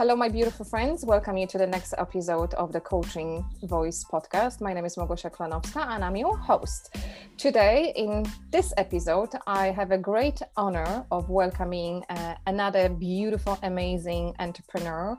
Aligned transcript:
Hello, 0.00 0.16
my 0.16 0.30
beautiful 0.30 0.64
friends. 0.64 1.04
Welcome 1.04 1.36
you 1.36 1.46
to 1.48 1.58
the 1.58 1.66
next 1.66 1.92
episode 1.98 2.54
of 2.54 2.72
the 2.72 2.80
Coaching 2.80 3.44
Voice 3.64 4.02
podcast. 4.02 4.62
My 4.62 4.72
name 4.72 4.86
is 4.86 4.96
Małgosia 4.96 5.30
Klanowska 5.30 5.86
and 5.88 6.02
I'm 6.02 6.16
your 6.16 6.38
host. 6.38 6.96
Today, 7.36 7.92
in 7.94 8.24
this 8.50 8.72
episode, 8.78 9.28
I 9.46 9.66
have 9.66 9.90
a 9.90 9.98
great 9.98 10.40
honor 10.56 11.04
of 11.10 11.28
welcoming 11.28 12.02
uh, 12.08 12.34
another 12.46 12.88
beautiful, 12.88 13.58
amazing 13.62 14.34
entrepreneur, 14.38 15.18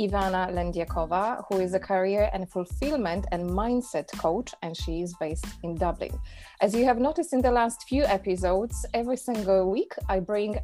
Ivana 0.00 0.48
Lędjakova, 0.48 1.44
who 1.48 1.58
is 1.58 1.74
a 1.74 1.80
career 1.80 2.30
and 2.32 2.48
fulfillment 2.48 3.26
and 3.32 3.50
mindset 3.50 4.16
coach, 4.18 4.54
and 4.62 4.76
she 4.76 5.02
is 5.02 5.12
based 5.18 5.46
in 5.64 5.74
Dublin. 5.74 6.16
As 6.60 6.72
you 6.72 6.84
have 6.84 6.98
noticed 6.98 7.32
in 7.32 7.42
the 7.42 7.50
last 7.50 7.82
few 7.88 8.04
episodes, 8.04 8.86
every 8.94 9.16
single 9.16 9.68
week 9.68 9.92
I 10.08 10.20
bring 10.20 10.60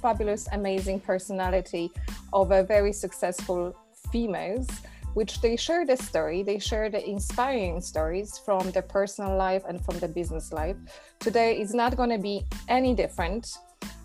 fabulous, 0.00 0.48
amazing 0.52 1.00
personality 1.00 1.90
of 2.32 2.50
a 2.50 2.62
very 2.62 2.92
successful 2.92 3.76
females, 4.12 4.68
which 5.14 5.40
they 5.40 5.56
share 5.56 5.86
the 5.86 5.96
story, 5.96 6.42
they 6.42 6.58
share 6.58 6.90
the 6.90 7.02
inspiring 7.08 7.80
stories 7.80 8.38
from 8.38 8.70
their 8.72 8.82
personal 8.82 9.36
life 9.36 9.64
and 9.68 9.84
from 9.84 9.98
the 9.98 10.08
business 10.08 10.52
life. 10.52 10.76
Today 11.20 11.58
is 11.58 11.74
not 11.74 11.96
going 11.96 12.10
to 12.10 12.18
be 12.18 12.44
any 12.68 12.94
different 12.94 13.56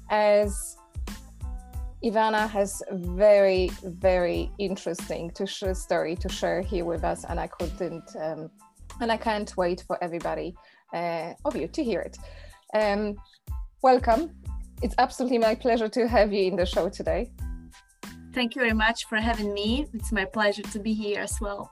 as 0.09 0.77
Ivana 2.03 2.49
has 2.49 2.81
very, 2.91 3.69
very 3.83 4.51
interesting 4.57 5.29
to 5.31 5.45
share 5.45 5.75
story 5.75 6.15
to 6.15 6.29
share 6.29 6.61
here 6.61 6.83
with 6.83 7.03
us, 7.03 7.25
and 7.25 7.39
I 7.39 7.47
couldn't, 7.47 8.15
um, 8.19 8.49
and 8.99 9.11
I 9.11 9.17
can't 9.17 9.55
wait 9.55 9.83
for 9.85 10.03
everybody 10.03 10.55
uh, 10.93 11.33
of 11.45 11.55
you 11.55 11.67
to 11.67 11.83
hear 11.83 12.01
it. 12.01 12.17
Um, 12.73 13.15
welcome, 13.83 14.31
it's 14.81 14.95
absolutely 14.97 15.37
my 15.37 15.55
pleasure 15.55 15.87
to 15.89 16.07
have 16.07 16.33
you 16.33 16.47
in 16.47 16.55
the 16.55 16.65
show 16.65 16.89
today. 16.89 17.31
Thank 18.33 18.55
you 18.55 18.61
very 18.61 18.73
much 18.73 19.05
for 19.05 19.17
having 19.17 19.53
me. 19.53 19.87
It's 19.93 20.11
my 20.11 20.25
pleasure 20.25 20.63
to 20.63 20.79
be 20.79 20.93
here 20.93 21.21
as 21.21 21.39
well. 21.41 21.71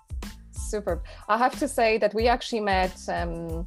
Super. 0.52 1.02
I 1.28 1.38
have 1.38 1.58
to 1.60 1.68
say 1.68 1.98
that 1.98 2.14
we 2.14 2.28
actually 2.28 2.60
met 2.62 2.98
um, 3.08 3.66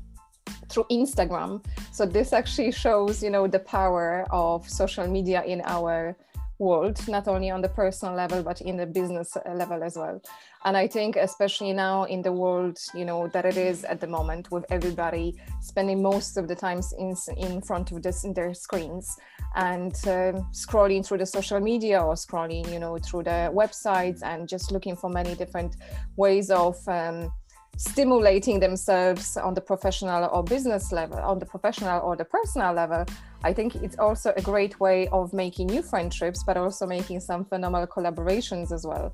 through 0.68 0.84
Instagram. 0.90 1.64
So 1.90 2.06
this 2.06 2.32
actually 2.32 2.72
shows, 2.72 3.22
you 3.22 3.30
know, 3.30 3.46
the 3.46 3.58
power 3.58 4.26
of 4.30 4.68
social 4.68 5.06
media 5.08 5.42
in 5.44 5.62
our 5.64 6.16
world, 6.62 6.96
not 7.08 7.28
only 7.28 7.50
on 7.50 7.60
the 7.60 7.68
personal 7.68 8.14
level, 8.14 8.42
but 8.42 8.60
in 8.60 8.76
the 8.76 8.86
business 8.86 9.36
level 9.54 9.82
as 9.82 9.96
well. 9.96 10.20
And 10.64 10.76
I 10.76 10.86
think, 10.86 11.16
especially 11.16 11.72
now 11.72 12.04
in 12.04 12.22
the 12.22 12.32
world, 12.32 12.78
you 12.94 13.04
know, 13.04 13.28
that 13.28 13.44
it 13.44 13.56
is 13.56 13.84
at 13.84 14.00
the 14.00 14.06
moment 14.06 14.50
with 14.52 14.64
everybody 14.70 15.34
spending 15.60 16.00
most 16.00 16.36
of 16.36 16.46
the 16.46 16.54
times 16.54 16.94
in, 16.98 17.16
in 17.36 17.60
front 17.60 17.90
of 17.90 18.02
this, 18.02 18.24
their 18.34 18.54
screens 18.54 19.16
and 19.56 19.94
um, 20.06 20.48
scrolling 20.52 21.04
through 21.04 21.18
the 21.18 21.26
social 21.26 21.60
media 21.60 22.00
or 22.00 22.14
scrolling, 22.14 22.72
you 22.72 22.78
know, 22.78 22.96
through 22.98 23.24
the 23.24 23.50
websites 23.52 24.20
and 24.22 24.48
just 24.48 24.70
looking 24.70 24.96
for 24.96 25.10
many 25.10 25.34
different 25.34 25.76
ways 26.16 26.50
of 26.50 26.76
um, 26.86 27.32
stimulating 27.76 28.60
themselves 28.60 29.36
on 29.36 29.54
the 29.54 29.60
professional 29.60 30.28
or 30.32 30.42
business 30.42 30.92
level, 30.92 31.18
on 31.18 31.38
the 31.38 31.46
professional 31.46 32.00
or 32.02 32.16
the 32.16 32.24
personal 32.24 32.72
level, 32.72 33.04
I 33.44 33.52
think 33.52 33.74
it's 33.76 33.98
also 33.98 34.32
a 34.36 34.42
great 34.42 34.78
way 34.78 35.08
of 35.08 35.32
making 35.32 35.68
new 35.68 35.82
friendships, 35.82 36.44
but 36.44 36.56
also 36.56 36.86
making 36.86 37.20
some 37.20 37.44
phenomenal 37.44 37.86
collaborations 37.86 38.72
as 38.72 38.86
well 38.86 39.12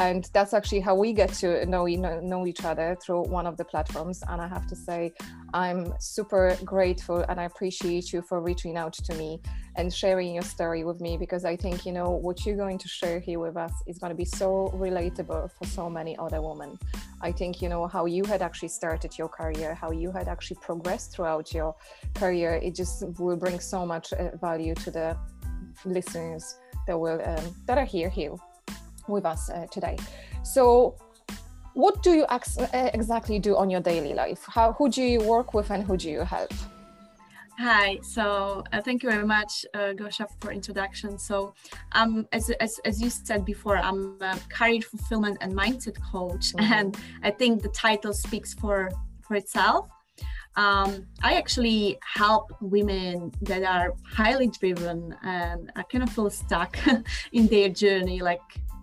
and 0.00 0.30
that's 0.32 0.54
actually 0.54 0.80
how 0.80 0.94
we 0.94 1.12
get 1.12 1.30
to 1.30 1.66
know 1.66 1.84
know, 1.84 2.46
each 2.46 2.64
other 2.64 2.96
through 3.02 3.22
one 3.24 3.46
of 3.46 3.56
the 3.58 3.64
platforms. 3.64 4.22
And 4.28 4.40
i 4.40 4.48
have 4.48 4.66
to 4.68 4.76
say 4.76 5.12
i'm 5.52 5.92
super 5.98 6.56
grateful 6.64 7.18
and 7.28 7.38
i 7.38 7.44
appreciate 7.44 8.12
you 8.12 8.22
for 8.22 8.40
reaching 8.40 8.76
out 8.76 8.94
to 8.94 9.14
me 9.14 9.40
and 9.76 9.92
sharing 9.92 10.34
your 10.34 10.42
story 10.42 10.82
with 10.84 11.00
me 11.00 11.16
because 11.18 11.44
i 11.44 11.54
think 11.54 11.84
you 11.86 11.92
know 11.92 12.10
what 12.10 12.44
you're 12.44 12.56
going 12.56 12.78
to 12.78 12.88
share 12.88 13.18
here 13.20 13.38
with 13.38 13.56
us 13.56 13.74
is 13.86 13.98
going 13.98 14.12
to 14.16 14.20
be 14.24 14.24
so 14.24 14.72
relatable 14.74 15.50
for 15.56 15.66
so 15.66 15.88
many 15.88 16.16
other 16.18 16.40
women. 16.40 16.78
I 17.20 17.30
think 17.32 17.60
you 17.62 17.68
know 17.68 17.86
how 17.86 18.06
you 18.06 18.24
had 18.24 18.40
actually 18.40 18.72
started 18.80 19.18
your 19.18 19.28
career 19.28 19.74
how 19.74 19.90
you 19.90 20.10
had 20.10 20.26
actually 20.28 20.58
progressed 20.68 21.12
throughout 21.12 21.52
your 21.52 21.74
career 22.14 22.52
it 22.66 22.74
just 22.74 22.96
will 23.18 23.36
bring 23.36 23.60
so 23.60 23.84
much 23.84 24.12
uh, 24.14 24.36
value 24.40 24.74
to 24.76 24.90
the 24.90 25.16
listeners 25.84 26.44
that 26.86 26.98
will 26.98 27.20
um, 27.30 27.44
that 27.66 27.76
are 27.76 27.90
here 27.96 28.08
here 28.08 28.36
with 29.08 29.24
us 29.24 29.50
uh, 29.50 29.66
today. 29.70 29.96
So, 30.42 30.96
what 31.74 32.02
do 32.02 32.12
you 32.12 32.26
ex- 32.30 32.58
uh, 32.58 32.90
exactly 32.94 33.38
do 33.38 33.56
on 33.56 33.70
your 33.70 33.80
daily 33.80 34.14
life? 34.14 34.44
How 34.46 34.72
who 34.72 34.88
do 34.88 35.02
you 35.02 35.20
work 35.20 35.54
with 35.54 35.70
and 35.70 35.84
who 35.84 35.96
do 35.96 36.10
you 36.10 36.20
help? 36.20 36.52
Hi, 37.62 37.98
so 38.00 38.64
uh, 38.72 38.80
thank 38.80 39.02
you 39.02 39.10
very 39.10 39.26
much, 39.26 39.66
uh, 39.74 39.92
Gosha, 39.92 40.26
for 40.40 40.50
introduction. 40.50 41.18
So, 41.18 41.52
um, 41.92 42.26
as, 42.32 42.48
as, 42.58 42.80
as 42.86 43.02
you 43.02 43.10
said 43.10 43.44
before, 43.44 43.76
I'm 43.76 44.16
a 44.22 44.38
career 44.48 44.80
fulfillment 44.80 45.36
and 45.42 45.52
mindset 45.52 46.00
coach, 46.10 46.54
mm-hmm. 46.54 46.72
and 46.72 46.96
I 47.22 47.30
think 47.30 47.62
the 47.62 47.68
title 47.68 48.14
speaks 48.14 48.54
for 48.54 48.90
for 49.20 49.36
itself. 49.36 49.90
Um, 50.56 51.06
I 51.22 51.34
actually 51.34 51.98
help 52.02 52.50
women 52.62 53.30
that 53.42 53.62
are 53.62 53.94
highly 54.10 54.48
driven 54.48 55.14
and 55.22 55.70
are 55.76 55.84
kind 55.84 56.02
of 56.02 56.10
feel 56.10 56.30
stuck 56.30 56.78
in 57.32 57.46
their 57.48 57.68
journey, 57.68 58.20
like 58.20 58.40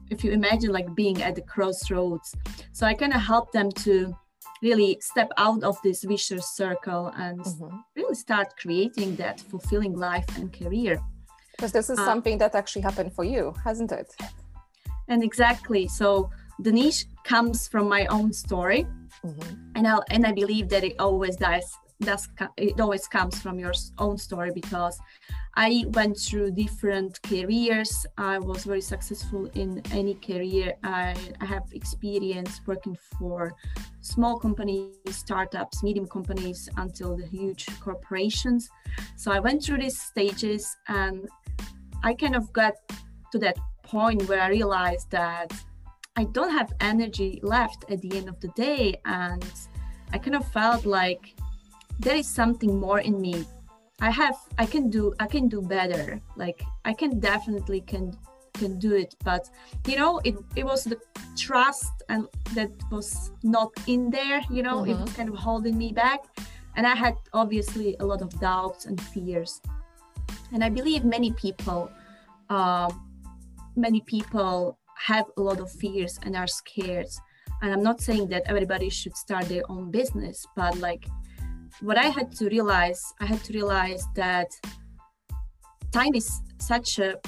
if 0.09 0.23
you 0.23 0.31
imagine 0.31 0.71
like 0.71 0.93
being 0.95 1.21
at 1.21 1.35
the 1.35 1.41
crossroads. 1.41 2.35
So 2.73 2.85
i 2.85 2.93
kind 2.93 3.13
of 3.13 3.21
help 3.21 3.51
them 3.51 3.71
to 3.85 4.15
really 4.61 4.97
step 5.01 5.29
out 5.37 5.63
of 5.63 5.77
this 5.83 6.03
vicious 6.03 6.55
circle 6.55 7.11
and 7.15 7.39
mm-hmm. 7.39 7.77
really 7.95 8.15
start 8.15 8.55
creating 8.57 9.15
that 9.17 9.39
fulfilling 9.39 9.93
life 9.93 10.25
and 10.37 10.51
career. 10.51 10.99
Because 11.51 11.71
this 11.71 11.89
is 11.89 11.99
uh, 11.99 12.05
something 12.05 12.37
that 12.37 12.55
actually 12.55 12.83
happened 12.83 13.13
for 13.13 13.23
you 13.23 13.53
hasn't 13.63 13.91
it? 13.91 14.15
And 15.07 15.23
exactly. 15.23 15.87
So 15.87 16.29
the 16.59 16.71
niche 16.71 17.05
comes 17.23 17.67
from 17.67 17.87
my 17.87 18.05
own 18.07 18.33
story. 18.33 18.87
Mm-hmm. 19.25 19.55
and 19.75 19.87
I 19.87 19.97
and 20.11 20.27
I 20.27 20.31
believe 20.31 20.69
that 20.69 20.83
it 20.83 20.95
always 20.99 21.35
does 21.37 21.65
does 22.01 22.29
it 22.55 22.79
always 22.79 23.07
comes 23.07 23.41
from 23.41 23.57
your 23.59 23.73
own 23.97 24.17
story 24.17 24.51
because 24.53 24.99
I 25.59 25.85
went 25.87 26.19
through 26.19 26.51
different 26.51 27.19
careers. 27.23 28.05
I 28.15 28.37
was 28.37 28.63
very 28.63 28.79
successful 28.79 29.49
in 29.55 29.81
any 29.91 30.13
career. 30.13 30.75
I, 30.83 31.15
I 31.41 31.45
have 31.45 31.63
experience 31.71 32.61
working 32.67 32.95
for 33.17 33.55
small 34.01 34.37
companies, 34.37 34.93
startups, 35.09 35.81
medium 35.81 36.05
companies, 36.05 36.69
until 36.77 37.17
the 37.17 37.25
huge 37.25 37.65
corporations. 37.79 38.69
So 39.15 39.31
I 39.31 39.39
went 39.39 39.63
through 39.63 39.79
these 39.79 39.99
stages 39.99 40.77
and 40.89 41.27
I 42.03 42.13
kind 42.13 42.35
of 42.35 42.53
got 42.53 42.75
to 43.31 43.39
that 43.39 43.57
point 43.81 44.29
where 44.29 44.41
I 44.41 44.49
realized 44.49 45.09
that 45.09 45.51
I 46.15 46.25
don't 46.25 46.51
have 46.51 46.71
energy 46.81 47.39
left 47.41 47.83
at 47.89 47.99
the 48.01 48.15
end 48.15 48.29
of 48.29 48.39
the 48.41 48.49
day. 48.49 49.01
And 49.05 49.51
I 50.13 50.19
kind 50.19 50.35
of 50.35 50.47
felt 50.51 50.85
like 50.85 51.33
there 51.97 52.15
is 52.15 52.29
something 52.29 52.79
more 52.79 52.99
in 52.99 53.19
me 53.19 53.47
i 54.01 54.09
have 54.09 54.35
i 54.57 54.65
can 54.65 54.89
do 54.89 55.13
i 55.19 55.27
can 55.27 55.47
do 55.47 55.61
better. 55.61 56.21
Like 56.35 56.61
i 56.85 56.93
can 56.93 57.19
definitely 57.19 57.81
can 57.81 58.17
can 58.53 58.79
do 58.79 58.95
it 58.95 59.15
but 59.23 59.49
you 59.87 59.95
know 59.95 60.19
it, 60.23 60.35
it 60.55 60.65
was 60.65 60.83
the 60.83 60.97
trust 61.35 61.93
and 62.09 62.27
that 62.55 62.71
was 62.91 63.31
not 63.43 63.71
in 63.85 64.09
there 64.09 64.41
you 64.49 64.63
know 64.63 64.77
mm-hmm. 64.77 64.91
it 64.91 64.99
was 64.99 65.13
kind 65.13 65.29
of 65.29 65.35
holding 65.35 65.77
me 65.77 65.91
back. 65.91 66.21
And 66.75 66.85
i 66.85 66.95
had 66.95 67.15
obviously 67.33 67.95
a 67.99 68.05
lot 68.05 68.21
of 68.21 68.29
doubts 68.39 68.85
and 68.85 68.99
fears. 69.01 69.61
And 70.53 70.63
i 70.63 70.69
believe 70.69 71.03
many 71.03 71.31
people 71.33 71.89
uh, 72.49 72.89
many 73.75 74.01
people 74.01 74.77
have 74.95 75.25
a 75.37 75.41
lot 75.41 75.59
of 75.59 75.69
fears 75.71 76.19
and 76.23 76.35
are 76.35 76.47
scared. 76.47 77.09
And 77.61 77.73
i'm 77.73 77.83
not 77.83 78.01
saying 78.01 78.27
that 78.29 78.43
everybody 78.45 78.89
should 78.89 79.15
start 79.17 79.45
their 79.45 79.63
own 79.69 79.89
business 79.89 80.45
but 80.55 80.77
like 80.77 81.07
what 81.81 81.97
I 81.97 82.07
had 82.07 82.31
to 82.37 82.49
realize, 82.49 83.01
I 83.19 83.25
had 83.25 83.43
to 83.45 83.53
realize 83.53 84.05
that 84.15 84.49
time 85.91 86.15
is 86.15 86.41
such 86.59 86.99
a 86.99 87.19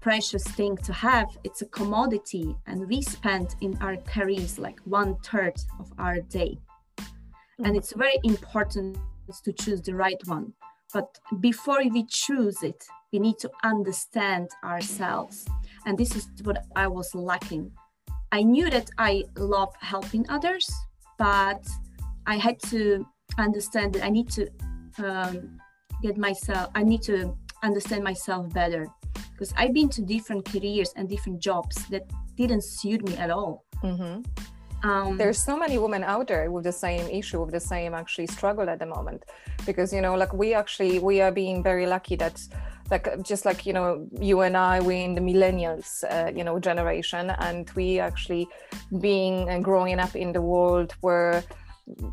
precious 0.00 0.44
thing 0.44 0.76
to 0.78 0.92
have. 0.92 1.28
It's 1.44 1.62
a 1.62 1.66
commodity, 1.66 2.56
and 2.66 2.88
we 2.88 3.02
spend 3.02 3.56
in 3.60 3.76
our 3.80 3.96
careers 3.96 4.58
like 4.58 4.80
one 4.84 5.16
third 5.16 5.54
of 5.78 5.92
our 5.98 6.20
day. 6.20 6.58
And 7.64 7.76
it's 7.76 7.92
very 7.92 8.18
important 8.24 8.96
to 9.44 9.52
choose 9.52 9.82
the 9.82 9.94
right 9.94 10.20
one. 10.26 10.52
But 10.94 11.18
before 11.40 11.80
we 11.92 12.06
choose 12.06 12.62
it, 12.62 12.82
we 13.12 13.18
need 13.18 13.38
to 13.40 13.50
understand 13.64 14.48
ourselves. 14.64 15.46
And 15.84 15.98
this 15.98 16.14
is 16.16 16.28
what 16.44 16.64
I 16.76 16.86
was 16.86 17.14
lacking. 17.14 17.70
I 18.32 18.42
knew 18.42 18.70
that 18.70 18.90
I 18.98 19.24
love 19.36 19.74
helping 19.80 20.24
others, 20.30 20.70
but 21.18 21.66
I 22.26 22.36
had 22.36 22.60
to 22.70 23.06
understand 23.38 23.94
that 23.94 24.04
I 24.04 24.08
need 24.08 24.30
to 24.30 24.48
um, 24.98 25.58
get 26.02 26.16
myself, 26.16 26.70
I 26.74 26.82
need 26.82 27.02
to 27.02 27.36
understand 27.62 28.04
myself 28.04 28.52
better 28.52 28.86
because 29.32 29.52
I've 29.56 29.74
been 29.74 29.88
to 29.90 30.02
different 30.02 30.44
careers 30.44 30.92
and 30.96 31.08
different 31.08 31.40
jobs 31.40 31.76
that 31.88 32.02
didn't 32.36 32.64
suit 32.64 33.06
me 33.06 33.16
at 33.16 33.30
all. 33.30 33.64
Mm-hmm. 33.82 34.88
um, 34.88 35.16
there's 35.16 35.38
so 35.38 35.56
many 35.56 35.78
women 35.78 36.02
out 36.02 36.26
there 36.26 36.50
with 36.50 36.64
the 36.64 36.72
same 36.72 37.08
issue 37.08 37.40
with 37.40 37.52
the 37.52 37.60
same 37.60 37.94
actually 37.94 38.26
struggle 38.26 38.68
at 38.68 38.80
the 38.80 38.86
moment 38.86 39.24
because 39.66 39.92
you 39.92 40.00
know 40.00 40.16
like 40.16 40.32
we 40.32 40.52
actually 40.52 40.98
we 40.98 41.20
are 41.20 41.30
being 41.30 41.62
very 41.62 41.86
lucky 41.86 42.16
that 42.16 42.40
like 42.90 43.22
just 43.22 43.44
like 43.44 43.64
you 43.66 43.72
know 43.72 44.06
you 44.20 44.40
and 44.40 44.56
i 44.56 44.80
we're 44.80 45.04
in 45.04 45.14
the 45.14 45.20
millennials 45.20 46.02
uh, 46.10 46.30
you 46.34 46.42
know 46.42 46.58
generation 46.58 47.30
and 47.38 47.70
we 47.76 48.00
actually 48.00 48.48
being 49.00 49.48
and 49.48 49.62
growing 49.62 50.00
up 50.00 50.16
in 50.16 50.32
the 50.32 50.42
world 50.42 50.92
where 51.02 51.44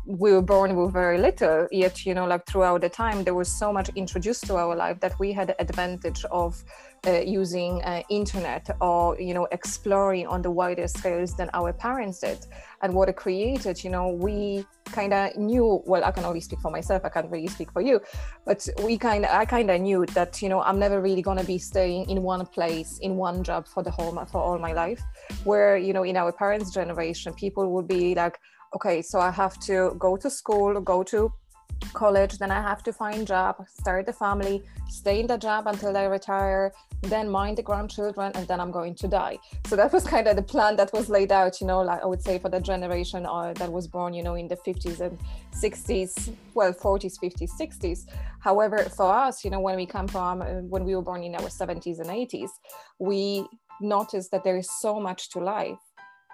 we 0.06 0.32
were 0.32 0.42
born 0.42 0.74
with 0.74 0.92
very 0.92 1.18
little 1.18 1.68
yet 1.70 2.06
you 2.06 2.14
know 2.14 2.26
like 2.26 2.44
throughout 2.46 2.80
the 2.80 2.88
time 2.88 3.24
there 3.24 3.34
was 3.34 3.48
so 3.48 3.72
much 3.72 3.90
introduced 3.94 4.46
to 4.46 4.56
our 4.56 4.74
life 4.74 4.98
that 5.00 5.18
we 5.18 5.32
had 5.32 5.48
the 5.48 5.60
advantage 5.60 6.24
of 6.30 6.62
uh, 7.06 7.20
using 7.20 7.82
uh, 7.82 8.02
internet 8.08 8.68
or 8.80 9.20
you 9.20 9.34
know 9.34 9.46
exploring 9.52 10.26
on 10.26 10.42
the 10.42 10.50
wider 10.50 10.88
scales 10.88 11.36
than 11.36 11.48
our 11.52 11.72
parents 11.72 12.20
did. 12.20 12.38
And 12.82 12.94
what 12.94 13.08
it 13.08 13.16
created 13.16 13.82
you 13.84 13.90
know 13.90 14.08
we 14.08 14.66
kind 14.86 15.12
of 15.12 15.36
knew 15.36 15.82
well 15.86 16.04
i 16.04 16.10
can 16.12 16.24
only 16.24 16.40
speak 16.40 16.60
for 16.60 16.70
myself 16.70 17.04
i 17.04 17.08
can't 17.08 17.28
really 17.28 17.48
speak 17.48 17.72
for 17.72 17.82
you 17.82 18.00
but 18.44 18.68
we 18.84 18.96
kind 18.96 19.24
of 19.24 19.32
i 19.32 19.44
kind 19.44 19.68
of 19.68 19.80
knew 19.80 20.06
that 20.14 20.40
you 20.40 20.48
know 20.48 20.60
i'm 20.62 20.78
never 20.78 21.00
really 21.00 21.22
going 21.22 21.38
to 21.38 21.44
be 21.44 21.58
staying 21.58 22.08
in 22.08 22.22
one 22.22 22.46
place 22.46 22.98
in 23.02 23.16
one 23.16 23.42
job 23.42 23.66
for 23.66 23.82
the 23.82 23.90
whole 23.90 24.12
for 24.26 24.40
all 24.40 24.58
my 24.58 24.72
life. 24.72 25.02
Where 25.44 25.76
you 25.76 25.92
know 25.92 26.04
in 26.04 26.16
our 26.16 26.32
parents 26.32 26.70
generation 26.70 27.32
people 27.34 27.72
would 27.72 27.88
be 27.88 28.14
like 28.14 28.38
okay, 28.74 29.02
so 29.02 29.20
I 29.20 29.30
have 29.30 29.58
to 29.60 29.94
go 29.98 30.16
to 30.16 30.30
school, 30.30 30.80
go 30.80 31.02
to 31.04 31.32
college, 31.92 32.38
then 32.38 32.50
I 32.50 32.60
have 32.60 32.82
to 32.84 32.92
find 32.92 33.26
job, 33.26 33.64
start 33.68 34.06
the 34.06 34.12
family, 34.12 34.62
stay 34.88 35.20
in 35.20 35.26
the 35.26 35.36
job 35.36 35.66
until 35.66 35.96
I 35.96 36.04
retire, 36.04 36.72
then 37.02 37.28
mind 37.28 37.58
the 37.58 37.62
grandchildren, 37.62 38.32
and 38.34 38.46
then 38.48 38.60
I'm 38.60 38.70
going 38.70 38.94
to 38.96 39.08
die. 39.08 39.38
So 39.66 39.76
that 39.76 39.92
was 39.92 40.04
kind 40.04 40.26
of 40.26 40.36
the 40.36 40.42
plan 40.42 40.76
that 40.76 40.92
was 40.92 41.08
laid 41.08 41.32
out, 41.32 41.60
you 41.60 41.66
know, 41.66 41.80
like 41.82 42.02
I 42.02 42.06
would 42.06 42.22
say 42.22 42.38
for 42.38 42.48
the 42.48 42.60
generation 42.60 43.26
uh, 43.26 43.52
that 43.54 43.70
was 43.70 43.86
born, 43.86 44.14
you 44.14 44.22
know, 44.22 44.34
in 44.34 44.48
the 44.48 44.56
50s 44.56 45.00
and 45.00 45.18
60s, 45.52 46.32
well, 46.54 46.72
40s, 46.72 47.14
50s, 47.22 47.50
60s. 47.60 48.06
However, 48.40 48.78
for 48.78 49.12
us, 49.12 49.44
you 49.44 49.50
know, 49.50 49.60
when 49.60 49.76
we 49.76 49.86
come 49.86 50.08
from, 50.08 50.42
uh, 50.42 50.46
when 50.68 50.84
we 50.84 50.94
were 50.94 51.02
born 51.02 51.22
in 51.22 51.34
our 51.34 51.48
70s 51.48 51.98
and 51.98 52.08
80s, 52.08 52.50
we 52.98 53.46
noticed 53.80 54.30
that 54.30 54.44
there 54.44 54.56
is 54.56 54.68
so 54.80 54.98
much 54.98 55.30
to 55.30 55.38
life 55.40 55.78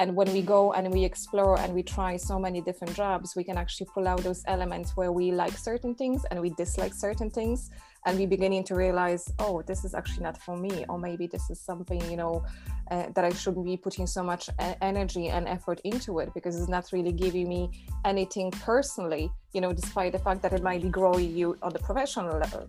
and 0.00 0.16
when 0.16 0.32
we 0.32 0.42
go 0.42 0.72
and 0.72 0.90
we 0.92 1.04
explore 1.04 1.58
and 1.60 1.74
we 1.74 1.82
try 1.82 2.16
so 2.16 2.38
many 2.38 2.60
different 2.60 2.94
jobs 2.94 3.36
we 3.36 3.44
can 3.44 3.58
actually 3.58 3.86
pull 3.94 4.08
out 4.08 4.22
those 4.22 4.42
elements 4.46 4.96
where 4.96 5.12
we 5.12 5.32
like 5.32 5.56
certain 5.56 5.94
things 5.94 6.24
and 6.30 6.40
we 6.40 6.50
dislike 6.50 6.94
certain 6.94 7.30
things. 7.30 7.70
And 8.04 8.18
we 8.18 8.26
beginning 8.26 8.64
to 8.64 8.74
realize 8.74 9.32
oh 9.38 9.62
this 9.62 9.84
is 9.84 9.94
actually 9.94 10.24
not 10.24 10.36
for 10.42 10.56
me. 10.56 10.84
Or 10.88 10.98
maybe 10.98 11.26
this 11.26 11.50
is 11.50 11.60
something 11.60 12.00
you 12.10 12.16
know 12.16 12.44
uh, 12.90 13.06
that 13.14 13.24
i 13.24 13.30
shouldn't 13.30 13.64
be 13.64 13.76
putting 13.76 14.06
so 14.06 14.22
much 14.22 14.50
energy 14.80 15.28
and 15.28 15.46
effort 15.46 15.80
into 15.84 16.18
it 16.18 16.28
because 16.34 16.58
it's 16.58 16.68
not 16.68 16.84
really 16.92 17.12
giving 17.12 17.48
me 17.48 17.70
anything 18.04 18.50
personally 18.50 19.30
you 19.52 19.60
know 19.60 19.72
despite 19.72 20.12
the 20.12 20.18
fact 20.18 20.42
that 20.42 20.52
it 20.52 20.62
might 20.62 20.82
be 20.82 20.88
growing 20.88 21.30
you 21.34 21.56
on 21.62 21.72
the 21.72 21.78
professional 21.78 22.38
level. 22.38 22.66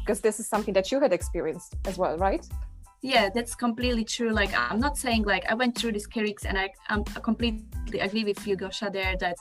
Because 0.00 0.20
this 0.20 0.40
is 0.40 0.48
something 0.48 0.74
that 0.74 0.90
you 0.90 0.98
had 1.00 1.12
experienced 1.12 1.76
as 1.86 1.96
well 1.96 2.16
right 2.18 2.44
yeah 3.02 3.28
that's 3.34 3.54
completely 3.54 4.04
true 4.04 4.30
like 4.30 4.56
i'm 4.56 4.78
not 4.78 4.96
saying 4.96 5.24
like 5.24 5.44
i 5.50 5.54
went 5.54 5.76
through 5.76 5.92
this 5.92 6.06
careers 6.06 6.44
and 6.46 6.56
i 6.56 6.72
I'm, 6.88 7.04
completely 7.04 7.98
agree 7.98 8.24
with 8.24 8.46
you 8.46 8.56
gosha 8.56 8.92
there 8.92 9.16
that 9.18 9.36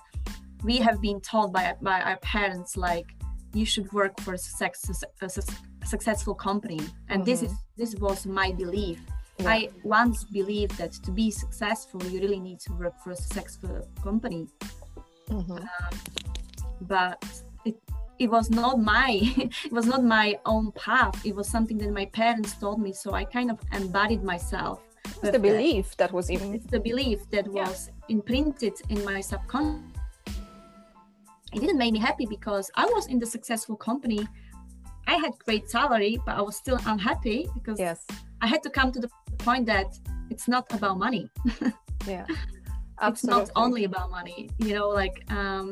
we 0.63 0.77
have 0.77 1.01
been 1.01 1.21
told 1.21 1.53
by, 1.53 1.75
by 1.81 2.01
our 2.01 2.17
parents 2.17 2.75
like 2.75 3.05
you 3.53 3.65
should 3.65 3.91
work 3.93 4.19
for 4.21 4.33
a, 4.33 4.37
success, 4.37 5.03
a 5.21 5.85
successful 5.85 6.35
company 6.35 6.79
and 7.09 7.21
mm-hmm. 7.21 7.23
this 7.23 7.43
is 7.43 7.53
this 7.77 7.95
was 7.95 8.25
my 8.25 8.51
belief 8.51 8.99
yeah. 9.39 9.49
i 9.49 9.69
once 9.83 10.23
believed 10.23 10.75
that 10.77 10.91
to 10.91 11.11
be 11.11 11.29
successful 11.29 12.01
you 12.05 12.19
really 12.19 12.39
need 12.39 12.59
to 12.59 12.73
work 12.73 12.93
for 13.03 13.11
a 13.11 13.15
successful 13.15 13.87
company 14.03 14.47
mm-hmm. 15.29 15.51
um, 15.51 15.99
but 16.81 17.23
it 18.21 18.29
was 18.29 18.51
not 18.51 18.79
my 18.79 19.09
it 19.67 19.71
was 19.71 19.87
not 19.87 20.03
my 20.03 20.37
own 20.45 20.71
path. 20.73 21.25
It 21.25 21.35
was 21.35 21.49
something 21.49 21.77
that 21.79 21.91
my 21.91 22.05
parents 22.05 22.53
told 22.53 22.79
me 22.79 22.93
so 22.93 23.13
i 23.13 23.23
kind 23.23 23.49
of 23.49 23.57
embodied 23.73 24.23
myself. 24.23 24.79
It's 25.05 25.31
the 25.37 25.39
belief 25.39 25.87
that, 25.89 25.97
that 25.97 26.11
was 26.13 26.29
in 26.29 26.39
it's 26.55 26.69
the 26.75 26.79
belief 26.79 27.19
that 27.31 27.45
yeah. 27.47 27.67
was 27.67 27.89
imprinted 28.09 28.75
in 28.89 29.03
my 29.03 29.21
subconscious. 29.21 29.81
It 31.53 31.59
didn't 31.59 31.79
make 31.83 31.93
me 31.93 31.99
happy 31.99 32.27
because 32.37 32.65
i 32.75 32.85
was 32.95 33.07
in 33.07 33.17
the 33.23 33.29
successful 33.35 33.75
company. 33.75 34.21
I 35.13 35.15
had 35.23 35.33
great 35.47 35.65
salary 35.75 36.13
but 36.25 36.33
i 36.39 36.41
was 36.49 36.55
still 36.63 36.79
unhappy 36.93 37.39
because 37.55 37.79
yes. 37.79 38.05
I 38.43 38.47
had 38.53 38.61
to 38.63 38.69
come 38.77 38.89
to 38.95 38.99
the 39.05 39.09
point 39.47 39.65
that 39.65 39.87
it's 40.29 40.47
not 40.47 40.65
about 40.77 40.95
money. 41.07 41.25
Yeah. 42.07 42.25
Absolutely. 42.99 43.41
it's 43.41 43.51
not 43.55 43.63
only 43.63 43.83
about 43.83 44.09
money 44.09 44.49
you 44.65 44.73
know 44.77 44.89
like 44.89 45.17
um 45.39 45.67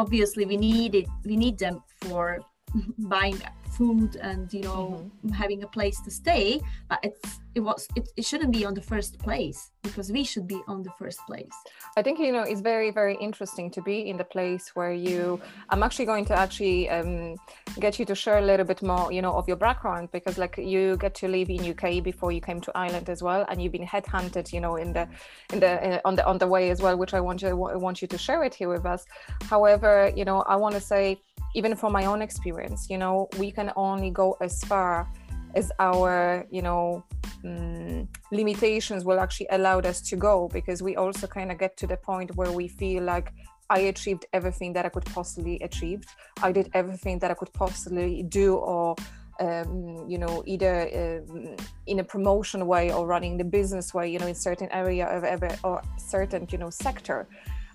obviously 0.00 0.44
we 0.46 0.56
need 0.56 0.94
it 0.94 1.06
we 1.24 1.36
need 1.36 1.58
them 1.58 1.82
for 2.00 2.40
buying 2.98 3.40
food 3.70 4.16
and 4.16 4.52
you 4.52 4.62
know 4.62 5.10
mm-hmm. 5.24 5.28
having 5.30 5.62
a 5.62 5.66
place 5.66 6.00
to 6.00 6.10
stay 6.10 6.60
but 6.88 6.98
it's 7.02 7.40
it 7.54 7.60
was 7.60 7.88
it, 7.96 8.08
it 8.16 8.24
shouldn't 8.24 8.52
be 8.52 8.64
on 8.64 8.74
the 8.74 8.80
first 8.80 9.18
place 9.18 9.70
because 9.82 10.12
we 10.12 10.22
should 10.22 10.46
be 10.46 10.60
on 10.68 10.82
the 10.82 10.90
first 10.98 11.20
place 11.26 11.56
i 11.96 12.02
think 12.02 12.18
you 12.18 12.32
know 12.32 12.42
it's 12.42 12.60
very 12.60 12.90
very 12.90 13.16
interesting 13.16 13.70
to 13.70 13.80
be 13.82 14.08
in 14.08 14.16
the 14.16 14.24
place 14.24 14.70
where 14.74 14.92
you 14.92 15.40
i'm 15.70 15.82
actually 15.82 16.04
going 16.04 16.24
to 16.24 16.34
actually 16.34 16.88
um, 16.90 17.36
get 17.78 17.98
you 17.98 18.04
to 18.04 18.14
share 18.14 18.38
a 18.38 18.46
little 18.50 18.66
bit 18.66 18.82
more 18.82 19.10
you 19.12 19.22
know 19.22 19.32
of 19.32 19.48
your 19.48 19.56
background 19.56 20.08
because 20.12 20.38
like 20.38 20.56
you 20.58 20.96
get 20.98 21.14
to 21.14 21.26
live 21.26 21.48
in 21.50 21.70
uk 21.70 22.04
before 22.04 22.30
you 22.30 22.40
came 22.40 22.60
to 22.60 22.70
ireland 22.76 23.08
as 23.08 23.22
well 23.22 23.44
and 23.48 23.62
you've 23.62 23.72
been 23.72 23.86
headhunted 23.86 24.52
you 24.52 24.60
know 24.60 24.76
in 24.76 24.92
the 24.92 25.08
in 25.52 25.60
the 25.60 25.72
uh, 25.96 26.00
on 26.04 26.14
the 26.14 26.26
on 26.26 26.38
the 26.38 26.46
way 26.46 26.70
as 26.70 26.80
well 26.80 26.96
which 26.96 27.14
i 27.14 27.20
want 27.20 27.42
you 27.42 27.56
want 27.56 28.02
you 28.02 28.08
to 28.08 28.18
share 28.18 28.42
it 28.44 28.54
here 28.54 28.68
with 28.68 28.86
us 28.86 29.04
however 29.42 30.12
you 30.14 30.24
know 30.24 30.42
i 30.42 30.54
want 30.54 30.74
to 30.74 30.80
say 30.80 31.18
even 31.54 31.74
from 31.76 31.92
my 31.92 32.04
own 32.06 32.22
experience 32.22 32.88
you 32.88 32.98
know 32.98 33.28
we 33.38 33.50
can 33.50 33.72
only 33.76 34.10
go 34.10 34.36
as 34.40 34.62
far 34.64 35.10
as 35.54 35.72
our 35.78 36.46
you 36.50 36.62
know 36.62 37.04
um, 37.44 38.08
limitations 38.30 39.04
will 39.04 39.18
actually 39.18 39.48
allow 39.50 39.80
us 39.80 40.00
to 40.00 40.16
go 40.16 40.48
because 40.52 40.82
we 40.82 40.96
also 40.96 41.26
kind 41.26 41.50
of 41.50 41.58
get 41.58 41.76
to 41.76 41.86
the 41.86 41.96
point 41.96 42.36
where 42.36 42.52
we 42.52 42.68
feel 42.68 43.02
like 43.02 43.32
I 43.70 43.80
achieved 43.80 44.26
everything 44.32 44.72
that 44.72 44.84
I 44.84 44.88
could 44.88 45.04
possibly 45.04 45.60
achieve. 45.60 46.02
I 46.42 46.50
did 46.50 46.70
everything 46.74 47.20
that 47.20 47.30
I 47.30 47.34
could 47.34 47.52
possibly 47.52 48.24
do, 48.24 48.56
or 48.56 48.96
um, 49.38 50.04
you 50.08 50.18
know, 50.18 50.42
either 50.44 51.22
um, 51.22 51.56
in 51.86 52.00
a 52.00 52.04
promotion 52.04 52.66
way 52.66 52.92
or 52.92 53.06
running 53.06 53.38
the 53.38 53.44
business 53.44 53.94
way, 53.94 54.10
you 54.10 54.18
know, 54.18 54.26
in 54.26 54.34
certain 54.34 54.68
area 54.72 55.06
of 55.06 55.22
ever 55.22 55.56
or 55.62 55.82
certain 55.98 56.48
you 56.50 56.58
know 56.58 56.68
sector, 56.68 57.28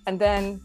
and 0.06 0.20
then 0.20 0.60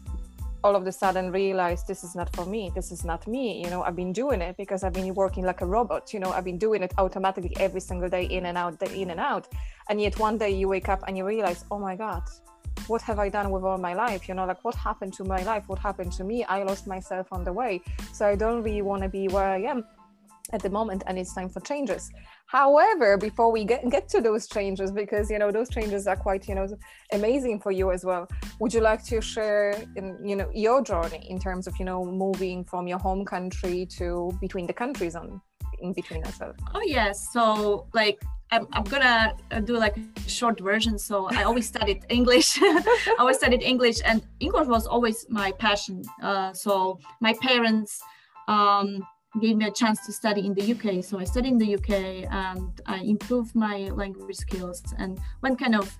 all 0.64 0.76
of 0.76 0.86
a 0.86 0.92
sudden 0.92 1.30
realize 1.30 1.84
this 1.84 2.04
is 2.04 2.14
not 2.14 2.34
for 2.34 2.46
me 2.46 2.70
this 2.74 2.92
is 2.92 3.04
not 3.04 3.26
me 3.26 3.62
you 3.62 3.70
know 3.70 3.82
i've 3.82 3.96
been 3.96 4.12
doing 4.12 4.40
it 4.40 4.56
because 4.56 4.84
i've 4.84 4.92
been 4.92 5.14
working 5.14 5.44
like 5.44 5.60
a 5.60 5.66
robot 5.66 6.12
you 6.12 6.20
know 6.20 6.30
i've 6.32 6.44
been 6.44 6.58
doing 6.58 6.82
it 6.82 6.92
automatically 6.98 7.54
every 7.58 7.80
single 7.80 8.08
day 8.08 8.24
in 8.24 8.46
and 8.46 8.56
out 8.58 8.80
in 8.82 9.10
and 9.10 9.20
out. 9.20 9.48
And 9.88 10.00
yet 10.00 10.18
one 10.18 10.38
day 10.38 10.50
you 10.50 10.68
wake 10.68 10.88
up 10.88 11.02
and 11.06 11.16
you 11.16 11.24
realize 11.24 11.64
oh 11.70 11.78
my 11.78 11.96
god 11.96 12.22
what 12.86 13.02
have 13.02 13.18
i 13.18 13.28
done 13.28 13.50
with 13.50 13.62
all 13.62 13.78
my 13.78 13.94
life? 13.94 14.28
You 14.28 14.34
know 14.34 14.46
like 14.46 14.64
what 14.64 14.74
happened 14.74 15.12
to 15.14 15.24
my 15.24 15.42
life? 15.42 15.64
What 15.68 15.78
happened 15.78 16.12
to 16.12 16.24
me? 16.24 16.44
I 16.44 16.62
lost 16.62 16.86
myself 16.86 17.26
on 17.32 17.44
the 17.44 17.52
way. 17.52 17.82
So 18.12 18.26
i 18.26 18.34
don't 18.34 18.62
really 18.62 18.82
want 18.82 19.02
to 19.02 19.08
be 19.08 19.28
where 19.28 19.44
i 19.44 19.58
am 19.58 19.84
at 20.52 20.62
the 20.62 20.70
moment 20.70 21.02
and 21.06 21.18
it's 21.18 21.34
time 21.34 21.48
for 21.48 21.60
changes. 21.60 22.10
However 22.46 23.16
before 23.16 23.50
we 23.50 23.64
get, 23.64 23.88
get 23.90 24.08
to 24.10 24.20
those 24.20 24.46
changes 24.46 24.90
because 24.90 25.30
you 25.30 25.38
know 25.38 25.50
those 25.50 25.68
changes 25.68 26.06
are 26.06 26.16
quite 26.16 26.48
you 26.48 26.54
know 26.54 26.66
amazing 27.12 27.60
for 27.60 27.72
you 27.72 27.90
as 27.90 28.04
well 28.04 28.28
would 28.60 28.72
you 28.72 28.80
like 28.80 29.02
to 29.04 29.20
share 29.20 29.72
in, 29.96 30.18
you 30.24 30.36
know 30.36 30.50
your 30.52 30.82
journey 30.82 31.26
in 31.28 31.38
terms 31.38 31.66
of 31.66 31.78
you 31.78 31.84
know 31.84 32.04
moving 32.04 32.64
from 32.64 32.86
your 32.86 32.98
home 32.98 33.24
country 33.24 33.86
to 33.86 34.30
between 34.40 34.66
the 34.66 34.72
countries 34.72 35.14
on 35.14 35.40
in 35.82 35.92
between 35.92 36.24
as 36.24 36.38
well? 36.40 36.54
Oh 36.74 36.82
yes. 36.84 37.28
So 37.32 37.86
like 37.92 38.22
I'm, 38.50 38.66
I'm 38.72 38.84
gonna 38.84 39.34
uh, 39.50 39.60
do 39.60 39.76
like 39.76 39.96
a 39.96 40.28
short 40.28 40.60
version. 40.60 40.98
So 40.98 41.26
i 41.30 41.42
always 41.42 41.66
studied 41.66 42.04
english. 42.08 42.58
I 42.62 43.16
always 43.18 43.38
studied 43.38 43.62
english 43.62 43.98
and 44.04 44.22
english 44.40 44.68
was 44.68 44.86
always 44.86 45.26
my 45.28 45.52
passion. 45.52 46.02
Uh, 46.22 46.52
so 46.52 46.98
my 47.20 47.34
parents 47.42 48.00
um, 48.48 49.02
gave 49.40 49.56
me 49.56 49.66
a 49.66 49.70
chance 49.70 50.04
to 50.06 50.12
study 50.12 50.46
in 50.46 50.54
the 50.54 50.72
UK. 50.72 51.02
So 51.02 51.18
I 51.18 51.24
studied 51.24 51.52
in 51.52 51.58
the 51.58 51.74
UK 51.74 52.30
and 52.30 52.80
I 52.86 52.98
improved 52.98 53.54
my 53.54 53.88
language 53.90 54.36
skills 54.36 54.82
and 54.98 55.18
went 55.42 55.58
kind 55.58 55.74
of, 55.74 55.96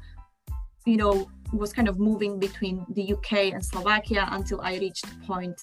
you 0.87 0.97
know, 0.97 1.31
was 1.53 1.73
kind 1.73 1.89
of 1.89 1.99
moving 1.99 2.39
between 2.39 2.85
the 2.91 3.13
UK 3.13 3.53
and 3.55 3.65
Slovakia 3.65 4.29
until 4.33 4.61
I 4.61 4.77
reached 4.77 5.07
the 5.07 5.27
point 5.27 5.61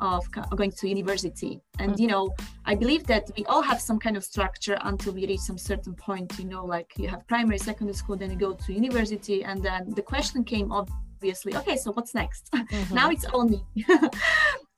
of 0.00 0.24
going 0.56 0.70
to 0.72 0.88
university. 0.88 1.60
And, 1.78 1.92
mm-hmm. 1.92 2.02
you 2.02 2.08
know, 2.08 2.34
I 2.64 2.74
believe 2.74 3.06
that 3.06 3.30
we 3.36 3.44
all 3.46 3.62
have 3.62 3.80
some 3.80 3.98
kind 3.98 4.16
of 4.16 4.24
structure 4.24 4.78
until 4.82 5.12
we 5.12 5.26
reach 5.26 5.40
some 5.40 5.58
certain 5.58 5.94
point, 5.94 6.38
you 6.38 6.44
know, 6.44 6.64
like 6.64 6.92
you 6.96 7.08
have 7.08 7.26
primary, 7.26 7.58
secondary 7.58 7.94
school, 7.94 8.16
then 8.16 8.30
you 8.30 8.36
go 8.36 8.52
to 8.52 8.72
university. 8.72 9.44
And 9.44 9.62
then 9.62 9.90
the 9.94 10.02
question 10.02 10.44
came 10.44 10.72
obviously, 10.72 11.56
okay, 11.56 11.76
so 11.76 11.92
what's 11.92 12.14
next? 12.14 12.50
Mm-hmm. 12.56 12.94
now 12.94 13.10
it's 13.10 13.26
me. 13.32 13.64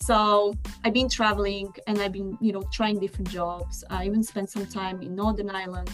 So 0.09 0.55
I've 0.87 0.95
been 0.95 1.11
traveling 1.11 1.71
and 1.87 2.01
I've 2.01 2.13
been, 2.13 2.39
you 2.41 2.51
know, 2.51 2.63
trying 2.73 2.99
different 2.99 3.29
jobs. 3.29 3.85
I 3.91 4.07
even 4.07 4.23
spent 4.23 4.49
some 4.49 4.65
time 4.65 5.03
in 5.03 5.15
Northern 5.15 5.51
Ireland, 5.51 5.93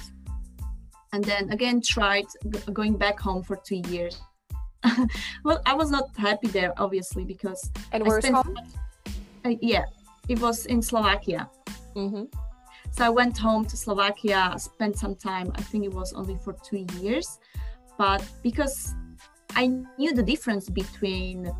and 1.12 1.25
then 1.25 1.50
again 1.50 1.80
tried 1.80 2.26
going 2.73 2.97
back 2.97 3.18
home 3.18 3.42
for 3.42 3.56
two 3.56 3.83
years. 3.88 4.23
well, 5.44 5.61
I 5.66 5.75
was 5.75 5.90
not 5.90 6.16
happy 6.16 6.47
there, 6.47 6.73
obviously, 6.76 7.25
because. 7.25 7.68
And 7.90 8.06
where's 8.06 8.28
home? 8.28 8.56
Uh, 9.44 9.56
yeah, 9.61 9.87
it 10.28 10.40
was 10.40 10.66
in 10.66 10.80
Slovakia. 10.80 11.50
Mm-hmm. 11.97 12.26
So 12.92 13.04
I 13.04 13.11
went 13.11 13.37
home 13.37 13.64
to 13.64 13.76
Slovakia, 13.76 14.54
spent 14.59 14.97
some 14.97 15.16
time. 15.16 15.50
I 15.56 15.62
think 15.62 15.87
it 15.87 15.92
was 15.92 16.12
only 16.12 16.38
for 16.38 16.54
two 16.62 16.87
years, 17.00 17.40
but 17.99 18.23
because 18.44 18.94
I 19.56 19.66
knew 19.99 20.14
the 20.14 20.23
difference 20.23 20.71
between 20.71 21.50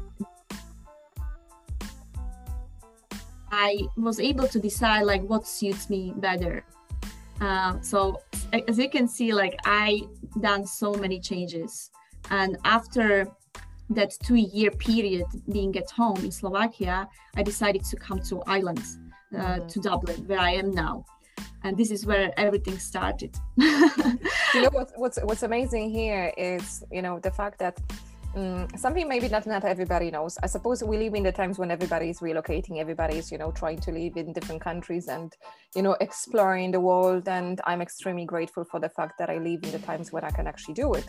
I 3.56 3.87
was 3.96 4.18
able 4.18 4.49
to 4.49 4.58
decide 4.58 5.02
like 5.02 5.23
what 5.23 5.46
suits 5.46 5.88
me 5.88 6.12
better. 6.16 6.64
Uh, 7.40 7.80
so 7.82 8.20
as 8.68 8.78
you 8.78 8.90
can 8.90 9.06
see, 9.06 9.32
like 9.32 9.56
I 9.64 10.02
done 10.40 10.66
so 10.66 10.94
many 10.94 11.20
changes, 11.20 11.90
and 12.30 12.56
after 12.64 13.28
that 13.90 14.11
two-year 14.26 14.70
period 14.73 15.26
being 15.52 15.76
at 15.76 15.88
home 15.90 16.18
in 16.25 16.32
Slovakia, 16.32 17.08
I 17.37 17.42
decided 17.42 17.84
to 17.84 17.96
come 17.96 18.20
to 18.30 18.42
Ireland, 18.46 18.82
uh, 19.37 19.38
mm-hmm. 19.38 19.66
to 19.68 19.80
Dublin, 19.80 20.26
where 20.26 20.40
I 20.40 20.52
am 20.62 20.73
now, 20.73 21.04
and 21.62 21.76
this 21.76 21.90
is 21.92 22.06
where 22.06 22.32
everything 22.37 22.78
started. 22.78 23.37
you 23.56 24.62
know 24.62 24.70
what's, 24.73 24.92
what's 24.96 25.18
what's 25.23 25.44
amazing 25.44 25.90
here 25.90 26.32
is 26.37 26.82
you 26.90 27.02
know 27.02 27.20
the 27.20 27.30
fact 27.30 27.58
that 27.61 27.75
um, 28.37 28.67
something 28.76 29.09
maybe 29.09 29.29
not 29.29 29.47
not 29.47 29.64
everybody 29.64 30.11
knows. 30.11 30.38
I 30.43 30.47
suppose 30.47 30.83
we 30.83 30.99
live 30.99 31.14
in 31.14 31.23
the 31.23 31.33
times 31.33 31.59
when 31.59 31.71
everybody 31.71 32.11
is 32.11 32.21
relocating, 32.21 32.79
everybody 32.79 33.19
is 33.19 33.31
you 33.31 33.38
know 33.38 33.53
trying 33.53 33.79
to 33.81 33.93
live 33.93 34.17
in 34.17 34.33
different 34.33 34.61
countries 34.61 35.09
and 35.09 35.33
you 35.75 35.83
know 35.83 35.97
exploring 36.00 36.73
the 36.73 36.81
world. 36.81 37.29
And 37.29 37.61
I'm 37.64 37.81
extremely 37.81 38.25
grateful 38.25 38.64
for 38.64 38.81
the 38.81 38.88
fact 38.88 39.19
that 39.19 39.31
I 39.31 39.38
live 39.38 39.61
in 39.62 39.71
the 39.71 39.79
times 39.79 40.12
when 40.12 40.25
I 40.25 40.31
can 40.31 40.47
actually 40.47 40.75
do 40.75 40.95
it. 40.95 41.07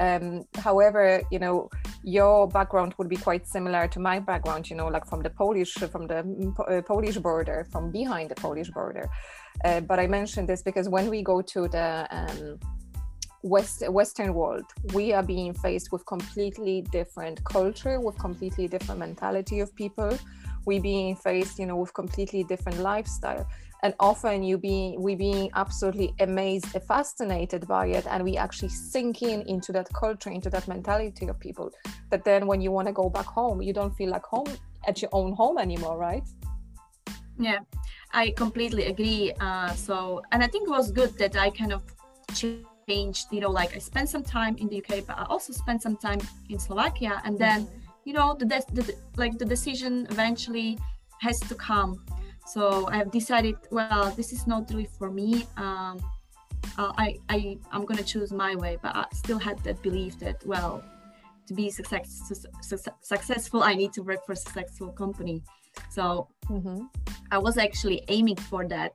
Um, 0.00 0.44
however, 0.56 1.22
you 1.30 1.38
know 1.38 1.68
your 2.02 2.48
background 2.48 2.94
would 2.98 3.08
be 3.08 3.16
quite 3.16 3.46
similar 3.46 3.86
to 3.88 4.00
my 4.00 4.18
background. 4.18 4.70
You 4.70 4.76
know, 4.76 4.88
like 4.88 5.06
from 5.06 5.22
the 5.22 5.30
Polish 5.30 5.74
from 5.74 6.06
the 6.06 6.22
mm, 6.22 6.78
uh, 6.78 6.82
Polish 6.82 7.18
border, 7.18 7.66
from 7.70 7.90
behind 7.90 8.30
the 8.30 8.36
Polish 8.36 8.70
border. 8.70 9.08
Uh, 9.64 9.80
but 9.80 10.00
I 10.00 10.06
mentioned 10.06 10.48
this 10.48 10.62
because 10.62 10.88
when 10.88 11.08
we 11.10 11.22
go 11.22 11.42
to 11.42 11.68
the 11.68 12.06
um, 12.10 12.58
West, 13.44 13.86
Western 13.90 14.32
world, 14.32 14.64
we 14.94 15.12
are 15.12 15.22
being 15.22 15.52
faced 15.52 15.92
with 15.92 16.06
completely 16.06 16.80
different 16.90 17.44
culture, 17.44 18.00
with 18.00 18.18
completely 18.18 18.66
different 18.66 18.98
mentality 18.98 19.60
of 19.60 19.74
people. 19.74 20.18
We 20.64 20.78
being 20.78 21.14
faced, 21.14 21.58
you 21.58 21.66
know, 21.66 21.76
with 21.76 21.92
completely 21.92 22.42
different 22.44 22.78
lifestyle. 22.78 23.46
And 23.82 23.92
often 24.00 24.42
you 24.42 24.56
being 24.56 24.98
we 24.98 25.14
being 25.14 25.50
absolutely 25.54 26.14
amazed, 26.20 26.68
fascinated 26.88 27.68
by 27.68 27.88
it, 27.88 28.06
and 28.06 28.24
we 28.24 28.38
actually 28.38 28.70
sink 28.70 29.20
in 29.20 29.42
into 29.42 29.72
that 29.72 29.92
culture, 29.92 30.30
into 30.30 30.48
that 30.48 30.66
mentality 30.66 31.26
of 31.28 31.38
people. 31.38 31.70
That 32.10 32.24
then 32.24 32.46
when 32.46 32.62
you 32.62 32.70
want 32.70 32.88
to 32.88 32.94
go 32.94 33.10
back 33.10 33.26
home, 33.26 33.60
you 33.60 33.74
don't 33.74 33.94
feel 33.94 34.08
like 34.08 34.24
home 34.24 34.48
at 34.88 35.02
your 35.02 35.10
own 35.12 35.34
home 35.34 35.58
anymore, 35.58 35.98
right? 35.98 36.26
Yeah, 37.38 37.58
I 38.10 38.30
completely 38.30 38.86
agree. 38.86 39.34
Uh, 39.38 39.74
so, 39.74 40.22
and 40.32 40.42
I 40.42 40.46
think 40.46 40.66
it 40.66 40.70
was 40.70 40.90
good 40.90 41.18
that 41.18 41.36
I 41.36 41.50
kind 41.50 41.74
of 41.74 41.82
changed 42.88 43.26
you 43.30 43.40
know 43.40 43.50
like 43.50 43.74
i 43.74 43.78
spent 43.78 44.08
some 44.08 44.22
time 44.22 44.56
in 44.58 44.68
the 44.68 44.78
uk 44.82 45.06
but 45.06 45.18
i 45.18 45.24
also 45.28 45.52
spent 45.52 45.82
some 45.82 45.96
time 45.96 46.20
in 46.48 46.58
slovakia. 46.58 47.20
And 47.24 47.38
then 47.38 47.68
you 48.04 48.12
know 48.12 48.34
the, 48.38 48.46
the 48.46 48.94
like 49.16 49.38
the 49.38 49.44
decision 49.44 50.06
eventually 50.10 50.78
has 51.20 51.40
to 51.40 51.54
come. 51.54 52.04
So 52.46 52.86
i 52.88 52.96
have 52.96 53.10
decided 53.10 53.56
well 53.70 54.12
this 54.16 54.32
is 54.32 54.46
not 54.46 54.68
really 54.70 54.88
for 54.98 55.10
me. 55.10 55.46
Um, 55.56 56.02
uh, 56.78 56.92
I, 56.96 57.18
I 57.28 57.58
i'm 57.72 57.84
gonna 57.84 58.02
choose 58.02 58.32
my 58.32 58.54
way 58.56 58.78
but 58.82 58.96
i 58.96 59.04
still 59.12 59.38
had 59.38 59.58
that 59.64 59.82
belief 59.82 60.18
that 60.18 60.44
well 60.46 60.82
to 61.46 61.54
be 61.54 61.70
success, 61.70 62.32
su- 62.62 62.96
successful 63.00 63.62
i 63.62 63.74
need 63.74 63.92
to 63.92 64.02
work 64.02 64.24
for 64.26 64.32
a 64.32 64.36
successful 64.36 64.88
company 64.92 65.42
so 65.90 66.28
mm-hmm. 66.48 66.84
I 67.30 67.38
was 67.38 67.58
actually 67.58 68.02
aiming 68.08 68.36
for 68.36 68.66
that, 68.68 68.94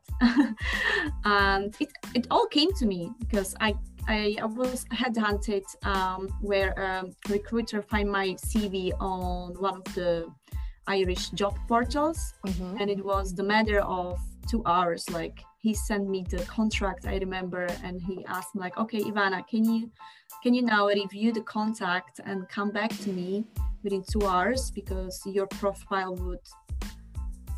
and 1.25 1.75
it 1.79 1.89
it 2.13 2.27
all 2.31 2.47
came 2.47 2.71
to 2.73 2.85
me 2.85 3.11
because 3.19 3.55
I 3.59 3.75
I, 4.07 4.37
I 4.41 4.45
was 4.45 4.85
headhunted 4.85 5.63
um, 5.85 6.29
where 6.41 6.71
a 6.71 7.05
recruiter 7.29 7.81
find 7.81 8.11
my 8.11 8.29
CV 8.47 8.91
on 8.99 9.53
one 9.59 9.75
of 9.75 9.95
the 9.95 10.27
Irish 10.87 11.29
job 11.29 11.55
portals, 11.67 12.33
mm-hmm. 12.45 12.77
and 12.79 12.89
it 12.89 13.03
was 13.03 13.33
the 13.33 13.43
matter 13.43 13.81
of 13.81 14.19
two 14.49 14.63
hours. 14.65 15.09
Like 15.09 15.39
he 15.59 15.73
sent 15.73 16.09
me 16.09 16.25
the 16.29 16.43
contract, 16.45 17.05
I 17.05 17.17
remember, 17.17 17.67
and 17.83 18.01
he 18.01 18.25
asked 18.25 18.55
me 18.55 18.61
like, 18.61 18.77
"Okay, 18.77 19.01
Ivana, 19.01 19.47
can 19.47 19.63
you 19.65 19.91
can 20.41 20.53
you 20.53 20.61
now 20.61 20.87
review 20.87 21.33
the 21.33 21.41
contact 21.41 22.21
and 22.25 22.47
come 22.47 22.71
back 22.71 22.91
to 22.99 23.09
me 23.09 23.45
within 23.83 24.03
two 24.09 24.25
hours 24.25 24.71
because 24.71 25.21
your 25.25 25.47
profile 25.47 26.15
would 26.15 26.39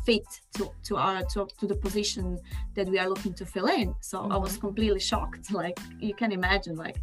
fit 0.04 0.26
to 0.54 0.70
to 0.84 0.96
our 0.96 1.22
to, 1.24 1.46
to 1.58 1.66
the 1.66 1.74
position 1.74 2.38
that 2.74 2.88
we 2.88 2.98
are 2.98 3.08
looking 3.08 3.34
to 3.34 3.46
fill 3.46 3.66
in. 3.66 3.94
So 4.00 4.18
mm-hmm. 4.18 4.32
i 4.32 4.36
was 4.36 4.52
mm-hmm. 4.52 4.66
completely 4.66 5.00
shocked. 5.00 5.50
Like 5.62 5.78
you 6.00 6.14
can 6.14 6.32
imagine 6.32 6.76
like 6.76 6.96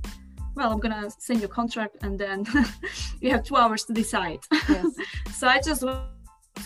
well 0.55 0.71
i'm 0.71 0.79
gonna 0.79 1.09
send 1.19 1.39
you 1.41 1.45
a 1.45 1.49
contract 1.49 1.97
and 2.01 2.19
then 2.19 2.45
you 3.21 3.29
have 3.31 3.43
two 3.43 3.55
hours 3.55 3.85
to 3.85 3.93
decide. 3.93 4.39
Yes. 4.67 4.87
so 5.39 5.47
i 5.47 5.59
just 5.59 5.83
went 5.83 5.99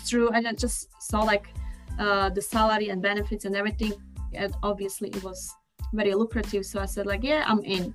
through 0.06 0.30
and 0.30 0.48
i 0.48 0.52
just 0.52 0.88
saw 1.00 1.20
like 1.22 1.46
uh, 1.98 2.28
the 2.30 2.42
salary 2.42 2.88
and 2.88 3.00
benefits 3.00 3.44
and 3.44 3.54
everything. 3.54 3.92
And 4.32 4.52
obviously 4.64 5.10
it 5.10 5.22
was 5.22 5.54
very 5.92 6.14
lucrative. 6.14 6.64
So 6.66 6.80
i 6.80 6.86
said 6.86 7.06
like 7.06 7.22
yeah 7.22 7.44
i'm 7.46 7.62
in. 7.64 7.94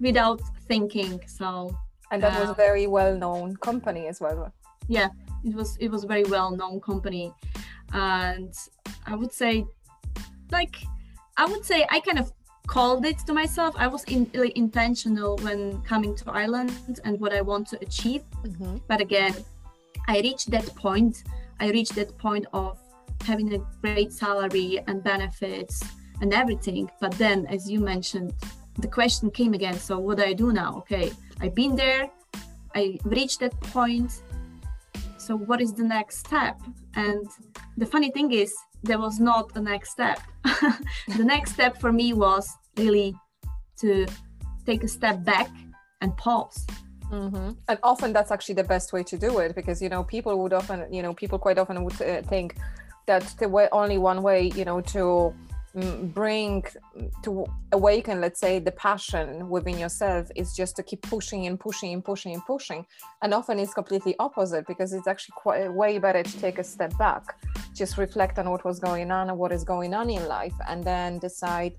Without 0.00 0.40
thinking. 0.68 1.20
So 1.26 1.46
and 2.12 2.22
that 2.22 2.36
uh, 2.36 2.40
was 2.40 2.50
a 2.50 2.54
very 2.54 2.86
well 2.86 3.16
known 3.16 3.56
company 3.56 4.06
as 4.06 4.20
well. 4.20 4.52
Yeah 4.88 5.08
it 5.44 5.54
was 5.54 5.76
it 5.78 5.88
was 5.88 6.04
a 6.04 6.06
very 6.06 6.24
well 6.24 6.50
known 6.50 6.80
company. 6.80 7.32
And 7.92 8.54
i 9.06 9.14
would 9.14 9.32
say 9.32 9.66
like 10.50 10.76
i 11.36 11.44
would 11.44 11.64
say 11.64 11.86
i 11.90 12.00
kind 12.00 12.18
of 12.18 12.32
called 12.66 13.04
it 13.04 13.18
to 13.26 13.32
myself. 13.32 13.74
I 13.76 13.88
was 13.88 14.04
in, 14.04 14.30
like, 14.34 14.56
intentional 14.56 15.36
when 15.38 15.82
coming 15.82 16.14
to 16.16 16.30
ireland 16.30 17.00
and 17.04 17.18
what 17.20 17.32
i 17.32 17.40
want 17.40 17.66
to 17.68 17.78
achieve. 17.82 18.22
Mm-hmm. 18.44 18.76
but 18.86 19.00
again 19.00 19.34
i 20.08 20.20
reached 20.20 20.50
that 20.50 20.66
point. 20.74 21.24
I 21.60 21.70
reached 21.70 21.94
that 21.96 22.16
point 22.18 22.46
of 22.52 22.78
having 23.22 23.54
a 23.54 23.58
great 23.82 24.12
salary 24.12 24.80
and 24.88 25.04
benefits 25.04 25.80
and 26.20 26.34
everything. 26.34 26.90
But 27.00 27.12
then 27.12 27.46
as 27.46 27.70
you 27.70 27.78
mentioned 27.80 28.32
the 28.78 28.88
question 28.88 29.30
came 29.30 29.54
again. 29.54 29.78
So 29.78 29.98
what 29.98 30.18
do 30.18 30.24
i 30.24 30.32
do 30.32 30.52
now? 30.52 30.70
Okay 30.78 31.12
i've 31.40 31.54
been 31.54 31.74
there. 31.76 32.10
I 32.74 32.98
reached 33.04 33.40
that 33.40 33.58
point 33.60 34.22
so 35.22 35.36
what 35.36 35.60
is 35.60 35.72
the 35.72 35.84
next 35.84 36.18
step? 36.18 36.60
And 36.96 37.26
the 37.76 37.86
funny 37.86 38.10
thing 38.10 38.32
is 38.32 38.52
there 38.82 38.98
was 38.98 39.20
not 39.20 39.56
a 39.56 39.60
next 39.60 39.90
step. 39.90 40.20
The 41.18 41.24
next 41.24 41.52
step 41.52 41.80
for 41.80 41.92
me 41.92 42.12
was 42.12 42.48
really 42.76 43.14
to 43.80 44.06
take 44.66 44.82
a 44.84 44.88
step 44.88 45.24
back 45.24 45.48
and 46.00 46.16
pause. 46.16 46.66
Mm-hmm. 47.12 47.50
and 47.68 47.78
often 47.82 48.14
that's 48.14 48.30
actually 48.30 48.54
the 48.54 48.64
best 48.64 48.94
way 48.94 49.02
to 49.02 49.18
do 49.18 49.38
it 49.40 49.54
because 49.54 49.82
you 49.82 49.90
know 49.90 50.02
people 50.02 50.38
would 50.40 50.54
often 50.54 50.90
you 50.90 51.02
know 51.02 51.12
people 51.12 51.38
quite 51.38 51.58
often 51.58 51.84
would 51.84 52.00
uh, 52.00 52.22
think 52.22 52.56
that 53.06 53.22
the 53.38 53.46
way 53.46 53.68
only 53.70 53.98
one 53.98 54.22
way 54.22 54.50
you 54.58 54.64
know 54.64 54.80
to 54.80 55.34
bring 55.74 56.64
to 57.22 57.46
awaken 57.72 58.20
let's 58.20 58.38
say 58.38 58.58
the 58.58 58.72
passion 58.72 59.48
within 59.48 59.78
yourself 59.78 60.30
is 60.36 60.54
just 60.54 60.76
to 60.76 60.82
keep 60.82 61.00
pushing 61.02 61.46
and 61.46 61.58
pushing 61.58 61.94
and 61.94 62.04
pushing 62.04 62.34
and 62.34 62.44
pushing. 62.44 62.86
And 63.22 63.32
often 63.32 63.58
it's 63.58 63.72
completely 63.72 64.14
opposite 64.18 64.66
because 64.66 64.92
it's 64.92 65.06
actually 65.06 65.34
quite 65.36 65.72
way 65.72 65.98
better 65.98 66.22
to 66.22 66.40
take 66.40 66.58
a 66.58 66.64
step 66.64 66.96
back 66.98 67.38
just 67.74 67.96
reflect 67.96 68.38
on 68.38 68.50
what 68.50 68.64
was 68.64 68.78
going 68.78 69.10
on 69.10 69.30
and 69.30 69.38
what 69.38 69.50
is 69.50 69.64
going 69.64 69.94
on 69.94 70.10
in 70.10 70.28
life 70.28 70.54
and 70.68 70.84
then 70.84 71.18
decide 71.18 71.74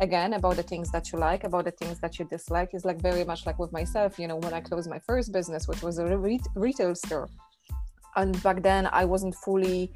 again 0.00 0.32
about 0.32 0.56
the 0.56 0.62
things 0.62 0.90
that 0.90 1.12
you 1.12 1.18
like 1.18 1.44
about 1.44 1.64
the 1.64 1.70
things 1.70 2.00
that 2.00 2.18
you 2.18 2.24
dislike. 2.24 2.74
Is 2.74 2.84
like 2.84 3.00
very 3.00 3.22
much 3.22 3.46
like 3.46 3.58
with 3.60 3.72
myself 3.72 4.18
you 4.18 4.26
know 4.26 4.36
when 4.36 4.52
i 4.52 4.60
closed 4.60 4.90
my 4.90 4.98
first 4.98 5.32
business 5.32 5.68
which 5.68 5.82
was 5.82 5.98
a 5.98 6.18
re- 6.18 6.40
retail 6.54 6.94
store 6.94 7.28
and 8.16 8.42
back 8.42 8.62
then 8.62 8.88
i 8.92 9.04
wasn't 9.04 9.34
fully 9.36 9.92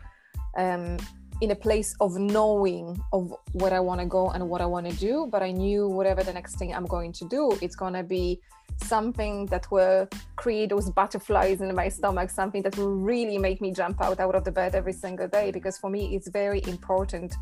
um, 0.57 0.97
in 1.41 1.51
a 1.51 1.55
place 1.55 1.95
of 2.01 2.19
knowing 2.19 3.03
of 3.13 3.35
what 3.53 3.73
I 3.73 3.81
want 3.81 4.01
to 4.01 4.07
go 4.07 4.31
and 4.31 4.49
what 4.49 4.61
I 4.61 4.67
want 4.67 4.89
to 4.91 4.97
do, 4.97 5.29
but 5.31 5.43
I 5.43 5.51
knew 5.51 5.89
whatever 5.89 6.23
the 6.23 6.33
next 6.33 6.57
thing 6.57 6.75
I'm 6.75 6.87
going 6.87 7.13
to 7.15 7.25
do, 7.27 7.57
it's 7.63 7.77
going 7.77 7.95
to 7.95 8.03
be 8.03 8.41
something 8.83 9.47
that 9.47 9.71
will 9.71 10.09
create 10.37 10.71
those 10.71 10.91
butterflies 10.91 11.61
in 11.61 11.75
my 11.75 11.89
stomach, 11.89 12.31
something 12.31 12.63
that 12.63 12.77
will 12.77 12.95
really 12.95 13.39
make 13.39 13.61
me 13.61 13.73
jump 13.73 14.01
out 14.03 14.21
out 14.21 14.35
of 14.35 14.45
the 14.45 14.53
bed 14.53 14.75
every 14.75 14.93
single 14.93 15.29
day. 15.29 15.51
Because 15.51 15.79
for 15.79 15.91
me, 15.91 16.15
it's 16.15 16.29
very 16.29 16.63
important 16.67 17.35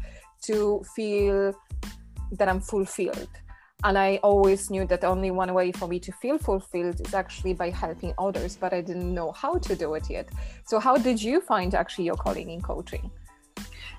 to 0.42 0.82
feel 0.94 1.54
that 2.32 2.48
I'm 2.48 2.60
fulfilled. 2.60 3.28
And 3.84 3.96
I 3.96 4.16
always 4.24 4.70
knew 4.70 4.86
that 4.86 5.04
only 5.04 5.30
one 5.30 5.54
way 5.54 5.70
for 5.70 5.86
me 5.86 6.00
to 6.00 6.10
feel 6.12 6.36
fulfilled 6.36 7.00
is 7.00 7.14
actually 7.14 7.54
by 7.54 7.70
helping 7.70 8.12
others, 8.18 8.56
but 8.56 8.72
I 8.72 8.80
didn't 8.80 9.14
know 9.14 9.30
how 9.30 9.58
to 9.58 9.76
do 9.76 9.94
it 9.94 10.10
yet. 10.10 10.28
So, 10.66 10.80
how 10.80 10.96
did 10.96 11.22
you 11.22 11.40
find 11.40 11.74
actually 11.74 12.06
your 12.06 12.16
calling 12.16 12.50
in 12.50 12.60
coaching? 12.60 13.08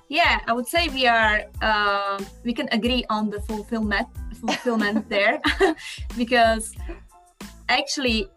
Yeah 0.09 0.39
i 0.47 0.53
would 0.53 0.67
say 0.67 0.87
we 0.89 1.05
are 1.07 1.43
uh, 1.61 2.19
we 2.43 2.53
can 2.53 2.67
agree 2.71 3.03
on 3.09 3.29
the 3.29 3.39
fulfillment 3.41 4.07
fulfillment 4.39 5.07
there. 5.15 5.41
Because 6.17 6.75
actually 7.67 8.27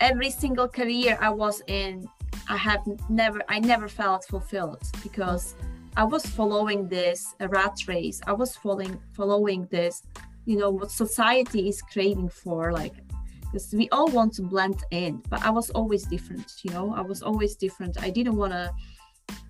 every 0.00 0.30
single 0.30 0.68
career 0.68 1.18
i 1.20 1.28
was 1.28 1.62
in 1.66 2.08
i 2.48 2.56
have 2.56 2.80
never 3.08 3.40
i 3.48 3.58
never 3.58 3.88
felt 3.88 4.24
fulfilled 4.24 4.82
because 5.02 5.54
i 5.96 6.04
was 6.04 6.24
following 6.24 6.88
this 6.88 7.34
rat 7.40 7.76
race. 7.86 8.20
I 8.26 8.32
was 8.32 8.56
following 8.56 8.98
following 9.12 9.66
this 9.70 10.02
you 10.46 10.56
know 10.56 10.70
what 10.70 10.90
society 10.90 11.68
is 11.68 11.82
craving 11.82 12.30
for 12.30 12.72
like 12.72 12.94
because 13.42 13.74
we 13.74 13.88
all 13.90 14.08
want 14.08 14.32
to 14.34 14.42
blend 14.42 14.80
in 14.90 15.22
but 15.28 15.42
i 15.42 15.50
was 15.50 15.70
always 15.70 16.04
different 16.04 16.48
you 16.62 16.70
know? 16.70 16.94
I 16.94 17.02
was 17.02 17.20
always 17.22 17.56
different. 17.56 18.00
I 18.00 18.10
didn't 18.10 18.36
want 18.36 18.52
to 18.52 18.72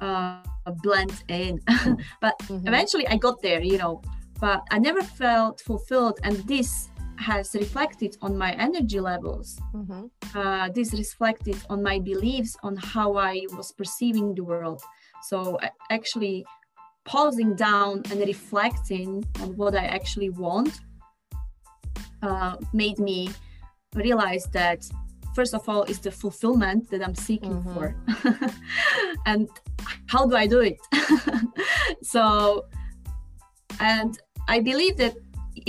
uh, 0.00 0.40
blend 0.82 1.24
in 1.28 1.60
but 2.20 2.38
mm-hmm. 2.40 2.66
eventually 2.66 3.06
i 3.08 3.16
got 3.16 3.40
there 3.42 3.62
you 3.62 3.78
know 3.78 4.00
but 4.40 4.62
i 4.70 4.78
never 4.78 5.02
felt 5.02 5.60
fulfilled 5.60 6.18
and 6.22 6.36
this 6.46 6.88
has 7.18 7.54
reflected 7.54 8.16
on 8.22 8.36
my 8.36 8.52
energy 8.52 8.98
levels 8.98 9.58
mm-hmm. 9.74 10.06
uh, 10.38 10.68
this 10.70 10.92
reflected 10.94 11.56
on 11.68 11.82
my 11.82 11.98
beliefs 11.98 12.56
on 12.62 12.76
how 12.76 13.16
i 13.16 13.42
was 13.56 13.72
perceiving 13.72 14.34
the 14.34 14.42
world 14.42 14.80
so 15.22 15.58
actually 15.90 16.44
pausing 17.04 17.54
down 17.54 18.02
and 18.10 18.20
reflecting 18.20 19.24
on 19.42 19.56
what 19.56 19.74
i 19.74 19.84
actually 19.84 20.30
want 20.30 20.80
uh, 22.22 22.56
made 22.72 22.98
me 22.98 23.28
realize 23.94 24.44
that 24.52 24.88
first 25.40 25.54
of 25.54 25.66
all 25.70 25.84
is 25.84 25.98
the 26.06 26.10
fulfillment 26.22 26.90
that 26.90 27.00
i'm 27.06 27.14
seeking 27.14 27.54
mm-hmm. 27.54 27.74
for. 27.74 27.84
And 29.30 29.48
how 30.12 30.22
do 30.30 30.34
i 30.42 30.46
do 30.54 30.60
it? 30.70 30.78
So 32.14 32.22
and 33.92 34.12
i 34.54 34.60
believe 34.70 34.94
that 35.02 35.14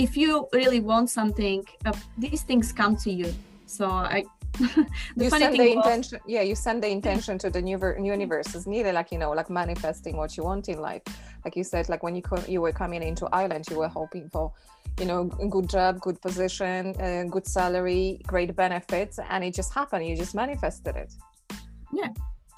if 0.06 0.10
you 0.20 0.30
really 0.52 0.80
want 0.90 1.06
something 1.18 1.58
uh, 1.88 1.98
these 2.24 2.42
things 2.48 2.66
come 2.80 2.94
to 3.04 3.10
you. 3.20 3.28
So 3.76 3.86
i 4.16 4.20
you 5.16 5.30
send 5.30 5.58
the 5.58 5.72
intention 5.72 6.18
was, 6.24 6.30
yeah 6.30 6.42
you 6.42 6.54
send 6.54 6.82
the 6.82 6.88
intention 6.88 7.38
to 7.38 7.48
the 7.50 7.60
new 7.60 7.78
universe. 8.04 8.54
It's 8.54 8.66
nearly 8.66 8.92
like 8.92 9.10
you 9.10 9.18
know 9.18 9.32
like 9.32 9.48
manifesting 9.48 10.16
what 10.16 10.36
you 10.36 10.44
want 10.44 10.68
in 10.68 10.80
life. 10.80 11.02
Like 11.44 11.56
you 11.56 11.64
said 11.64 11.88
like 11.88 12.02
when 12.02 12.14
you 12.14 12.22
co- 12.22 12.44
you 12.46 12.60
were 12.60 12.72
coming 12.72 13.02
into 13.02 13.26
ireland 13.32 13.66
you 13.70 13.78
were 13.78 13.88
hoping 13.88 14.28
for 14.28 14.52
you 15.00 15.06
know 15.06 15.24
good 15.24 15.68
job 15.68 16.00
good 16.00 16.20
position 16.20 16.94
uh, 17.00 17.24
good 17.24 17.46
salary 17.46 18.20
great 18.26 18.54
benefits 18.54 19.18
and 19.30 19.42
it 19.42 19.54
just 19.54 19.72
happened. 19.72 20.06
You 20.06 20.16
just 20.16 20.34
manifested 20.34 20.96
it. 20.96 21.12
Yeah. 21.92 22.08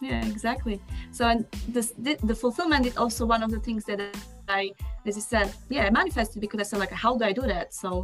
Yeah 0.02 0.24
exactly. 0.26 0.80
So 1.12 1.26
and 1.28 1.46
this 1.68 1.92
the, 1.98 2.16
the 2.24 2.34
fulfillment 2.34 2.86
is 2.86 2.96
also 2.96 3.24
one 3.24 3.42
of 3.42 3.50
the 3.50 3.60
things 3.60 3.84
that 3.84 4.00
i 4.48 4.70
as 5.06 5.16
i 5.16 5.20
said 5.20 5.54
yeah 5.70 5.86
i 5.86 5.90
manifested 5.90 6.38
because 6.40 6.60
i 6.60 6.64
said 6.64 6.78
like 6.78 6.90
how 6.90 7.16
do 7.16 7.24
i 7.24 7.32
do 7.32 7.42
that? 7.42 7.72
So 7.72 8.02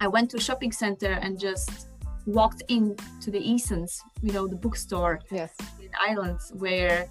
i 0.00 0.08
went 0.08 0.30
to 0.30 0.38
a 0.38 0.40
shopping 0.40 0.72
center 0.72 1.12
and 1.20 1.38
just 1.38 1.88
walked 2.26 2.62
into 2.68 3.30
the 3.30 3.38
Easons, 3.38 4.02
you 4.22 4.32
know, 4.32 4.46
the 4.46 4.56
bookstore 4.56 5.20
yes. 5.30 5.54
in 5.80 5.90
Ireland, 6.00 6.40
where 6.54 7.06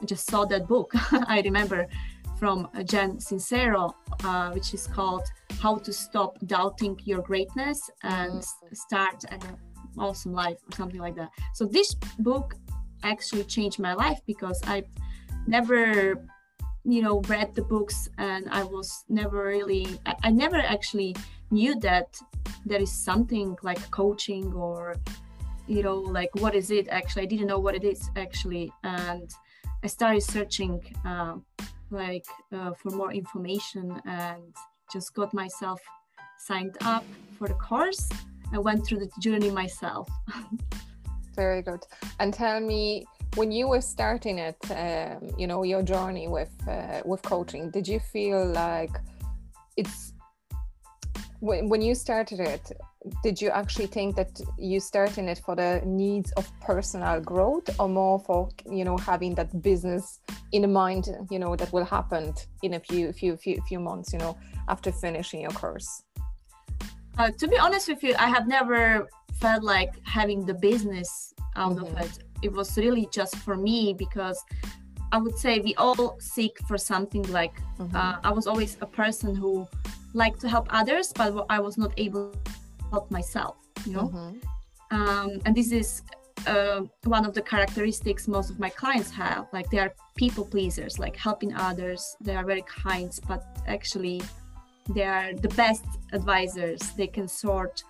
I 0.00 0.04
just 0.04 0.28
saw 0.28 0.44
that 0.46 0.66
book. 0.66 0.92
I 1.12 1.40
remember 1.44 1.86
from 2.38 2.68
Jen 2.84 3.18
Sincero, 3.18 3.94
uh, 4.24 4.50
which 4.52 4.74
is 4.74 4.86
called 4.86 5.26
How 5.60 5.76
to 5.76 5.92
Stop 5.92 6.38
Doubting 6.46 6.98
Your 7.04 7.22
Greatness 7.22 7.90
and 8.02 8.40
mm. 8.42 8.76
Start 8.76 9.24
an 9.30 9.40
Awesome 9.96 10.32
Life 10.32 10.58
or 10.68 10.76
something 10.76 11.00
like 11.00 11.14
that. 11.14 11.30
So 11.54 11.64
this 11.64 11.94
book 12.18 12.56
actually 13.04 13.44
changed 13.44 13.78
my 13.78 13.94
life 13.94 14.20
because 14.26 14.60
I 14.66 14.82
never 15.46 16.26
you 16.84 17.00
know 17.00 17.20
read 17.28 17.54
the 17.54 17.62
books 17.62 18.08
and 18.18 18.46
i 18.50 18.62
was 18.62 19.04
never 19.08 19.46
really 19.46 19.98
I, 20.04 20.14
I, 20.24 20.30
never 20.30 20.56
actually 20.56 21.16
knew 21.54 21.72
that 21.80 22.08
there 22.66 22.82
is 22.86 22.92
something 22.92 23.56
like 23.62 23.82
coaching 23.90 24.52
or 24.52 24.96
you 25.66 25.82
know 25.82 25.98
like 26.18 26.30
what 26.42 26.54
is 26.54 26.70
it? 26.70 26.88
Actually 26.88 27.22
i 27.22 27.26
didn't 27.32 27.48
know 27.52 27.62
what 27.66 27.74
it 27.74 27.84
is 27.84 28.10
actually. 28.16 28.66
And 28.82 29.28
i 29.84 29.88
started 29.98 30.22
searching 30.22 30.74
uh, 31.04 31.36
like 31.90 32.26
uh, 32.56 32.72
for 32.80 32.90
more 32.90 33.12
information 33.12 33.86
and 34.06 34.42
just 34.92 35.14
got 35.14 35.32
myself 35.32 35.80
signed 36.38 36.76
up 36.92 37.04
for 37.38 37.48
the 37.48 37.58
course 37.68 38.04
i 38.52 38.58
went 38.58 38.80
through 38.84 39.00
the 39.04 39.10
journey 39.26 39.50
myself. 39.50 40.08
Very 41.36 41.62
good. 41.62 41.82
And 42.20 42.32
tell 42.32 42.60
me 42.60 43.06
when 43.34 43.50
you 43.50 43.66
were 43.66 43.80
starting 43.80 44.38
it 44.38 44.56
um, 44.70 45.18
you 45.40 45.46
know 45.46 45.62
your 45.64 45.82
journey 45.82 46.28
with 46.28 46.54
uh, 46.68 47.00
with 47.04 47.22
coaching 47.22 47.70
did 47.70 47.86
you 47.92 47.98
feel 47.98 48.46
like 48.46 48.94
it's 49.76 50.13
when, 51.44 51.68
when 51.68 51.82
you 51.82 51.94
started 51.94 52.40
it 52.40 52.72
did 53.22 53.40
you 53.40 53.50
actually 53.50 53.86
think 53.86 54.16
that 54.16 54.40
you 54.58 54.80
started 54.80 55.26
it 55.26 55.38
for 55.44 55.54
the 55.54 55.82
needs 55.84 56.32
of 56.32 56.50
personal 56.60 57.20
growth 57.20 57.68
or 57.78 57.86
more 57.86 58.18
for 58.18 58.48
you 58.70 58.82
know 58.82 58.96
having 58.96 59.34
that 59.34 59.50
business 59.60 60.20
in 60.52 60.72
mind 60.72 61.08
you 61.30 61.38
know 61.38 61.54
that 61.54 61.70
will 61.70 61.84
happen 61.84 62.32
in 62.62 62.74
a 62.74 62.80
few 62.80 63.12
few 63.12 63.36
few 63.36 63.60
few 63.68 63.78
months 63.78 64.12
you 64.14 64.18
know 64.18 64.34
after 64.68 64.90
finishing 64.90 65.42
your 65.42 65.50
course 65.50 66.04
uh, 67.18 67.30
to 67.38 67.46
be 67.46 67.58
honest 67.58 67.88
with 67.88 68.02
you 68.02 68.14
i 68.18 68.28
have 68.36 68.48
never 68.48 69.06
felt 69.34 69.62
like 69.62 69.92
having 70.04 70.46
the 70.46 70.54
business 70.54 71.34
out 71.56 71.76
mm-hmm. 71.76 71.94
of 71.94 72.06
it 72.06 72.18
it 72.42 72.52
was 72.52 72.78
really 72.78 73.06
just 73.12 73.36
for 73.36 73.56
me 73.56 73.92
because 73.92 74.42
i 75.14 75.18
would 75.24 75.38
say 75.44 75.52
we 75.60 75.74
all 75.76 76.16
seek 76.18 76.54
for 76.68 76.76
something 76.76 77.24
like 77.40 77.54
mm-hmm. 77.78 77.96
uh, 77.96 78.16
i 78.28 78.30
was 78.38 78.46
always 78.46 78.76
a 78.86 78.86
person 79.00 79.34
who 79.34 79.66
liked 80.12 80.40
to 80.40 80.48
help 80.54 80.66
others 80.80 81.12
but 81.20 81.28
i 81.48 81.58
was 81.66 81.78
not 81.78 81.92
able 81.96 82.24
to 82.30 82.52
help 82.90 83.10
myself 83.10 83.56
you 83.86 83.92
know 83.92 84.08
mm-hmm. 84.08 84.96
um, 84.96 85.30
and 85.44 85.52
this 85.54 85.70
is 85.72 86.02
uh, 86.46 86.80
one 87.04 87.24
of 87.24 87.32
the 87.32 87.44
characteristics 87.52 88.28
most 88.28 88.50
of 88.50 88.58
my 88.58 88.68
clients 88.68 89.10
have 89.10 89.46
like 89.52 89.70
they 89.70 89.78
are 89.78 89.92
people 90.16 90.44
pleasers 90.44 90.98
like 90.98 91.16
helping 91.16 91.52
others 91.54 92.16
they 92.20 92.34
are 92.34 92.46
very 92.52 92.64
kind 92.86 93.10
but 93.28 93.42
actually 93.66 94.20
they 94.94 95.04
are 95.04 95.32
the 95.46 95.48
best 95.62 95.84
advisors 96.12 96.80
they 97.00 97.06
can 97.06 97.26
sort 97.26 97.84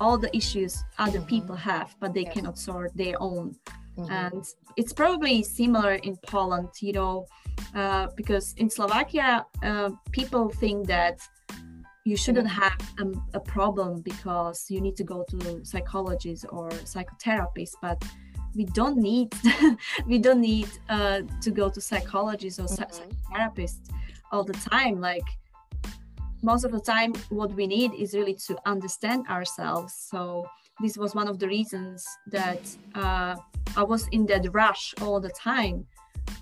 all 0.00 0.16
the 0.16 0.34
issues 0.34 0.84
other 0.98 1.18
mm-hmm. 1.18 1.34
people 1.34 1.56
have 1.56 1.94
but 2.00 2.14
they 2.14 2.22
yes. 2.22 2.34
cannot 2.34 2.56
sort 2.56 2.96
their 2.96 3.16
own 3.20 3.54
mm-hmm. 3.98 4.12
and 4.12 4.44
it's 4.76 4.92
probably 4.92 5.42
similar 5.42 5.94
in 5.94 6.16
poland 6.26 6.68
you 6.80 6.92
know 6.92 7.26
uh, 7.74 8.06
because 8.16 8.54
in 8.56 8.70
slovakia 8.70 9.44
uh, 9.62 9.90
people 10.12 10.48
think 10.48 10.86
that 10.86 11.20
you 12.04 12.16
shouldn't 12.16 12.48
have 12.48 12.78
a, 12.98 13.36
a, 13.36 13.40
problem 13.40 14.00
because 14.00 14.70
you 14.70 14.80
need 14.80 14.96
to 14.96 15.04
go 15.04 15.26
to 15.28 15.62
psychologists 15.62 16.46
or 16.48 16.70
psychotherapists 16.70 17.74
but 17.82 18.02
we 18.54 18.64
don't 18.64 18.96
need 18.96 19.30
we 20.06 20.18
don't 20.18 20.40
need 20.40 20.70
uh, 20.88 21.20
to 21.42 21.50
go 21.50 21.68
to 21.68 21.80
psychologists 21.80 22.58
or 22.58 22.64
mm-hmm. 22.64 22.84
psychotherapists 22.84 23.90
all 24.32 24.44
the 24.44 24.54
time 24.54 25.00
like 25.00 25.28
most 26.42 26.64
of 26.64 26.72
the 26.72 26.80
time 26.80 27.12
what 27.28 27.52
we 27.52 27.66
need 27.66 27.92
is 27.94 28.14
really 28.14 28.34
to 28.34 28.56
understand 28.64 29.26
ourselves 29.28 29.92
so 30.10 30.46
this 30.80 30.96
was 30.96 31.14
one 31.14 31.28
of 31.28 31.38
the 31.38 31.46
reasons 31.46 32.06
that 32.28 32.60
uh, 32.94 33.34
i 33.76 33.82
was 33.82 34.08
in 34.08 34.26
that 34.26 34.46
rush 34.52 34.94
all 35.02 35.20
the 35.20 35.30
time 35.30 35.86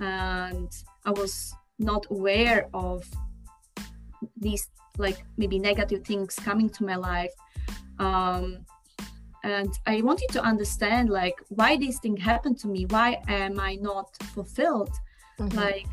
and 0.00 0.70
i 1.04 1.10
was 1.10 1.54
not 1.78 2.06
aware 2.10 2.68
of 2.72 3.04
these 4.36 4.68
like 4.98 5.24
maybe 5.36 5.58
negative 5.58 6.04
things 6.04 6.34
coming 6.36 6.70
to 6.70 6.84
my 6.84 6.96
life. 6.96 7.32
Um, 7.98 8.64
and 9.44 9.72
i 9.86 10.00
wanted 10.00 10.28
to 10.30 10.42
understand 10.42 11.08
like 11.08 11.38
why 11.48 11.76
these 11.76 12.00
things 12.00 12.20
happen 12.20 12.54
to 12.56 12.68
me. 12.68 12.86
Why 12.86 13.22
am 13.28 13.60
i 13.60 13.76
not 13.76 14.16
fulfilled? 14.34 14.90
Mm-hmm. 15.38 15.58
like 15.58 15.86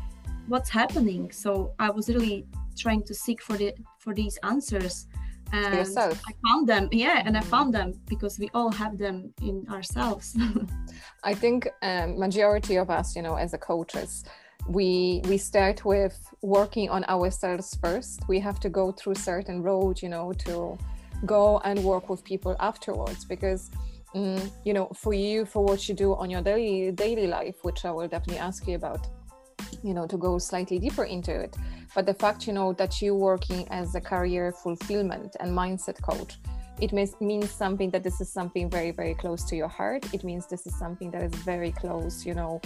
what's 0.48 0.70
happening? 0.70 1.30
So 1.30 1.74
i 1.78 1.90
was 1.90 2.08
really 2.08 2.46
trying 2.76 3.02
to 3.04 3.14
seek 3.14 3.42
for 3.42 3.56
the 3.56 3.74
for 3.98 4.14
these 4.14 4.38
answers 4.42 5.06
and 5.52 5.74
yourself. 5.74 6.20
i 6.28 6.32
found 6.46 6.68
them 6.68 6.88
yeah 6.92 7.22
and 7.24 7.36
i 7.36 7.40
found 7.40 7.72
them 7.74 7.92
because 8.08 8.38
we 8.38 8.48
all 8.54 8.70
have 8.70 8.98
them 8.98 9.32
in 9.42 9.66
ourselves 9.70 10.36
i 11.24 11.34
think 11.34 11.68
um, 11.82 12.18
majority 12.18 12.76
of 12.76 12.90
us 12.90 13.14
you 13.16 13.22
know 13.22 13.36
as 13.36 13.54
a 13.54 13.58
coaches 13.58 14.24
we 14.68 15.20
we 15.26 15.36
start 15.36 15.84
with 15.84 16.16
working 16.42 16.88
on 16.88 17.04
ourselves 17.04 17.76
first 17.82 18.20
we 18.28 18.40
have 18.40 18.58
to 18.58 18.68
go 18.68 18.90
through 18.92 19.14
certain 19.14 19.62
road 19.62 20.00
you 20.00 20.08
know 20.08 20.32
to 20.32 20.78
go 21.26 21.58
and 21.64 21.82
work 21.82 22.08
with 22.08 22.24
people 22.24 22.56
afterwards 22.60 23.24
because 23.24 23.70
um, 24.14 24.50
you 24.64 24.72
know 24.72 24.88
for 24.94 25.12
you 25.12 25.44
for 25.44 25.62
what 25.64 25.88
you 25.88 25.94
do 25.94 26.14
on 26.14 26.30
your 26.30 26.40
daily 26.40 26.90
daily 26.92 27.26
life 27.26 27.56
which 27.62 27.84
i 27.84 27.90
will 27.90 28.08
definitely 28.08 28.38
ask 28.38 28.66
you 28.66 28.76
about 28.76 29.06
you 29.82 29.94
know 29.94 30.06
to 30.06 30.16
go 30.16 30.38
slightly 30.38 30.78
deeper 30.78 31.04
into 31.04 31.34
it. 31.34 31.56
But 31.94 32.06
the 32.06 32.14
fact 32.14 32.46
you 32.46 32.52
know 32.52 32.72
that 32.74 33.00
you're 33.00 33.14
working 33.14 33.66
as 33.70 33.94
a 33.94 34.00
career 34.00 34.52
fulfillment 34.52 35.36
and 35.40 35.56
mindset 35.56 36.00
coach 36.02 36.38
it 36.80 36.92
means 37.20 37.50
something 37.50 37.90
that 37.90 38.02
this 38.02 38.20
is 38.20 38.32
something 38.32 38.68
very 38.68 38.90
very 38.90 39.14
close 39.14 39.44
to 39.44 39.56
your 39.56 39.68
heart. 39.68 40.12
It 40.12 40.24
means 40.24 40.46
this 40.46 40.66
is 40.66 40.76
something 40.76 41.10
that 41.12 41.22
is 41.22 41.34
very 41.42 41.70
close 41.70 42.26
you 42.26 42.34
know 42.34 42.60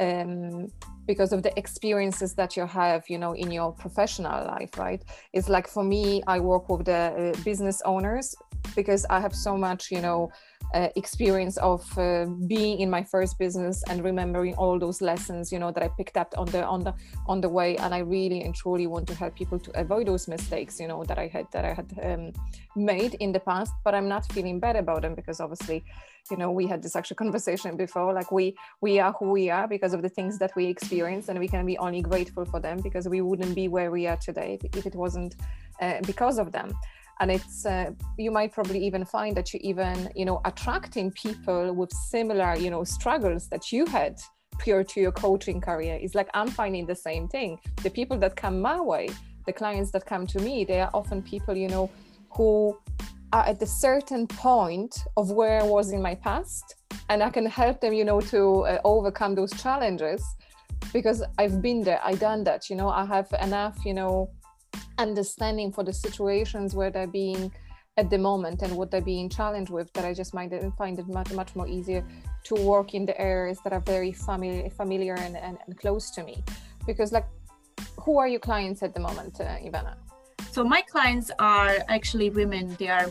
um, 0.00 0.68
because 1.06 1.32
of 1.32 1.42
the 1.42 1.56
experiences 1.58 2.34
that 2.34 2.56
you 2.56 2.66
have 2.66 3.08
you 3.08 3.18
know 3.18 3.32
in 3.32 3.50
your 3.50 3.72
professional 3.72 4.46
life 4.46 4.76
right? 4.78 5.02
It's 5.32 5.48
like 5.48 5.68
for 5.68 5.84
me 5.84 6.22
i 6.26 6.40
work 6.40 6.68
with 6.68 6.86
the 6.86 7.32
uh, 7.34 7.42
business 7.44 7.80
owners 7.84 8.34
because 8.74 9.04
i 9.10 9.20
have 9.20 9.34
so 9.34 9.56
much 9.56 9.90
you 9.90 10.00
know 10.00 10.30
uh, 10.74 10.88
experience 10.96 11.56
of 11.58 11.82
uh, 11.98 12.26
being 12.46 12.80
in 12.80 12.88
my 12.90 13.02
first 13.02 13.38
business 13.38 13.82
and 13.88 14.02
remembering 14.04 14.54
all 14.54 14.78
those 14.78 15.00
lessons 15.00 15.52
you 15.52 15.58
know 15.58 15.70
that 15.70 15.82
i 15.82 15.88
picked 15.96 16.16
up 16.16 16.32
on 16.36 16.46
the 16.46 16.64
on 16.64 16.80
the 16.84 16.94
on 17.26 17.40
the 17.40 17.48
way. 17.48 17.76
And 17.76 17.94
i 17.94 17.98
really 17.98 18.42
and 18.42 18.54
truly 18.54 18.86
want 18.86 19.06
to 19.08 19.14
help 19.14 19.34
people 19.34 19.58
to 19.58 19.80
avoid 19.80 20.06
those 20.06 20.28
mistakes 20.28 20.80
you 20.80 20.88
know 20.88 21.04
that 21.04 21.18
i 21.18 21.26
had 21.26 21.46
that 21.52 21.64
i 21.64 21.72
had 21.74 21.88
um, 22.02 22.32
made 22.76 23.14
in 23.14 23.32
the 23.32 23.40
past 23.40 23.72
but 23.84 23.94
i'm 23.94 24.08
not 24.08 24.24
feeling 24.32 24.58
bad 24.60 24.76
about 24.76 25.02
them 25.02 25.14
because 25.14 25.40
obviously 25.40 25.84
you 26.30 26.36
know 26.36 26.50
we 26.50 26.66
had 26.66 26.82
this 26.82 26.96
actual 26.96 27.16
conversation 27.24 27.76
before 27.76 28.12
like 28.12 28.30
we 28.32 28.56
we 28.80 28.98
are 28.98 29.12
who 29.12 29.30
we 29.30 29.50
are 29.50 29.66
because 29.68 29.92
of 29.92 30.02
the 30.02 30.08
things 30.08 30.38
that 30.38 30.54
we 30.56 30.66
experience 30.66 31.28
and 31.28 31.38
we 31.38 31.48
can 31.48 31.66
be 31.66 31.76
only 31.78 32.00
grateful 32.00 32.44
for 32.44 32.60
them 32.60 32.80
because 32.80 33.08
we 33.08 33.20
wouldn't 33.20 33.54
be 33.54 33.68
where 33.68 33.90
we 33.90 34.06
are 34.06 34.16
today 34.16 34.58
if 34.74 34.86
it 34.86 34.94
wasn't 34.94 35.36
uh, 35.80 36.00
because 36.06 36.38
of 36.38 36.52
them 36.52 36.72
and 37.22 37.30
it's 37.30 37.64
uh, 37.64 37.90
you 38.18 38.32
might 38.32 38.52
probably 38.52 38.84
even 38.84 39.04
find 39.04 39.36
that 39.36 39.54
you 39.54 39.60
even 39.62 40.10
you 40.16 40.24
know 40.24 40.40
attracting 40.44 41.10
people 41.12 41.72
with 41.72 41.92
similar 41.92 42.56
you 42.56 42.68
know 42.68 42.82
struggles 42.82 43.48
that 43.48 43.70
you 43.72 43.86
had 43.86 44.20
prior 44.58 44.84
to 44.84 45.00
your 45.00 45.12
coaching 45.12 45.60
career. 45.60 45.98
Is 46.02 46.14
like 46.14 46.28
i'm 46.34 46.48
finding 46.48 46.84
the 46.84 46.96
same 47.08 47.28
thing. 47.28 47.58
The 47.82 47.90
people 47.90 48.18
that 48.18 48.34
come 48.36 48.60
my 48.60 48.80
way 48.80 49.08
the 49.46 49.52
clients 49.52 49.90
that 49.92 50.04
come 50.04 50.26
to 50.26 50.38
me 50.40 50.64
they 50.64 50.80
are 50.80 50.90
often 50.92 51.22
people 51.22 51.56
you 51.56 51.68
know 51.68 51.90
who 52.36 52.76
are 53.32 53.44
at 53.46 53.62
a 53.62 53.66
certain 53.66 54.26
point 54.26 54.94
of 55.16 55.30
where 55.30 55.60
I 55.60 55.64
was 55.64 55.92
in 55.92 56.02
my 56.02 56.14
past, 56.14 56.76
and 57.08 57.22
I 57.22 57.30
can 57.30 57.46
help 57.46 57.80
them, 57.80 57.94
you 57.94 58.04
know, 58.04 58.20
to 58.20 58.66
uh, 58.66 58.78
overcome 58.84 59.34
those 59.34 59.52
challenges 59.62 60.22
because 60.92 61.24
I've 61.38 61.62
been 61.62 61.82
there, 61.82 62.00
I 62.04 62.14
done 62.14 62.44
that, 62.44 62.68
you 62.68 62.76
know, 62.76 62.90
I 62.90 63.06
have 63.06 63.28
enough, 63.40 63.78
you 63.86 63.94
know, 63.94 64.30
understanding 64.98 65.72
for 65.72 65.84
the 65.84 65.92
situations 65.92 66.74
where 66.74 66.90
they're 66.90 67.06
being 67.06 67.52
at 67.98 68.08
the 68.08 68.18
moment 68.18 68.62
and 68.62 68.74
what 68.74 68.90
they're 68.90 69.02
being 69.02 69.28
challenged 69.28 69.70
with 69.70 69.92
that 69.92 70.04
I 70.04 70.14
just 70.14 70.32
might 70.32 70.50
find 70.78 70.98
it 70.98 71.08
much 71.08 71.30
much 71.32 71.54
more 71.54 71.68
easier 71.68 72.04
to 72.44 72.54
work 72.54 72.94
in 72.94 73.04
the 73.04 73.18
areas 73.20 73.58
that 73.64 73.72
are 73.72 73.80
very 73.80 74.12
familiar 74.12 74.70
familiar 74.70 75.14
and, 75.14 75.36
and, 75.36 75.58
and 75.66 75.78
close 75.78 76.10
to 76.12 76.24
me 76.24 76.42
because 76.86 77.12
like 77.12 77.26
who 78.00 78.18
are 78.18 78.28
your 78.28 78.40
clients 78.40 78.82
at 78.82 78.94
the 78.94 79.00
moment 79.00 79.40
uh, 79.40 79.44
Ivana? 79.44 79.94
So 80.50 80.64
my 80.64 80.82
clients 80.82 81.30
are 81.38 81.78
actually 81.88 82.30
women. 82.30 82.76
They 82.78 82.88
are 82.88 83.08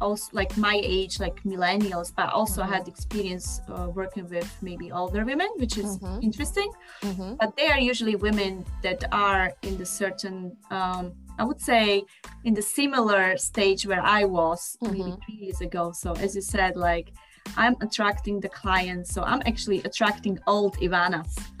also 0.00 0.28
like 0.32 0.56
my 0.56 0.80
age, 0.82 1.20
like 1.20 1.42
millennials, 1.44 2.12
but 2.14 2.28
also 2.32 2.62
mm-hmm. 2.62 2.72
had 2.72 2.88
experience 2.88 3.60
uh, 3.68 3.88
working 3.88 4.28
with 4.28 4.50
maybe 4.62 4.90
older 4.92 5.24
women, 5.24 5.48
which 5.56 5.78
is 5.78 5.98
mm-hmm. 5.98 6.20
interesting. 6.22 6.70
Mm-hmm. 7.02 7.34
But 7.40 7.56
they 7.56 7.68
are 7.68 7.78
usually 7.78 8.16
women 8.16 8.64
that 8.82 9.04
are 9.12 9.52
in 9.62 9.76
the 9.78 9.86
certain, 9.86 10.56
um, 10.70 11.12
I 11.38 11.44
would 11.44 11.60
say, 11.60 12.04
in 12.44 12.54
the 12.54 12.62
similar 12.62 13.36
stage 13.36 13.86
where 13.86 14.02
I 14.02 14.24
was 14.24 14.76
maybe 14.80 14.98
mm-hmm. 14.98 15.20
three 15.24 15.34
years 15.34 15.60
ago. 15.60 15.92
So 15.92 16.12
as 16.14 16.34
you 16.34 16.42
said, 16.42 16.76
like 16.76 17.12
I'm 17.56 17.76
attracting 17.80 18.40
the 18.40 18.48
clients. 18.48 19.12
So 19.12 19.22
I'm 19.22 19.42
actually 19.46 19.82
attracting 19.84 20.38
old 20.46 20.76
Ivanas. 20.78 21.32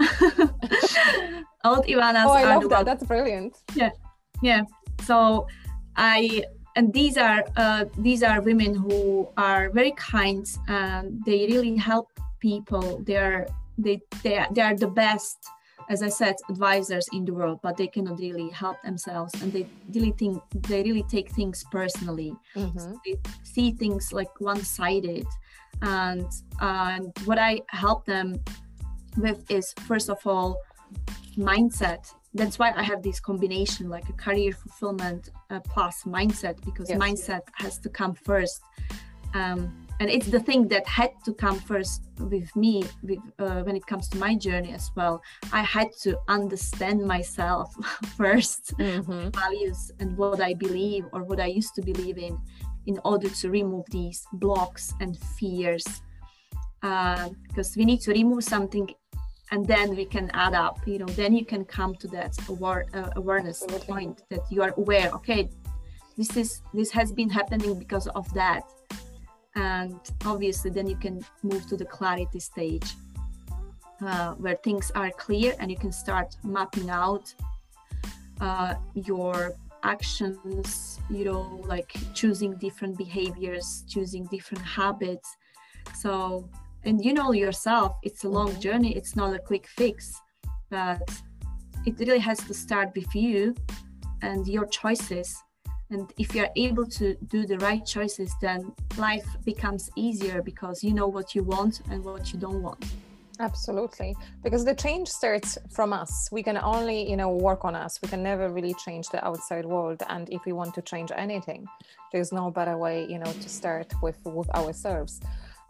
old 1.64 1.86
Ivanas. 1.86 2.26
Oh, 2.26 2.32
I 2.32 2.44
love 2.44 2.68
that. 2.70 2.84
That's 2.84 3.04
brilliant. 3.04 3.56
Yeah. 3.74 3.90
Yeah 4.42 4.62
so 5.02 5.46
i 5.96 6.42
and 6.76 6.92
these 6.92 7.16
are 7.16 7.44
uh, 7.56 7.84
these 7.98 8.22
are 8.22 8.40
women 8.40 8.74
who 8.74 9.28
are 9.36 9.70
very 9.70 9.92
kind 9.92 10.46
and 10.68 11.22
they 11.24 11.46
really 11.46 11.76
help 11.76 12.08
people. 12.40 13.02
They 13.04 13.16
are 13.16 13.46
they 13.78 14.00
they 14.22 14.38
are, 14.38 14.48
they 14.52 14.60
are 14.62 14.74
the 14.74 14.88
best 14.88 15.38
as 15.90 16.02
i 16.02 16.08
said 16.08 16.36
advisors 16.48 17.08
in 17.12 17.24
the 17.24 17.32
world 17.32 17.58
but 17.62 17.76
they 17.76 17.86
cannot 17.86 18.18
really 18.18 18.48
help 18.50 18.80
themselves 18.82 19.32
and 19.42 19.52
they 19.52 19.66
really 19.94 20.12
think 20.12 20.40
they 20.68 20.82
really 20.82 21.02
take 21.04 21.30
things 21.30 21.64
personally. 21.70 22.34
Mm-hmm. 22.54 22.78
so 22.78 23.00
they 23.04 23.16
see 23.42 23.72
things 23.72 24.12
like 24.12 24.40
one-sided. 24.40 25.26
And 25.80 26.26
and 26.60 27.12
what 27.24 27.38
i 27.38 27.60
help 27.68 28.04
them 28.04 28.40
with 29.16 29.50
is 29.50 29.72
first 29.88 30.08
of 30.08 30.24
all 30.26 30.60
mindset 31.36 32.12
that's 32.34 32.58
why 32.58 32.72
I 32.74 32.82
have 32.82 33.02
this 33.02 33.20
combination 33.20 33.88
like 33.88 34.08
a 34.08 34.12
career 34.14 34.52
fulfillment 34.52 35.30
uh, 35.50 35.60
plus 35.60 36.04
mindset 36.04 36.62
because 36.64 36.88
yes. 36.88 36.98
mindset 36.98 37.42
has 37.54 37.78
to 37.78 37.88
come 37.88 38.14
first. 38.14 38.62
Um, 39.34 39.86
and 40.00 40.10
it's 40.10 40.26
the 40.26 40.40
thing 40.40 40.66
that 40.68 40.86
had 40.86 41.10
to 41.24 41.32
come 41.32 41.58
first 41.58 42.08
with 42.18 42.54
me 42.56 42.84
with, 43.02 43.18
uh, 43.38 43.62
when 43.62 43.76
it 43.76 43.86
comes 43.86 44.08
to 44.08 44.18
my 44.18 44.34
journey 44.34 44.72
as 44.72 44.90
well. 44.96 45.22
I 45.52 45.62
had 45.62 45.88
to 46.02 46.18
understand 46.28 47.02
myself 47.02 47.74
1st 48.18 48.74
mm-hmm. 48.74 49.28
values 49.28 49.92
and 50.00 50.16
what 50.16 50.40
I 50.40 50.54
believe 50.54 51.04
or 51.12 51.22
what 51.22 51.40
I 51.40 51.46
used 51.46 51.74
to 51.76 51.82
believe 51.82 52.18
in, 52.18 52.38
in 52.86 52.98
order 53.04 53.28
to 53.28 53.50
remove 53.50 53.84
these 53.90 54.26
blocks 54.32 54.92
and 55.00 55.16
fears. 55.38 55.86
Uh, 56.82 57.28
because 57.46 57.76
we 57.76 57.84
need 57.84 58.00
to 58.00 58.10
remove 58.10 58.42
something 58.42 58.92
and 59.52 59.66
then 59.66 59.94
we 59.94 60.04
can 60.04 60.30
add 60.32 60.54
up 60.54 60.76
you 60.86 60.98
know 60.98 61.10
then 61.20 61.32
you 61.34 61.44
can 61.44 61.64
come 61.64 61.94
to 61.94 62.08
that 62.08 62.36
uh, 62.48 63.10
awareness 63.16 63.62
Absolutely. 63.62 63.86
point 63.86 64.22
that 64.30 64.40
you 64.50 64.62
are 64.62 64.74
aware 64.76 65.10
okay 65.12 65.48
this 66.16 66.36
is 66.36 66.62
this 66.74 66.90
has 66.90 67.12
been 67.12 67.30
happening 67.30 67.78
because 67.78 68.08
of 68.08 68.26
that 68.34 68.64
and 69.54 70.00
obviously 70.24 70.70
then 70.70 70.86
you 70.86 70.96
can 70.96 71.22
move 71.42 71.66
to 71.66 71.76
the 71.76 71.84
clarity 71.84 72.40
stage 72.40 72.94
uh, 74.00 74.32
where 74.34 74.56
things 74.56 74.90
are 74.94 75.10
clear 75.10 75.54
and 75.60 75.70
you 75.70 75.76
can 75.76 75.92
start 75.92 76.34
mapping 76.42 76.88
out 76.90 77.32
uh, 78.40 78.74
your 78.94 79.52
actions 79.84 80.98
you 81.10 81.24
know 81.24 81.60
like 81.66 81.92
choosing 82.14 82.56
different 82.56 82.96
behaviors 82.96 83.84
choosing 83.86 84.24
different 84.26 84.64
habits 84.64 85.36
so 85.94 86.48
and 86.84 87.04
you 87.04 87.12
know 87.12 87.32
yourself 87.32 87.96
it's 88.02 88.24
a 88.24 88.28
long 88.28 88.48
mm-hmm. 88.48 88.60
journey 88.60 88.96
it's 88.96 89.14
not 89.16 89.34
a 89.34 89.38
quick 89.38 89.66
fix 89.66 90.20
but 90.70 91.02
it 91.84 91.98
really 91.98 92.18
has 92.18 92.38
to 92.38 92.54
start 92.54 92.90
with 92.94 93.14
you 93.14 93.54
and 94.22 94.46
your 94.46 94.66
choices. 94.66 95.42
And 95.90 96.10
if 96.16 96.34
you're 96.34 96.48
able 96.56 96.86
to 96.86 97.16
do 97.26 97.44
the 97.44 97.58
right 97.58 97.84
choices 97.84 98.34
then 98.40 98.72
life 98.96 99.26
becomes 99.44 99.90
easier 99.96 100.40
because 100.40 100.82
you 100.82 100.94
know 100.94 101.06
what 101.06 101.34
you 101.34 101.42
want 101.42 101.82
and 101.90 102.02
what 102.02 102.32
you 102.32 102.38
don't 102.38 102.62
want. 102.62 102.84
Absolutely. 103.40 104.14
Because 104.42 104.64
the 104.64 104.74
change 104.74 105.08
starts 105.08 105.58
from 105.70 105.92
us. 105.92 106.28
We 106.30 106.42
can 106.42 106.56
only 106.56 107.10
you 107.10 107.16
know 107.16 107.30
work 107.30 107.64
on 107.64 107.74
us. 107.74 108.00
We 108.00 108.08
can 108.08 108.22
never 108.22 108.48
really 108.48 108.74
change 108.84 109.08
the 109.08 109.22
outside 109.26 109.66
world. 109.66 110.02
And 110.08 110.30
if 110.30 110.44
we 110.46 110.52
want 110.52 110.72
to 110.74 110.82
change 110.82 111.10
anything 111.14 111.66
there's 112.12 112.30
no 112.30 112.50
better 112.50 112.76
way 112.76 113.06
you 113.08 113.18
know 113.18 113.32
to 113.32 113.48
start 113.48 113.92
with 114.02 114.18
with 114.24 114.50
ourselves 114.50 115.20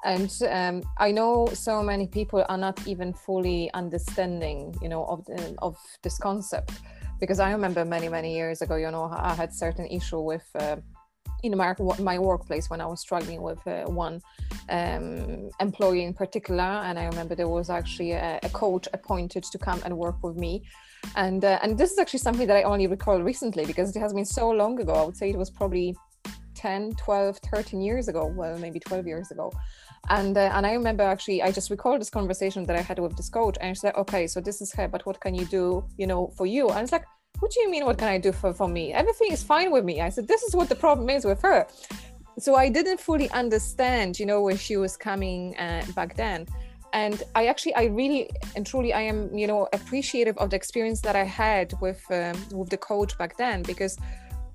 and 0.04 0.30
um, 0.50 0.82
i 0.98 1.10
know 1.10 1.46
so 1.52 1.82
many 1.82 2.06
people 2.06 2.44
are 2.48 2.58
not 2.58 2.86
even 2.86 3.12
fully 3.12 3.70
understanding 3.74 4.74
you 4.82 4.88
know 4.88 5.04
of 5.04 5.26
of 5.58 5.76
this 6.02 6.18
concept. 6.18 6.72
Because 7.20 7.38
i 7.38 7.52
remember 7.52 7.84
many 7.84 8.08
many 8.08 8.34
years 8.34 8.62
ago 8.62 8.74
you 8.74 8.90
know 8.90 9.04
i 9.16 9.32
had 9.34 9.54
certain 9.54 9.86
issue 9.86 10.20
with 10.20 10.44
uh, 10.58 10.76
in 11.44 11.56
my, 11.56 11.74
my 12.00 12.18
workplace 12.18 12.68
when 12.68 12.80
i 12.80 12.86
was 12.86 13.00
struggling 13.00 13.42
with 13.42 13.64
uh, 13.66 13.84
one 13.84 14.20
um, 14.70 15.50
employee 15.60 16.04
in 16.04 16.14
particular. 16.14 16.64
And 16.86 16.98
i 16.98 17.04
remember 17.04 17.34
there 17.36 17.48
was 17.48 17.70
actually 17.70 18.12
a, 18.12 18.40
a 18.42 18.48
coach 18.48 18.88
appointed 18.92 19.44
to 19.44 19.58
come 19.58 19.80
and 19.84 19.96
work 19.96 20.22
with 20.22 20.36
me. 20.36 20.62
And 21.14 21.44
uh, 21.44 21.58
and 21.62 21.78
this 21.78 21.92
is 21.92 21.98
actually 21.98 22.20
something 22.20 22.46
that 22.48 22.56
i 22.56 22.62
only 22.62 22.86
recall 22.88 23.20
recently 23.22 23.66
because 23.66 23.94
it 23.94 24.00
has 24.00 24.12
been 24.12 24.24
so 24.24 24.50
long 24.50 24.80
ago. 24.80 24.92
I 24.92 25.04
would 25.04 25.16
say 25.16 25.30
it 25.30 25.38
was 25.38 25.50
probably 25.50 25.94
10 26.54 26.92
12 26.94 27.38
13 27.38 27.80
years 27.80 28.08
ago. 28.08 28.32
Well 28.36 28.58
maybe 28.58 28.80
12 28.80 29.06
years 29.06 29.30
ago 29.30 29.52
and 30.08 30.36
uh, 30.36 30.50
and 30.54 30.66
I 30.66 30.72
remember 30.72 31.04
actually 31.04 31.42
I 31.42 31.52
just 31.52 31.70
recalled 31.70 32.00
this 32.00 32.10
conversation 32.10 32.64
that 32.64 32.76
I 32.76 32.80
had 32.80 32.98
with 32.98 33.16
this 33.16 33.28
coach 33.28 33.56
and 33.60 33.76
she 33.76 33.80
said 33.80 33.94
okay 33.94 34.26
so 34.26 34.40
this 34.40 34.60
is 34.60 34.72
her 34.72 34.88
but 34.88 35.06
what 35.06 35.20
can 35.20 35.34
you 35.34 35.44
do 35.44 35.84
you 35.96 36.06
know 36.06 36.32
for 36.36 36.46
you? 36.46 36.68
And 36.70 36.82
it's 36.82 36.92
like 36.92 37.04
what 37.38 37.50
do 37.52 37.60
you 37.60 37.70
mean 37.70 37.84
what 37.84 37.98
can 37.98 38.08
I 38.08 38.18
do 38.18 38.32
for, 38.32 38.52
for 38.52 38.68
me? 38.68 38.92
Everything 38.92 39.32
is 39.32 39.42
fine 39.42 39.70
with 39.70 39.84
me. 39.84 40.00
I 40.00 40.08
said 40.08 40.26
this 40.26 40.42
is 40.42 40.56
what 40.56 40.68
the 40.68 40.74
problem 40.74 41.08
is 41.08 41.24
with 41.24 41.40
her. 41.42 41.66
So 42.38 42.54
I 42.56 42.68
didn't 42.68 42.98
fully 42.98 43.30
understand 43.30 44.18
you 44.18 44.26
know 44.26 44.42
where 44.42 44.56
she 44.56 44.76
was 44.76 44.96
coming 44.96 45.56
uh, 45.56 45.84
back 45.94 46.16
then. 46.16 46.46
And 46.92 47.22
I 47.34 47.46
actually 47.46 47.74
I 47.76 47.84
really 47.84 48.28
and 48.56 48.66
truly 48.66 48.92
I 48.92 49.02
am 49.02 49.32
you 49.36 49.46
know 49.46 49.68
appreciative 49.72 50.36
of 50.38 50.50
the 50.50 50.56
experience 50.56 51.00
that 51.02 51.14
I 51.14 51.24
had 51.24 51.74
with 51.80 52.04
um, 52.10 52.36
with 52.52 52.70
the 52.70 52.76
coach 52.76 53.16
back 53.18 53.36
then 53.36 53.62
because 53.62 53.96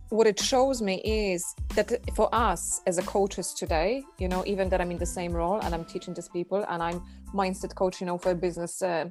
what 0.10 0.28
it 0.28 0.40
shows 0.40 0.82
me 0.82 1.02
is 1.04 1.56
that 1.76 1.92
for 2.16 2.34
us 2.34 2.82
as 2.88 2.98
a 2.98 3.02
coaches 3.04 3.54
today 3.54 4.04
you 4.20 4.28
know 4.28 4.44
even 4.46 4.70
that 4.70 4.80
i'm 4.80 4.92
in 4.92 4.98
the 4.98 5.06
same 5.06 5.34
role 5.34 5.60
and 5.62 5.74
i'm 5.76 5.86
teaching 5.86 6.14
these 6.14 6.30
people 6.30 6.66
and 6.70 6.82
i'm 6.82 7.02
mindset 7.34 7.76
coach 7.76 8.00
you 8.00 8.08
know 8.08 8.18
for 8.18 8.34
business 8.34 8.82
uh, 8.82 9.06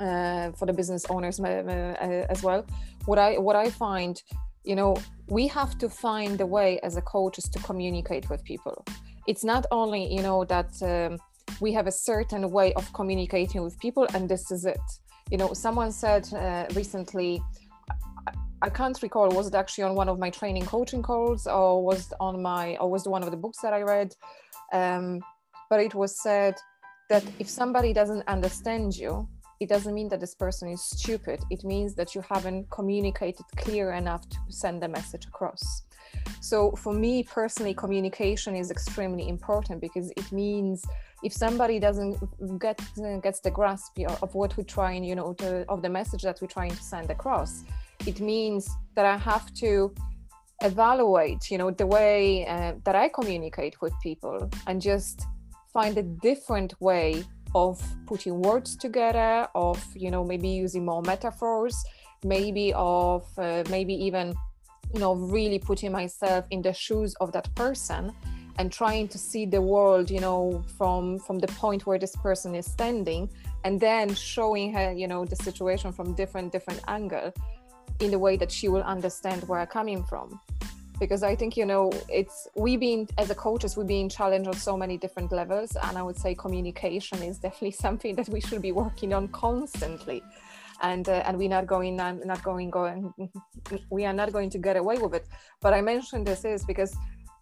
uh, 0.00 0.50
for 0.52 0.66
the 0.66 0.72
business 0.72 1.06
owners 1.08 1.40
uh, 1.40 1.44
uh, 1.44 2.26
as 2.28 2.42
well 2.42 2.64
what 3.06 3.18
i 3.18 3.38
what 3.38 3.56
i 3.56 3.70
find 3.70 4.22
you 4.64 4.76
know 4.76 4.94
we 5.28 5.46
have 5.46 5.76
to 5.78 5.88
find 5.88 6.40
a 6.40 6.46
way 6.46 6.78
as 6.80 6.96
a 6.96 7.02
coaches 7.02 7.48
to 7.50 7.58
communicate 7.60 8.28
with 8.30 8.42
people. 8.44 8.84
It's 9.26 9.44
not 9.44 9.66
only 9.70 10.12
you 10.12 10.22
know 10.22 10.44
that 10.44 10.70
um, 10.82 11.18
we 11.60 11.72
have 11.72 11.86
a 11.86 11.92
certain 11.92 12.50
way 12.50 12.72
of 12.74 12.92
communicating 12.92 13.62
with 13.62 13.78
people 13.78 14.06
and 14.14 14.28
this 14.28 14.50
is 14.50 14.64
it. 14.64 14.80
You 15.30 15.38
know 15.38 15.52
someone 15.52 15.92
said 15.92 16.32
uh, 16.32 16.66
recently 16.74 17.42
I 18.60 18.70
can't 18.70 19.00
recall 19.02 19.28
was 19.30 19.48
it 19.48 19.54
actually 19.54 19.84
on 19.84 19.94
one 19.94 20.08
of 20.08 20.18
my 20.18 20.30
training 20.30 20.66
coaching 20.66 21.02
calls 21.02 21.46
or 21.46 21.84
was 21.84 22.12
on 22.18 22.42
my 22.42 22.76
or 22.78 22.90
was 22.90 23.06
one 23.06 23.22
of 23.22 23.30
the 23.30 23.36
books 23.36 23.58
that 23.62 23.72
I 23.72 23.82
read? 23.82 24.14
Um, 24.72 25.20
but 25.70 25.80
it 25.80 25.94
was 25.94 26.20
said 26.20 26.56
that 27.08 27.24
if 27.38 27.48
somebody 27.48 27.92
doesn't 27.92 28.26
understand 28.26 28.96
you 28.96 29.28
it 29.60 29.68
doesn't 29.68 29.94
mean 29.94 30.08
that 30.08 30.20
this 30.20 30.34
person 30.34 30.68
is 30.68 30.82
stupid. 30.82 31.40
It 31.50 31.64
means 31.64 31.94
that 31.96 32.14
you 32.14 32.22
haven't 32.28 32.70
communicated 32.70 33.44
clear 33.56 33.92
enough 33.92 34.28
to 34.28 34.38
send 34.48 34.82
the 34.82 34.88
message 34.88 35.26
across. 35.26 35.82
So 36.40 36.70
for 36.72 36.92
me 36.92 37.24
personally 37.24 37.74
communication 37.74 38.54
is 38.54 38.70
extremely 38.70 39.28
important 39.28 39.80
because 39.80 40.10
it 40.16 40.30
means 40.32 40.84
if 41.24 41.32
somebody 41.32 41.80
doesn't 41.80 42.16
get 42.60 42.80
gets 43.22 43.40
the 43.40 43.50
grasp 43.50 43.98
of 44.22 44.34
what 44.34 44.56
we're 44.56 44.64
trying 44.64 45.02
you 45.02 45.16
know 45.16 45.32
to, 45.34 45.64
of 45.68 45.82
the 45.82 45.88
message 45.88 46.22
that 46.22 46.38
we're 46.40 46.48
trying 46.48 46.70
to 46.70 46.82
send 46.82 47.10
across 47.10 47.64
it 48.06 48.20
means 48.20 48.68
that 48.94 49.04
i 49.04 49.16
have 49.16 49.52
to 49.54 49.92
evaluate 50.62 51.50
you 51.50 51.58
know 51.58 51.70
the 51.70 51.86
way 51.86 52.46
uh, 52.46 52.72
that 52.84 52.94
i 52.94 53.08
communicate 53.08 53.80
with 53.80 53.92
people 54.02 54.50
and 54.66 54.80
just 54.82 55.26
find 55.72 55.96
a 55.98 56.02
different 56.02 56.74
way 56.80 57.22
of 57.54 57.80
putting 58.06 58.40
words 58.42 58.76
together 58.76 59.48
of 59.54 59.82
you 59.94 60.10
know 60.10 60.24
maybe 60.24 60.48
using 60.48 60.84
more 60.84 61.02
metaphors 61.02 61.76
maybe 62.24 62.72
of 62.74 63.24
uh, 63.38 63.62
maybe 63.70 63.94
even 63.94 64.34
you 64.92 65.00
know 65.00 65.14
really 65.14 65.58
putting 65.58 65.92
myself 65.92 66.44
in 66.50 66.62
the 66.62 66.72
shoes 66.72 67.14
of 67.20 67.32
that 67.32 67.52
person 67.54 68.12
and 68.58 68.72
trying 68.72 69.06
to 69.06 69.18
see 69.18 69.46
the 69.46 69.60
world 69.60 70.10
you 70.10 70.20
know 70.20 70.62
from 70.76 71.18
from 71.20 71.38
the 71.38 71.46
point 71.48 71.86
where 71.86 71.98
this 71.98 72.16
person 72.16 72.54
is 72.54 72.66
standing 72.66 73.30
and 73.64 73.80
then 73.80 74.12
showing 74.14 74.72
her 74.72 74.92
you 74.92 75.06
know 75.06 75.24
the 75.24 75.36
situation 75.36 75.92
from 75.92 76.14
different 76.14 76.52
different 76.52 76.80
angle 76.88 77.32
in 78.00 78.10
the 78.10 78.18
way 78.18 78.36
that 78.36 78.50
she 78.50 78.68
will 78.68 78.82
understand 78.82 79.42
where 79.48 79.60
i'm 79.60 79.66
coming 79.66 80.04
from. 80.04 80.40
Because 80.98 81.22
i 81.22 81.34
think 81.36 81.56
you 81.56 81.64
know 81.64 81.92
it's 82.08 82.48
we 82.56 82.76
being 82.76 83.08
as 83.18 83.30
a 83.30 83.34
coaches 83.34 83.76
we 83.76 83.84
being 83.84 84.08
challenged 84.08 84.48
on 84.48 84.54
so 84.54 84.76
many 84.76 84.96
different 84.98 85.30
levels 85.30 85.76
and 85.84 85.96
i 85.96 86.02
would 86.02 86.16
say 86.16 86.34
communication 86.34 87.22
is 87.22 87.38
definitely 87.46 87.70
something 87.70 88.16
that 88.16 88.28
we 88.28 88.40
should 88.40 88.62
be 88.62 88.72
working 88.72 89.12
on 89.14 89.28
constantly. 89.28 90.22
And 90.80 91.08
uh, 91.08 91.26
and 91.26 91.36
we're 91.36 91.48
not 91.58 91.66
going 91.66 91.96
not 91.96 92.40
going 92.42 92.70
going 92.70 93.12
we 93.90 94.04
are 94.06 94.12
not 94.12 94.32
going 94.32 94.50
to 94.50 94.58
get 94.58 94.76
away 94.76 94.98
with 94.98 95.14
it. 95.14 95.26
But 95.60 95.72
i 95.74 95.80
mentioned 95.80 96.24
this 96.26 96.44
is 96.44 96.64
because 96.64 96.96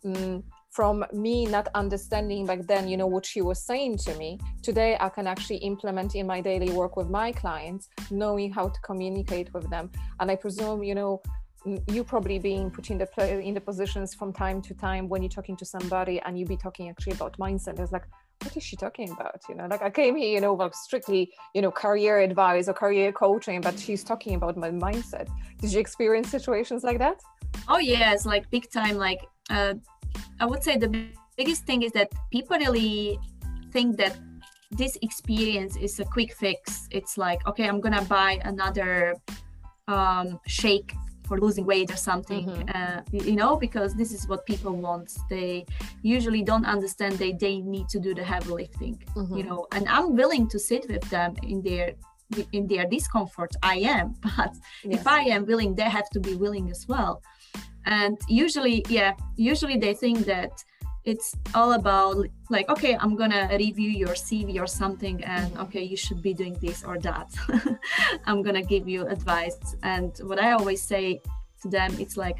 um, 0.06 0.42
from 0.76 1.04
me 1.12 1.46
not 1.46 1.68
understanding 1.74 2.44
back 2.44 2.60
then 2.66 2.86
you 2.86 2.98
know 2.98 3.06
what 3.06 3.24
she 3.24 3.40
was 3.40 3.58
saying 3.70 3.96
to 3.96 4.14
me 4.16 4.38
today 4.62 4.94
i 5.00 5.08
can 5.08 5.26
actually 5.26 5.60
implement 5.70 6.14
in 6.14 6.26
my 6.26 6.40
daily 6.40 6.70
work 6.70 6.96
with 6.98 7.08
my 7.08 7.32
clients 7.32 7.88
knowing 8.10 8.52
how 8.52 8.68
to 8.68 8.80
communicate 8.82 9.48
with 9.54 9.68
them 9.70 9.90
and 10.20 10.30
i 10.30 10.36
presume 10.36 10.84
you 10.84 10.94
know 10.94 11.22
you 11.88 12.04
probably 12.04 12.38
being 12.38 12.70
put 12.70 12.90
in 12.90 12.98
the 12.98 13.08
in 13.48 13.54
the 13.54 13.60
positions 13.60 14.14
from 14.14 14.32
time 14.32 14.60
to 14.60 14.72
time 14.74 15.08
when 15.08 15.22
you're 15.22 15.36
talking 15.38 15.56
to 15.56 15.64
somebody 15.64 16.20
and 16.26 16.38
you 16.38 16.44
be 16.44 16.58
talking 16.58 16.90
actually 16.90 17.14
about 17.14 17.36
mindset 17.38 17.80
it's 17.80 17.90
like 17.90 18.06
what 18.42 18.56
is 18.56 18.62
she 18.62 18.76
talking 18.76 19.10
about? 19.10 19.40
You 19.48 19.54
know, 19.54 19.66
like 19.66 19.82
I 19.82 19.90
came 19.90 20.14
here, 20.14 20.28
you 20.28 20.40
know, 20.40 20.54
like 20.54 20.74
strictly, 20.74 21.32
you 21.54 21.62
know, 21.62 21.70
career 21.70 22.18
advice 22.18 22.68
or 22.68 22.74
career 22.74 23.10
coaching, 23.10 23.60
but 23.60 23.78
she's 23.78 24.04
talking 24.04 24.34
about 24.34 24.56
my 24.56 24.70
mindset. 24.70 25.28
Did 25.60 25.72
you 25.72 25.80
experience 25.80 26.28
situations 26.28 26.84
like 26.84 26.98
that? 26.98 27.20
Oh 27.66 27.78
yes, 27.78 28.26
like 28.26 28.48
big 28.50 28.70
time. 28.70 28.96
Like 28.96 29.20
uh, 29.48 29.74
I 30.40 30.46
would 30.46 30.62
say 30.62 30.76
the 30.76 31.08
biggest 31.36 31.64
thing 31.64 31.82
is 31.82 31.92
that 31.92 32.10
people 32.30 32.56
really 32.58 33.18
think 33.72 33.96
that 33.98 34.16
this 34.70 34.98
experience 35.02 35.76
is 35.76 36.00
a 36.00 36.04
quick 36.04 36.34
fix. 36.34 36.88
It's 36.90 37.16
like, 37.16 37.46
okay, 37.46 37.68
I'm 37.68 37.80
gonna 37.80 38.02
buy 38.02 38.40
another 38.44 39.14
um, 39.88 40.40
shake 40.46 40.92
for 41.26 41.38
losing 41.38 41.66
weight 41.66 41.90
or 41.90 41.96
something 41.96 42.46
mm-hmm. 42.46 42.70
uh, 42.74 43.00
you 43.10 43.36
know 43.36 43.56
because 43.56 43.94
this 43.94 44.12
is 44.12 44.28
what 44.28 44.46
people 44.46 44.76
want 44.76 45.12
they 45.28 45.66
usually 46.02 46.42
don't 46.42 46.64
understand 46.64 47.14
they 47.14 47.32
they 47.32 47.60
need 47.60 47.88
to 47.88 47.98
do 47.98 48.14
the 48.14 48.22
heavy 48.22 48.50
lifting 48.50 48.96
mm-hmm. 49.14 49.36
you 49.36 49.42
know 49.42 49.66
and 49.72 49.88
i'm 49.88 50.14
willing 50.14 50.48
to 50.48 50.58
sit 50.58 50.88
with 50.88 51.02
them 51.10 51.34
in 51.42 51.60
their 51.62 51.92
in 52.52 52.66
their 52.66 52.86
discomfort 52.86 53.52
i 53.62 53.76
am 53.76 54.14
but 54.36 54.52
yes. 54.84 55.00
if 55.00 55.06
i 55.06 55.20
am 55.20 55.44
willing 55.46 55.74
they 55.74 55.90
have 55.98 56.08
to 56.10 56.20
be 56.20 56.34
willing 56.34 56.70
as 56.70 56.86
well 56.88 57.20
and 57.86 58.18
usually 58.28 58.84
yeah 58.88 59.14
usually 59.36 59.78
they 59.78 59.94
think 59.94 60.18
that 60.26 60.62
it's 61.04 61.36
all 61.54 61.72
about 61.74 62.26
like 62.50 62.68
okay 62.68 62.96
i'm 63.00 63.14
gonna 63.14 63.48
review 63.52 63.90
your 63.90 64.14
cv 64.14 64.60
or 64.60 64.66
something 64.66 65.22
and 65.24 65.56
okay 65.56 65.82
you 65.82 65.96
should 65.96 66.20
be 66.20 66.34
doing 66.34 66.56
this 66.60 66.82
or 66.84 66.98
that. 66.98 67.28
I'm 68.26 68.42
gonna 68.42 68.62
give 68.62 68.88
you 68.88 69.06
advice. 69.06 69.58
And 69.82 70.18
what 70.24 70.38
i 70.40 70.52
always 70.52 70.82
say 70.82 71.20
to 71.62 71.68
them 71.68 71.94
it's 71.98 72.16
like 72.16 72.38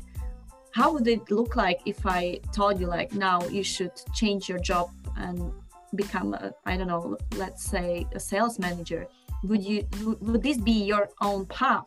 how 0.73 0.93
would 0.93 1.07
it 1.07 1.31
look 1.31 1.57
like 1.57 1.81
if 1.87 2.05
i 2.05 2.39
told 2.53 2.79
you 2.81 2.87
like 2.87 3.15
now 3.15 3.41
you 3.47 3.63
should 3.63 3.93
change 4.15 4.49
your 4.49 4.59
job 4.59 4.91
and 5.17 5.53
become 5.95 6.37
I 6.65 6.77
don't 6.77 6.89
know 6.89 7.17
let's 7.37 7.65
say 7.65 8.07
a 8.15 8.21
sales 8.21 8.59
manager? 8.59 9.07
Would 9.45 9.63
you 9.63 9.87
would 10.21 10.43
this 10.43 10.59
be 10.59 10.85
your 10.85 11.09
own 11.21 11.47
path? 11.47 11.87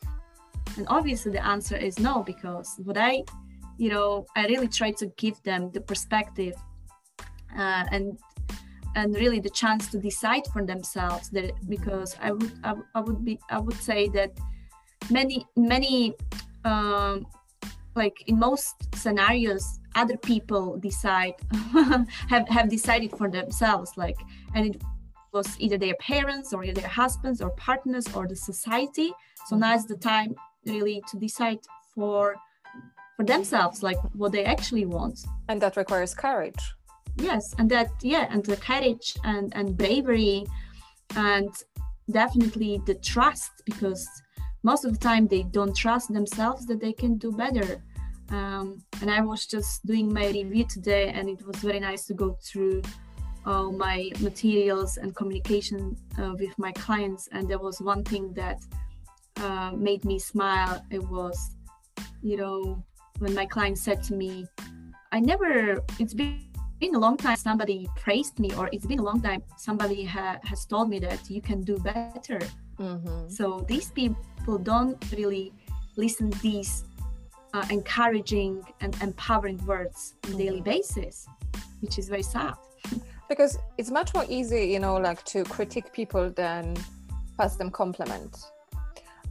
And 0.78 0.88
obviously 0.90 1.32
the 1.32 1.46
answer 1.46 1.76
is 1.76 2.00
no 2.00 2.24
because 2.24 2.76
what 2.84 2.98
i 2.98 3.24
you 3.80 3.90
know 3.90 4.26
i 4.36 4.46
really 4.48 4.68
try 4.68 4.92
to 4.92 5.08
give 5.18 5.42
them 5.44 5.72
the 5.72 5.82
perspective 5.82 6.56
uh, 7.58 7.86
and 7.92 8.18
and 8.96 9.16
really 9.16 9.40
the 9.40 9.50
chance 9.50 9.88
to 9.92 9.98
decide 9.98 10.46
for 10.52 10.66
themselves 10.66 11.30
that 11.30 11.52
because 11.70 12.16
I 12.22 12.32
would 12.32 12.54
I, 12.64 12.74
I 12.96 13.02
would 13.02 13.24
be 13.24 13.40
I 13.50 13.60
would 13.60 13.80
say 13.90 14.10
that 14.10 14.32
many 15.10 15.46
many 15.56 16.16
um, 16.66 17.28
like 17.96 18.18
in 18.28 18.40
most 18.40 18.76
scenarios 18.96 19.80
other 19.96 20.18
people 20.18 20.78
decide 20.78 21.36
have 22.34 22.48
have 22.50 22.68
decided 22.70 23.12
for 23.12 23.30
themselves 23.30 23.92
like 23.96 24.18
and 24.56 24.76
it 24.76 24.82
was 25.32 25.60
either 25.60 25.78
their 25.78 25.96
parents 25.96 26.54
or 26.54 26.66
their 26.66 26.88
husbands 26.88 27.42
or 27.42 27.52
partners 27.52 28.06
or 28.16 28.28
the 28.28 28.36
society. 28.36 29.12
So 29.48 29.56
now 29.56 29.76
is 29.76 29.86
the 29.86 29.96
time 29.96 30.36
really 30.66 31.04
to 31.10 31.18
decide 31.18 31.60
for 31.94 32.36
for 33.20 33.26
themselves 33.26 33.84
like 33.84 33.98
what 34.14 34.32
they 34.32 34.46
actually 34.46 34.86
want. 34.86 35.26
And 35.50 35.62
that 35.62 35.76
requires 35.76 36.14
courage. 36.14 36.64
Yes 37.18 37.54
and 37.58 37.70
that 37.70 37.90
yeah 38.02 38.28
and 38.30 38.46
the 38.46 38.56
courage 38.56 39.18
and 39.26 39.52
and 39.58 39.78
bravery 39.78 40.46
and 41.18 41.50
definitely 42.10 42.82
the 42.86 42.96
trust 42.96 43.52
because 43.66 44.08
most 44.64 44.86
of 44.86 44.94
the 44.94 45.00
time 45.10 45.28
they 45.28 45.44
don't 45.44 45.76
trust 45.76 46.14
themselves 46.14 46.66
that 46.68 46.80
they 46.80 46.94
can 46.94 47.18
do 47.18 47.32
better. 47.34 47.84
Um, 48.32 48.68
and 49.02 49.10
i 49.12 49.22
was 49.22 49.48
just 49.56 49.86
doing 49.86 50.14
my 50.14 50.28
review 50.28 50.66
today 50.76 51.06
and 51.16 51.28
it 51.28 51.42
was 51.46 51.58
very 51.58 51.82
nice 51.90 52.06
to 52.10 52.14
go 52.14 52.38
through 52.48 52.84
all 53.46 53.72
my 53.72 54.12
materials 54.20 54.98
and 54.98 55.16
communication 55.16 55.98
uh, 56.20 56.34
with 56.40 56.54
my 56.58 56.72
clients. 56.74 57.28
And 57.34 57.50
there 57.50 57.64
was 57.68 57.82
one 57.82 58.04
thing 58.04 58.34
that 58.42 58.60
uh, 59.38 59.72
made 59.76 60.06
me 60.06 60.20
smile. 60.20 60.76
It 60.90 61.04
was 61.18 61.38
you 62.22 62.38
know 62.38 62.84
when 63.20 63.34
my 63.34 63.46
client 63.46 63.78
said 63.78 64.02
to 64.04 64.14
me 64.14 64.46
i 65.12 65.20
never 65.20 65.84
it's 66.00 66.14
been 66.14 66.50
been 66.80 66.96
a 66.96 67.00
long 67.00 67.18
time 67.18 67.36
somebody 67.36 67.88
praised 67.96 68.40
me 68.40 68.54
or 68.56 68.70
it's 68.72 68.86
been 68.86 69.00
a 69.00 69.04
long 69.04 69.22
time 69.22 69.44
somebody 69.58 70.04
ha- 70.04 70.40
has 70.44 70.66
told 70.66 70.90
me 70.90 70.98
that 70.98 71.30
you 71.30 71.42
can 71.42 71.62
do 71.62 71.78
better 71.78 72.40
mm-hmm. 72.80 73.28
so 73.28 73.66
these 73.68 73.92
people 73.92 74.58
don't 74.64 74.98
really 75.12 75.52
listen 75.98 76.30
these 76.42 76.86
uh, 77.54 77.66
encouraging 77.70 78.64
and 78.80 78.96
empowering 79.02 79.64
words 79.66 80.16
on 80.24 80.32
mm-hmm. 80.32 80.40
daily 80.40 80.62
basis 80.62 81.28
which 81.82 82.00
is 82.00 82.08
very 82.08 82.24
sad 82.24 82.54
because 83.28 83.58
it's 83.78 83.92
much 83.92 84.14
more 84.14 84.26
easy 84.30 84.64
you 84.66 84.80
know 84.80 84.96
like 84.96 85.24
to 85.26 85.44
critique 85.44 85.92
people 85.92 86.30
than 86.30 86.76
pass 87.38 87.58
them 87.58 87.70
compliment 87.70 88.52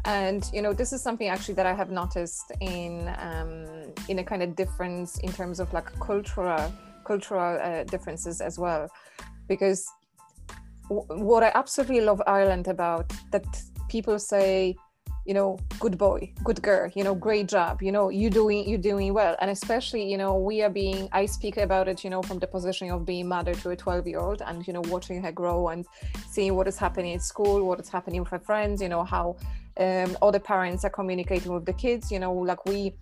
and 0.09 0.51
you 0.55 0.63
know 0.63 0.73
this 0.73 0.95
is 0.95 1.03
something 1.03 1.29
actually 1.29 1.55
that 1.55 1.67
i 1.67 1.75
have 1.75 1.91
noticed 1.91 2.51
in 2.61 3.15
um, 3.19 3.67
in 4.09 4.21
a 4.21 4.25
kind 4.25 4.43
of 4.43 4.57
difference 4.57 5.19
in 5.19 5.31
terms 5.31 5.61
of 5.61 5.71
like 5.75 5.89
cultural 6.01 6.73
cultural 7.05 7.59
uh, 7.63 7.85
differences 7.85 8.41
as 8.41 8.59
well. 8.59 8.89
Because 9.49 9.81
w- 10.89 11.07
what 11.31 11.43
i 11.43 11.51
absolutely 11.55 12.01
love 12.01 12.21
ireland 12.27 12.67
about 12.69 13.07
that 13.33 13.47
people 13.89 14.19
say 14.19 14.77
you 15.29 15.35
know 15.35 15.59
good 15.79 15.97
boy 15.99 16.21
good 16.43 16.61
girl 16.63 16.91
you 16.97 17.05
know 17.05 17.15
great 17.15 17.47
job 17.47 17.83
you 17.83 17.93
know 17.93 18.09
you 18.09 18.31
doing 18.31 18.67
you 18.71 18.79
doing 18.79 19.13
well. 19.13 19.37
And 19.43 19.51
especially 19.51 20.05
you 20.13 20.17
know 20.23 20.33
we 20.51 20.63
are 20.63 20.71
being 20.71 21.01
i 21.13 21.27
speak 21.27 21.59
about 21.59 21.87
it 21.93 22.03
you 22.05 22.09
know 22.09 22.23
from 22.23 22.39
the 22.39 22.47
position 22.47 22.91
of 22.91 23.05
being 23.05 23.29
mother 23.29 23.55
to 23.63 23.71
a 23.71 23.77
12 23.77 24.07
year 24.07 24.21
old 24.21 24.41
and 24.49 24.67
you 24.67 24.73
know 24.73 24.85
watching 24.95 25.23
her 25.23 25.33
grow 25.33 25.69
and 25.69 25.85
seeing 26.35 26.55
what 26.57 26.67
is 26.67 26.79
happening 26.79 27.13
at 27.15 27.23
school 27.23 27.59
what 27.69 27.79
is 27.79 27.91
happening 27.91 28.21
with 28.23 28.31
her 28.31 28.39
friends 28.39 28.81
you 28.81 28.89
know 28.89 29.05
how 29.05 29.37
um, 29.79 30.17
the 30.33 30.41
parents 30.41 30.85
are 30.85 30.91
communicating 30.91 31.53
with 31.53 31.65
the 31.65 31.73
kids 31.73 32.11
you 32.11 32.19
know 32.19 32.33
like 32.33 32.65
we 32.67 32.95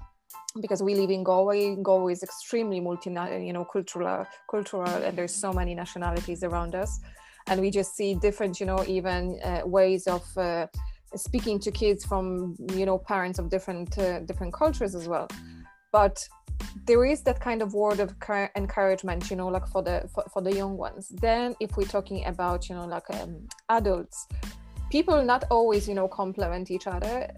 because 0.60 0.82
we 0.82 0.94
live 0.94 1.10
in 1.10 1.22
Galway. 1.22 1.76
Galway 1.76 2.14
is 2.14 2.22
extremely 2.22 2.80
multi, 2.80 3.10
you 3.10 3.52
know, 3.52 3.66
cultural, 3.66 4.26
cultural, 4.50 4.88
and 4.88 5.16
there's 5.16 5.34
so 5.34 5.52
many 5.52 5.74
nationalities 5.74 6.42
around 6.42 6.74
us, 6.74 6.98
and 7.46 7.60
we 7.60 7.70
just 7.70 7.94
see 7.94 8.14
different, 8.14 8.58
you 8.58 8.64
know, 8.64 8.82
even 8.86 9.38
uh, 9.44 9.60
ways 9.66 10.06
of 10.06 10.24
uh, 10.38 10.66
speaking 11.14 11.58
to 11.60 11.70
kids 11.70 12.04
from 12.04 12.56
you 12.72 12.86
know 12.86 12.98
parents 12.98 13.38
of 13.38 13.48
different 13.48 13.96
uh, 13.98 14.20
different 14.20 14.52
cultures 14.52 14.94
as 14.94 15.08
well 15.08 15.28
but 15.92 16.18
there 16.86 17.04
is 17.04 17.22
that 17.22 17.40
kind 17.40 17.62
of 17.62 17.74
word 17.74 18.00
of 18.00 18.14
encouragement 18.56 19.30
you 19.30 19.36
know 19.36 19.48
like 19.48 19.66
for 19.68 19.82
the 19.82 20.08
for, 20.12 20.24
for 20.32 20.42
the 20.42 20.52
young 20.52 20.76
ones 20.76 21.08
then 21.20 21.54
if 21.60 21.76
we're 21.76 21.84
talking 21.84 22.24
about 22.26 22.68
you 22.68 22.74
know 22.74 22.86
like 22.86 23.08
um, 23.20 23.46
adults 23.68 24.26
people 24.90 25.22
not 25.24 25.44
always 25.50 25.88
you 25.88 25.94
know 25.94 26.08
complement 26.08 26.70
each 26.70 26.86
other 26.86 27.28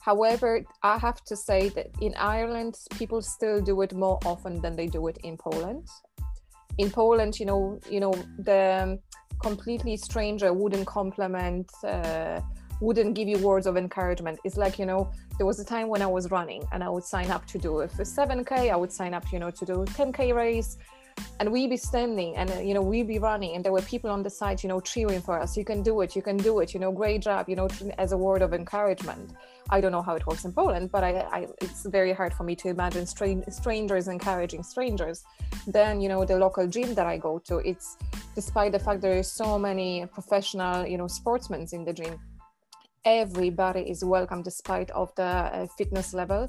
however 0.00 0.62
i 0.82 0.98
have 0.98 1.22
to 1.24 1.36
say 1.36 1.68
that 1.68 1.88
in 2.00 2.14
ireland 2.16 2.76
people 2.98 3.22
still 3.22 3.60
do 3.60 3.80
it 3.82 3.92
more 3.94 4.18
often 4.24 4.60
than 4.60 4.74
they 4.76 4.86
do 4.86 5.06
it 5.08 5.18
in 5.24 5.36
poland 5.36 5.86
in 6.78 6.90
poland 6.90 7.38
you 7.38 7.46
know 7.46 7.78
you 7.90 8.00
know 8.00 8.12
the 8.38 8.98
completely 9.40 9.96
stranger 9.96 10.52
wouldn't 10.52 10.86
compliment 10.86 11.70
uh, 11.84 12.40
wouldn't 12.82 13.14
give 13.14 13.28
you 13.28 13.38
words 13.38 13.66
of 13.66 13.76
encouragement. 13.76 14.38
It's 14.44 14.56
like, 14.56 14.78
you 14.78 14.84
know, 14.84 15.10
there 15.38 15.46
was 15.46 15.60
a 15.60 15.64
time 15.64 15.88
when 15.88 16.02
I 16.02 16.06
was 16.06 16.30
running 16.30 16.64
and 16.72 16.82
I 16.82 16.88
would 16.88 17.04
sign 17.04 17.30
up 17.30 17.46
to 17.46 17.58
do 17.58 17.86
for 17.96 18.02
7K, 18.02 18.70
I 18.70 18.76
would 18.76 18.92
sign 18.92 19.14
up, 19.14 19.24
you 19.32 19.38
know, 19.38 19.50
to 19.50 19.64
do 19.64 19.84
10K 19.98 20.34
race. 20.34 20.76
And 21.40 21.52
we'd 21.52 21.70
be 21.70 21.76
standing 21.76 22.36
and, 22.36 22.50
uh, 22.50 22.60
you 22.60 22.74
know, 22.74 22.82
we'd 22.82 23.08
be 23.08 23.18
running 23.18 23.54
and 23.54 23.64
there 23.64 23.72
were 23.72 23.82
people 23.82 24.10
on 24.10 24.22
the 24.22 24.30
side, 24.30 24.62
you 24.62 24.68
know, 24.68 24.80
cheering 24.80 25.20
for 25.20 25.40
us. 25.40 25.56
You 25.56 25.64
can 25.64 25.82
do 25.82 26.00
it, 26.02 26.14
you 26.16 26.22
can 26.22 26.36
do 26.36 26.60
it, 26.60 26.74
you 26.74 26.80
know, 26.80 26.92
great 26.92 27.22
job, 27.22 27.48
you 27.48 27.56
know, 27.56 27.68
as 27.98 28.12
a 28.12 28.16
word 28.16 28.42
of 28.42 28.52
encouragement. 28.54 29.32
I 29.70 29.80
don't 29.80 29.92
know 29.92 30.02
how 30.02 30.14
it 30.14 30.26
works 30.26 30.44
in 30.44 30.52
Poland, 30.52 30.90
but 30.90 31.02
I, 31.04 31.10
I 31.38 31.46
it's 31.60 31.86
very 31.86 32.12
hard 32.12 32.34
for 32.34 32.44
me 32.44 32.54
to 32.56 32.68
imagine 32.68 33.06
strangers 33.06 34.08
encouraging 34.08 34.62
strangers. 34.62 35.24
Then, 35.66 36.00
you 36.00 36.08
know, 36.08 36.24
the 36.24 36.36
local 36.36 36.66
gym 36.66 36.94
that 36.94 37.06
I 37.06 37.16
go 37.18 37.38
to, 37.48 37.58
it's 37.58 37.96
despite 38.34 38.72
the 38.72 38.78
fact 38.78 39.00
there 39.00 39.18
are 39.18 39.22
so 39.22 39.58
many 39.58 40.06
professional, 40.06 40.86
you 40.86 40.98
know, 40.98 41.06
sportsmen 41.06 41.66
in 41.72 41.84
the 41.84 41.92
gym 41.92 42.18
everybody 43.04 43.80
is 43.80 44.04
welcome 44.04 44.42
despite 44.42 44.88
of 44.92 45.12
the 45.16 45.24
uh, 45.24 45.66
fitness 45.76 46.14
level 46.14 46.48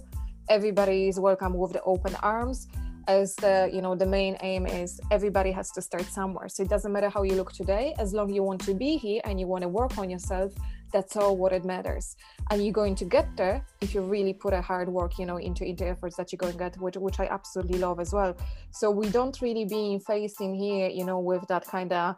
everybody 0.50 1.08
is 1.08 1.20
welcome 1.20 1.56
with 1.56 1.74
the 1.74 1.82
open 1.82 2.14
arms 2.22 2.68
as 3.08 3.36
the 3.36 3.70
you 3.74 3.82
know 3.82 3.96
the 3.96 4.06
main 4.06 4.38
aim 4.42 4.66
is 4.66 5.00
everybody 5.12 5.52
has 5.52 5.72
to 5.72 5.82
start 5.82 6.06
somewhere. 6.06 6.48
So 6.50 6.64
it 6.64 6.70
doesn't 6.70 6.92
matter 6.92 7.10
how 7.10 7.24
you 7.24 7.36
look 7.36 7.52
today 7.52 7.94
as 8.00 8.14
long 8.14 8.34
you 8.34 8.44
want 8.44 8.62
to 8.62 8.74
be 8.74 8.98
here 8.98 9.22
and 9.26 9.40
you 9.40 9.48
want 9.48 9.64
to 9.64 9.68
work 9.68 9.98
on 9.98 10.10
yourself 10.10 10.54
that's 10.94 11.18
all 11.18 11.36
what 11.36 11.52
it 11.52 11.66
matters. 11.66 12.16
And 12.52 12.64
you're 12.64 12.72
going 12.72 12.96
to 12.96 13.06
get 13.06 13.36
there 13.36 13.66
if 13.82 13.94
you 13.96 14.02
really 14.02 14.34
put 14.34 14.54
a 14.54 14.62
hard 14.62 14.88
work 14.88 15.18
you 15.18 15.26
know 15.26 15.38
into 15.38 15.66
into 15.66 15.86
efforts 15.88 16.16
that 16.18 16.32
you're 16.32 16.38
going 16.38 16.54
to 16.54 16.60
get 16.60 16.78
which, 16.78 16.96
which 16.96 17.20
i 17.20 17.26
absolutely 17.26 17.80
love 17.80 18.00
as 18.00 18.14
well. 18.14 18.38
So 18.72 18.92
we 18.92 19.10
don't 19.10 19.42
really 19.42 19.66
being 19.66 20.00
faced 20.00 20.40
in 20.40 20.54
here 20.54 20.90
you 20.90 21.04
know 21.04 21.20
with 21.20 21.46
that 21.48 21.66
kind 21.66 21.92
of 21.92 22.16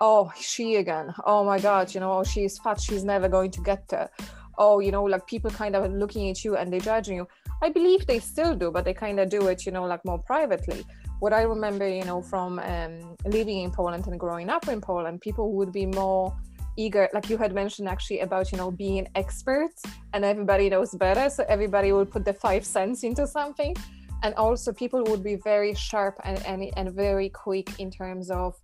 oh 0.00 0.30
she 0.38 0.76
again. 0.76 1.14
Oh 1.24 1.44
my 1.44 1.58
god 1.58 1.94
you 1.94 2.00
know 2.00 2.12
oh 2.18 2.24
she's 2.24 2.58
fat. 2.58 2.80
She's 2.80 3.04
never 3.04 3.28
going 3.28 3.52
to 3.52 3.60
get 3.62 3.88
there 3.88 4.10
oh 4.58 4.80
you 4.80 4.90
know 4.90 5.04
like 5.04 5.26
people 5.26 5.50
kind 5.50 5.76
of 5.76 5.92
looking 5.92 6.30
at 6.30 6.44
you 6.44 6.56
and 6.56 6.72
they're 6.72 6.80
judging 6.80 7.16
you. 7.16 7.28
I 7.62 7.70
believe 7.70 8.06
they 8.06 8.18
still 8.18 8.54
do 8.54 8.70
but 8.70 8.84
they 8.84 8.94
kind 8.94 9.18
of 9.20 9.28
do 9.28 9.46
it 9.48 9.66
you 9.66 9.72
know 9.72 9.84
like 9.84 10.04
more 10.04 10.18
privately. 10.18 10.84
What 11.18 11.32
i 11.32 11.42
remember 11.42 11.88
you 11.88 12.04
know 12.04 12.20
from 12.20 12.58
um, 12.58 13.16
living 13.24 13.60
in 13.62 13.70
poland 13.70 14.06
and 14.06 14.20
growing 14.20 14.50
up 14.50 14.68
in 14.68 14.82
poland 14.82 15.22
people 15.22 15.54
would 15.54 15.72
be 15.72 15.86
more 15.86 16.36
eager 16.76 17.08
like 17.14 17.28
you 17.30 17.38
had 17.38 17.54
mentioned 17.54 17.88
actually 17.88 18.20
about 18.20 18.52
you 18.52 18.58
know 18.58 18.70
being 18.70 19.08
experts 19.14 19.82
and 20.12 20.24
everybody 20.24 20.68
knows 20.68 20.94
better 20.94 21.28
so 21.30 21.44
everybody 21.48 21.92
will 21.92 22.06
put 22.06 22.24
the 22.24 22.32
five 22.32 22.64
cents 22.64 23.02
into 23.02 23.26
something. 23.26 23.74
And 24.22 24.34
also 24.34 24.72
people 24.72 25.04
would 25.04 25.22
be 25.22 25.36
very 25.36 25.74
sharp 25.74 26.18
and 26.24 26.44
and, 26.46 26.70
and 26.76 26.92
very 26.92 27.28
quick 27.28 27.68
in 27.78 27.90
terms 27.90 28.30
of 28.30 28.54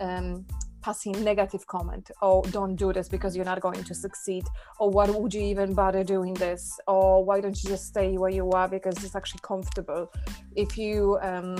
um, 0.00 0.46
passing 0.82 1.12
negative 1.22 1.66
comment 1.66 2.10
oh 2.20 2.42
don't 2.50 2.76
do 2.76 2.92
this 2.92 3.08
because 3.08 3.34
you're 3.36 3.44
not 3.44 3.60
going 3.60 3.82
to 3.84 3.94
succeed 3.94 4.44
or 4.80 4.90
what 4.90 5.08
would 5.08 5.32
you 5.32 5.42
even 5.42 5.74
bother 5.74 6.04
doing 6.04 6.34
this? 6.34 6.78
or 6.86 7.24
why 7.24 7.40
don't 7.40 7.62
you 7.62 7.70
just 7.70 7.86
stay 7.86 8.18
where 8.18 8.30
you 8.30 8.50
are 8.50 8.68
because 8.68 9.02
it's 9.04 9.16
actually 9.16 9.40
comfortable? 9.42 10.10
If 10.56 10.76
you 10.76 11.18
um, 11.22 11.56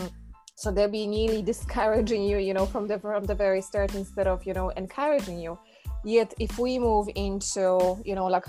so 0.54 0.70
they'll 0.70 0.88
be 0.88 1.06
nearly 1.06 1.42
discouraging 1.52 2.22
you 2.24 2.38
you 2.38 2.54
know 2.54 2.66
from 2.66 2.86
the 2.86 2.98
from 2.98 3.24
the 3.24 3.34
very 3.34 3.62
start 3.62 3.94
instead 3.94 4.26
of 4.26 4.44
you 4.44 4.54
know 4.54 4.70
encouraging 4.70 5.38
you. 5.38 5.58
Yet 6.04 6.34
if 6.40 6.58
we 6.58 6.78
move 6.78 7.08
into 7.14 8.00
you 8.04 8.14
know 8.14 8.26
like 8.26 8.46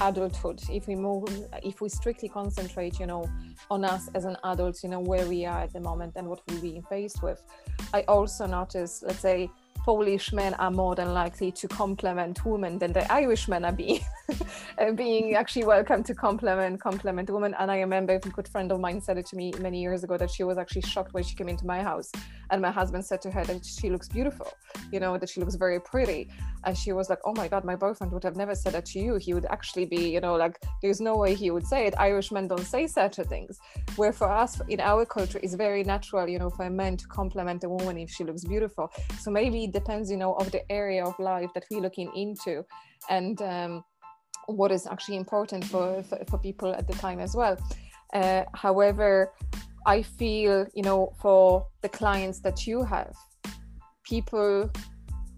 adulthood 0.00 0.62
if 0.70 0.86
we 0.86 0.94
move 0.94 1.28
if 1.62 1.80
we 1.80 1.88
strictly 1.88 2.28
concentrate 2.28 3.00
you 3.00 3.06
know 3.06 3.28
on 3.70 3.84
us 3.84 4.08
as 4.14 4.24
an 4.24 4.36
adult 4.44 4.82
you 4.82 4.88
know 4.88 5.00
where 5.00 5.26
we 5.26 5.44
are 5.44 5.60
at 5.62 5.72
the 5.72 5.80
moment 5.80 6.12
and 6.16 6.26
what 6.26 6.40
we're 6.46 6.60
being 6.60 6.82
faced 6.82 7.20
with 7.22 7.42
i 7.92 8.02
also 8.02 8.46
notice 8.46 9.02
let's 9.04 9.18
say 9.18 9.50
Polish 9.88 10.34
men 10.34 10.52
are 10.52 10.70
more 10.70 10.94
than 10.94 11.14
likely 11.14 11.50
to 11.50 11.66
compliment 11.66 12.44
women 12.44 12.78
than 12.78 12.92
the 12.92 13.10
Irish 13.10 13.48
men 13.48 13.64
are 13.64 13.72
being 13.72 14.00
being 14.96 15.34
actually 15.34 15.64
welcome 15.64 16.02
to 16.04 16.14
compliment 16.14 16.80
compliment 16.80 17.28
women. 17.30 17.54
And 17.58 17.70
I 17.70 17.80
remember 17.80 18.14
a 18.14 18.18
good 18.18 18.48
friend 18.48 18.70
of 18.72 18.80
mine 18.80 19.00
said 19.00 19.18
it 19.18 19.26
to 19.26 19.36
me 19.36 19.52
many 19.60 19.80
years 19.80 20.04
ago 20.04 20.16
that 20.16 20.30
she 20.30 20.44
was 20.44 20.58
actually 20.58 20.82
shocked 20.82 21.14
when 21.14 21.24
she 21.24 21.34
came 21.34 21.48
into 21.48 21.66
my 21.66 21.82
house, 21.82 22.10
and 22.50 22.62
my 22.62 22.70
husband 22.70 23.04
said 23.04 23.20
to 23.22 23.30
her 23.30 23.44
that 23.44 23.64
she 23.64 23.90
looks 23.90 24.08
beautiful, 24.08 24.48
you 24.92 25.00
know, 25.00 25.18
that 25.18 25.28
she 25.28 25.40
looks 25.40 25.54
very 25.54 25.80
pretty, 25.80 26.30
and 26.64 26.76
she 26.76 26.92
was 26.92 27.10
like, 27.10 27.18
"Oh 27.24 27.34
my 27.34 27.48
God, 27.48 27.64
my 27.64 27.76
boyfriend 27.76 28.12
would 28.12 28.24
have 28.24 28.36
never 28.36 28.54
said 28.54 28.74
that 28.74 28.86
to 28.86 28.98
you. 28.98 29.16
He 29.16 29.34
would 29.34 29.46
actually 29.46 29.86
be, 29.86 30.10
you 30.10 30.20
know, 30.20 30.36
like 30.36 30.58
there's 30.82 31.00
no 31.00 31.16
way 31.16 31.34
he 31.34 31.50
would 31.50 31.66
say 31.66 31.86
it. 31.86 31.94
Irish 31.98 32.30
men 32.30 32.48
don't 32.48 32.68
say 32.74 32.86
such 32.86 33.16
things. 33.16 33.58
Where 33.96 34.12
for 34.12 34.30
us 34.30 34.60
in 34.68 34.80
our 34.80 35.04
culture, 35.04 35.40
it's 35.42 35.54
very 35.54 35.82
natural, 35.84 36.28
you 36.28 36.38
know, 36.38 36.50
for 36.50 36.64
a 36.66 36.70
man 36.70 36.96
to 36.98 37.06
compliment 37.08 37.64
a 37.64 37.68
woman 37.68 37.98
if 37.98 38.10
she 38.10 38.24
looks 38.24 38.44
beautiful. 38.44 38.90
So 39.20 39.30
maybe 39.30 39.64
it 39.64 39.72
depends, 39.72 40.10
you 40.10 40.16
know, 40.16 40.34
of 40.34 40.50
the 40.50 40.62
area 40.70 41.04
of 41.04 41.18
life 41.18 41.50
that 41.54 41.64
we're 41.70 41.80
looking 41.80 42.10
into 42.14 42.64
and 43.08 43.40
um, 43.42 43.84
what 44.48 44.72
is 44.72 44.86
actually 44.86 45.16
important 45.16 45.64
for, 45.64 46.02
for, 46.02 46.18
for, 46.28 46.38
people 46.38 46.74
at 46.74 46.86
the 46.86 46.94
time 46.94 47.20
as 47.20 47.34
well. 47.34 47.56
Uh, 48.14 48.44
however, 48.54 49.32
I 49.86 50.02
feel, 50.02 50.66
you 50.74 50.82
know, 50.82 51.12
for 51.20 51.66
the 51.82 51.88
clients 51.88 52.40
that 52.40 52.66
you 52.66 52.82
have, 52.82 53.14
people 54.04 54.70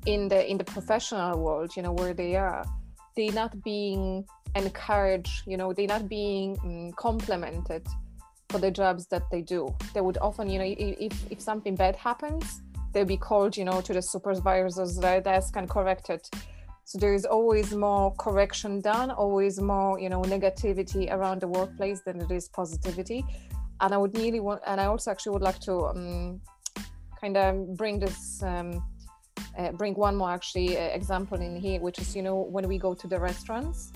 in 0.06 0.28
the 0.28 0.48
in 0.48 0.56
the 0.58 0.64
professional 0.64 1.38
world, 1.40 1.76
you 1.76 1.82
know, 1.82 1.92
where 1.92 2.14
they 2.14 2.36
are, 2.36 2.64
they're 3.16 3.32
not 3.32 3.62
being 3.64 4.24
encouraged, 4.54 5.42
you 5.46 5.56
know, 5.56 5.72
they're 5.72 5.86
not 5.86 6.08
being 6.08 6.56
um, 6.62 6.92
complimented 6.92 7.86
for 8.48 8.58
the 8.58 8.70
jobs 8.70 9.06
that 9.08 9.22
they 9.30 9.42
do. 9.42 9.74
They 9.92 10.00
would 10.00 10.18
often, 10.18 10.48
you 10.48 10.58
know, 10.58 10.74
if 10.78 11.32
if 11.32 11.40
something 11.40 11.74
bad 11.74 11.96
happens, 11.96 12.62
they'll 12.92 13.04
be 13.04 13.16
called, 13.16 13.56
you 13.56 13.64
know, 13.64 13.80
to 13.80 13.92
the 13.92 14.02
supervisor's 14.02 14.96
desk 14.98 15.56
and 15.56 15.68
corrected. 15.68 16.20
So 16.90 16.98
there 16.98 17.14
is 17.14 17.24
always 17.24 17.72
more 17.72 18.12
correction 18.16 18.80
done, 18.80 19.12
always 19.12 19.60
more, 19.60 20.00
you 20.00 20.08
know, 20.08 20.22
negativity 20.22 21.08
around 21.08 21.40
the 21.40 21.46
workplace 21.46 22.00
than 22.00 22.20
it 22.20 22.32
is 22.32 22.48
positivity. 22.48 23.24
And 23.80 23.94
I 23.94 23.96
would 23.96 24.18
really 24.18 24.40
want, 24.40 24.60
and 24.66 24.80
I 24.80 24.86
also 24.86 25.12
actually 25.12 25.34
would 25.34 25.42
like 25.42 25.60
to 25.60 25.84
um, 25.86 26.40
kind 27.20 27.36
of 27.36 27.76
bring 27.76 28.00
this, 28.00 28.42
um, 28.42 28.82
uh, 29.56 29.70
bring 29.70 29.94
one 29.94 30.16
more 30.16 30.32
actually 30.32 30.76
uh, 30.76 30.80
example 30.80 31.40
in 31.40 31.54
here, 31.54 31.80
which 31.80 32.00
is, 32.00 32.16
you 32.16 32.22
know, 32.22 32.34
when 32.34 32.66
we 32.66 32.76
go 32.76 32.92
to 32.92 33.06
the 33.06 33.20
restaurants, 33.20 33.92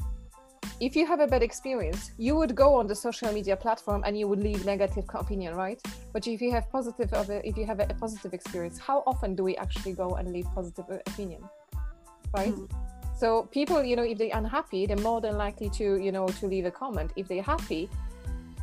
if 0.78 0.94
you 0.94 1.04
have 1.04 1.18
a 1.18 1.26
bad 1.26 1.42
experience, 1.42 2.12
you 2.16 2.37
would 2.37 2.54
go 2.54 2.76
on 2.76 2.87
the 2.87 2.94
social 2.94 3.33
media 3.33 3.57
platform 3.57 4.04
and 4.07 4.16
you 4.16 4.28
would 4.28 4.40
leave 4.40 4.64
negative 4.64 5.04
opinion, 5.14 5.57
right? 5.57 5.83
But 6.12 6.28
if 6.28 6.40
you 6.40 6.52
have 6.52 6.70
positive, 6.70 7.12
if 7.42 7.57
you 7.57 7.66
have 7.66 7.80
a 7.80 7.87
positive 7.87 8.35
experience, 8.35 8.78
how 8.78 9.02
often 9.04 9.35
do 9.35 9.42
we 9.42 9.57
actually 9.57 9.94
go 9.94 10.11
and 10.14 10.33
leave 10.33 10.46
positive 10.54 10.85
opinion, 11.09 11.42
right? 12.35 12.53
Mm. 12.53 12.70
So 13.16 13.44
people, 13.44 13.83
you 13.83 13.97
know, 13.97 14.03
if 14.03 14.18
they're 14.18 14.37
unhappy, 14.37 14.87
they're 14.87 14.97
more 14.97 15.20
than 15.20 15.38
likely 15.38 15.70
to, 15.70 15.97
you 15.97 16.12
know, 16.12 16.27
to 16.27 16.47
leave 16.47 16.66
a 16.66 16.70
comment. 16.70 17.12
If 17.16 17.29
they're 17.29 17.42
happy, 17.42 17.88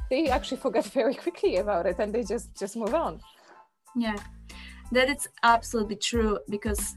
they 0.09 0.27
actually 0.27 0.57
forget 0.65 0.85
very 0.85 1.15
quickly 1.15 1.57
about 1.57 1.85
it 1.85 1.97
and 1.99 2.13
they 2.13 2.23
just 2.23 2.55
just 2.57 2.75
move 2.75 2.93
on. 2.93 3.19
Yeah, 3.95 4.17
that 4.91 5.09
is 5.09 5.27
absolutely 5.43 5.95
true 5.95 6.39
because 6.49 6.95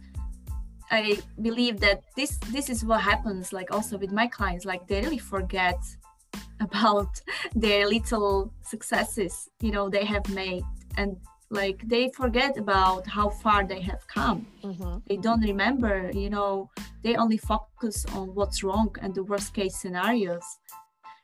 I 0.91 1.19
believe 1.41 1.81
that 1.81 2.03
this 2.17 2.37
this 2.51 2.69
is 2.69 2.85
what 2.85 3.01
happens 3.01 3.53
like 3.53 3.71
also 3.73 3.97
with 3.99 4.13
my 4.13 4.27
clients 4.27 4.65
like 4.65 4.87
they 4.87 5.01
really 5.01 5.19
forget 5.19 5.79
about 6.61 7.21
their 7.55 7.89
little 7.89 8.53
successes 8.63 9.49
you 9.61 9.71
know 9.71 9.89
they 9.89 10.05
have 10.05 10.29
made 10.35 10.63
and 10.97 11.17
like 11.51 11.87
they 11.87 12.11
forget 12.11 12.57
about 12.57 13.07
how 13.07 13.29
far 13.29 13.65
they 13.65 13.81
have 13.81 14.07
come. 14.09 14.47
Mm-hmm. 14.63 14.99
they 15.07 15.17
don't 15.17 15.43
remember 15.43 16.11
you 16.15 16.31
know 16.31 16.71
they 17.03 17.17
only 17.17 17.37
focus 17.37 18.07
on 18.15 18.35
what's 18.35 18.63
wrong 18.63 18.95
and 19.03 19.15
the 19.15 19.25
worst 19.25 19.55
case 19.55 19.77
scenarios. 19.77 20.45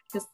Because 0.06 0.28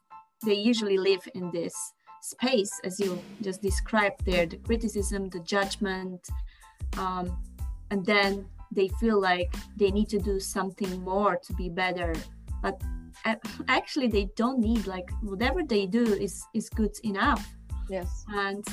they 0.45 0.55
usually 0.55 0.99
live 0.99 1.26
in 1.34 1.51
this 1.51 1.74
space 2.20 2.72
as 2.82 2.99
you 2.99 3.18
just 3.41 3.62
described 3.62 4.24
there 4.24 4.47
the 4.47 4.57
criticism 4.57 5.28
the 5.28 5.41
judgment 5.41 6.28
um, 6.99 7.41
and 7.91 8.05
then 8.05 8.47
they 8.72 8.89
feel 9.01 9.20
like 9.20 9.55
they 9.76 9.91
need 9.91 10.09
to 10.09 10.18
do 10.18 10.41
something 10.41 11.01
more 11.03 11.37
to 11.37 11.53
be 11.55 11.68
better. 11.68 12.14
But 12.62 12.80
actually 13.68 14.09
they 14.09 14.28
don't 14.37 14.59
need 14.59 14.87
like 14.87 15.11
whatever 15.22 15.62
they 15.62 15.87
do 15.87 16.05
is 16.05 16.45
is 16.55 16.68
good 16.68 16.95
enough. 17.05 17.55
Yes. 17.89 18.24
And 18.28 18.64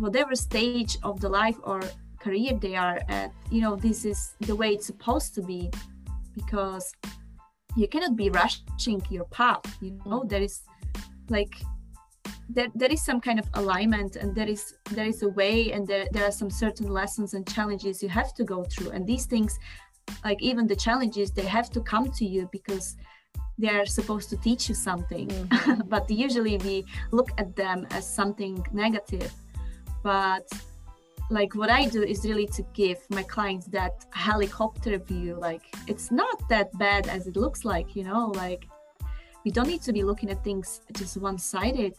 whatever 0.00 0.34
stage 0.34 0.96
of 1.02 1.20
the 1.20 1.28
life 1.28 1.56
or 1.62 1.80
career 2.20 2.52
they 2.54 2.74
are 2.76 3.00
at 3.08 3.32
you 3.50 3.60
know 3.60 3.76
this 3.76 4.04
is 4.04 4.34
the 4.40 4.54
way 4.54 4.70
it's 4.72 4.86
supposed 4.86 5.34
to 5.34 5.42
be 5.42 5.70
because 6.34 6.92
you 7.76 7.86
cannot 7.88 8.16
be 8.16 8.28
rushing 8.30 9.00
your 9.10 9.24
path 9.26 9.64
you 9.80 9.98
know? 10.04 10.24
There 10.26 10.42
is 10.42 10.62
like 11.28 11.54
there, 12.52 12.68
there 12.74 12.90
is 12.90 13.02
some 13.04 13.20
kind 13.20 13.38
of 13.38 13.46
alignment 13.54 14.16
and 14.16 14.34
there 14.34 14.48
is 14.48 14.74
there 14.90 15.06
is 15.06 15.22
a 15.22 15.28
way 15.28 15.72
and 15.72 15.86
there, 15.86 16.06
there 16.12 16.24
are 16.24 16.32
some 16.32 16.50
certain 16.50 16.88
lessons 16.88 17.34
and 17.34 17.46
challenges 17.46 18.02
you 18.02 18.08
have 18.08 18.34
to 18.34 18.44
go 18.44 18.64
through. 18.64 18.90
And 18.90 19.06
these 19.06 19.26
things 19.26 19.58
like 20.24 20.42
even 20.42 20.66
the 20.66 20.76
challenges 20.76 21.30
they 21.30 21.44
have 21.44 21.70
to 21.70 21.80
come 21.80 22.10
to 22.12 22.24
you 22.24 22.48
because 22.50 22.96
they 23.58 23.68
are 23.68 23.86
supposed 23.86 24.30
to 24.30 24.36
teach 24.38 24.68
you 24.68 24.74
something. 24.74 25.28
Mm-hmm. 25.28 25.82
but 25.88 26.10
usually 26.10 26.56
we 26.58 26.84
look 27.12 27.30
at 27.38 27.54
them 27.54 27.86
as 27.90 28.12
something 28.12 28.64
negative 28.72 29.32
but 30.02 30.48
like 31.30 31.54
what 31.54 31.70
i 31.70 31.86
do 31.86 32.02
is 32.02 32.24
really 32.24 32.46
to 32.46 32.62
give 32.74 32.98
my 33.10 33.22
clients 33.22 33.66
that 33.66 34.04
helicopter 34.12 34.98
view 34.98 35.34
like 35.36 35.62
it's 35.86 36.10
not 36.10 36.36
that 36.48 36.76
bad 36.78 37.06
as 37.08 37.26
it 37.26 37.36
looks 37.36 37.64
like 37.64 37.94
you 37.94 38.04
know 38.04 38.32
like 38.36 38.66
we 39.44 39.50
don't 39.50 39.68
need 39.68 39.82
to 39.82 39.92
be 39.92 40.02
looking 40.02 40.30
at 40.30 40.42
things 40.44 40.82
just 40.92 41.16
one-sided 41.16 41.94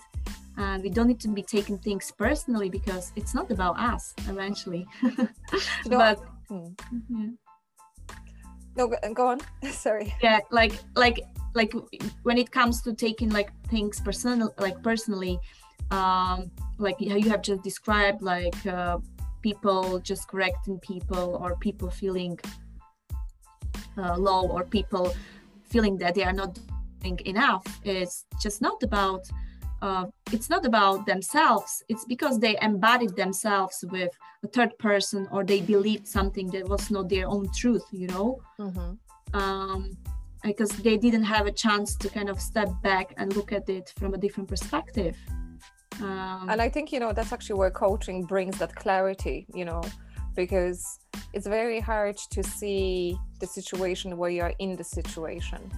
and 0.58 0.84
we 0.84 0.90
don't 0.90 1.08
need 1.08 1.20
to 1.20 1.30
be 1.30 1.42
taking 1.42 1.78
things 1.78 2.12
personally 2.18 2.70
because 2.70 3.12
it's 3.16 3.34
not 3.34 3.50
about 3.52 3.80
us 3.80 4.14
eventually 4.28 4.86
but 5.88 6.20
hmm. 6.50 6.68
yeah. 7.10 7.28
no 8.76 8.94
go 9.14 9.28
on 9.30 9.40
sorry 9.72 10.14
yeah 10.22 10.40
like 10.52 10.74
like 10.96 11.22
like 11.54 11.74
when 12.24 12.38
it 12.38 12.52
comes 12.52 12.82
to 12.82 12.94
taking 12.94 13.30
like 13.30 13.52
things 13.68 14.00
personal 14.02 14.54
like 14.60 14.82
personally 14.84 15.40
um 15.92 16.52
like 16.82 16.96
you 17.00 17.30
have 17.30 17.42
just 17.42 17.64
described 17.64 18.22
like 18.22 18.66
uh, 18.66 18.98
people 19.42 20.00
just 20.00 20.28
correcting 20.28 20.80
people 20.80 21.40
or 21.42 21.56
people 21.58 21.90
feeling 21.90 22.40
uh, 23.98 24.16
low 24.18 24.48
or 24.48 24.64
people 24.64 25.14
feeling 25.64 25.98
that 25.98 26.16
they 26.16 26.24
are 26.24 26.34
not 26.34 26.58
doing 27.02 27.20
enough. 27.26 27.66
Is 27.84 28.26
just 28.42 28.62
not 28.62 28.82
about 28.84 29.24
uh, 29.82 30.06
it's 30.32 30.50
not 30.50 30.66
about 30.66 31.06
themselves. 31.06 31.84
It's 31.90 32.06
because 32.06 32.40
they 32.40 32.58
embodied 32.62 33.16
themselves 33.16 33.84
with 33.90 34.12
a 34.44 34.48
third 34.48 34.78
person 34.78 35.28
or 35.32 35.44
they 35.44 35.62
believed 35.62 36.08
something 36.08 36.48
that 36.52 36.68
was 36.68 36.90
not 36.92 37.10
their 37.10 37.28
own 37.28 37.50
truth 37.54 37.84
you 37.92 38.08
know? 38.08 38.42
Mm-hmm. 38.60 39.40
um, 39.40 39.98
because 40.44 40.70
they 40.70 40.98
didn't 40.98 41.24
have 41.24 41.46
a 41.46 41.52
chance 41.52 41.96
to 41.96 42.10
kind 42.10 42.30
of 42.30 42.42
step 42.42 42.70
back 42.82 43.14
and 43.18 43.36
look 43.36 43.52
at 43.52 43.70
it 43.70 43.94
from 44.00 44.14
a 44.14 44.18
different 44.18 44.50
perspective 44.50 45.16
um, 46.02 46.50
and 46.50 46.62
i 46.62 46.70
think 46.70 46.92
you 46.92 47.00
know 47.00 47.14
that's 47.14 47.32
actually 47.32 47.58
where 47.58 47.72
coaching 47.72 48.24
brings 48.24 48.58
that 48.58 48.76
clarity 48.76 49.46
you 49.54 49.66
know 49.66 49.82
because 50.36 51.00
it's 51.34 51.48
very 51.48 51.80
hard 51.80 52.18
to 52.18 52.44
see 52.44 53.18
the 53.40 53.48
situation 53.48 54.18
where 54.18 54.30
you're 54.30 54.54
in 54.60 54.76
the 54.76 54.84
situation. 54.84 55.72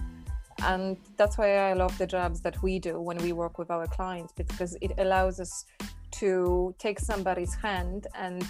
And 0.62 0.96
that's 1.16 1.36
why 1.36 1.56
i 1.70 1.72
love 1.74 1.96
the 1.98 2.06
jobs 2.06 2.40
that 2.40 2.62
we 2.62 2.78
do 2.78 3.00
when 3.00 3.18
we 3.18 3.32
work 3.32 3.58
with 3.58 3.70
our 3.70 3.86
clients 3.86 4.32
because 4.32 4.76
it 4.80 4.92
allows 4.98 5.40
us 5.40 5.64
to 6.12 6.74
take 6.78 6.98
somebody's 7.00 7.54
hand 7.54 8.06
and 8.14 8.46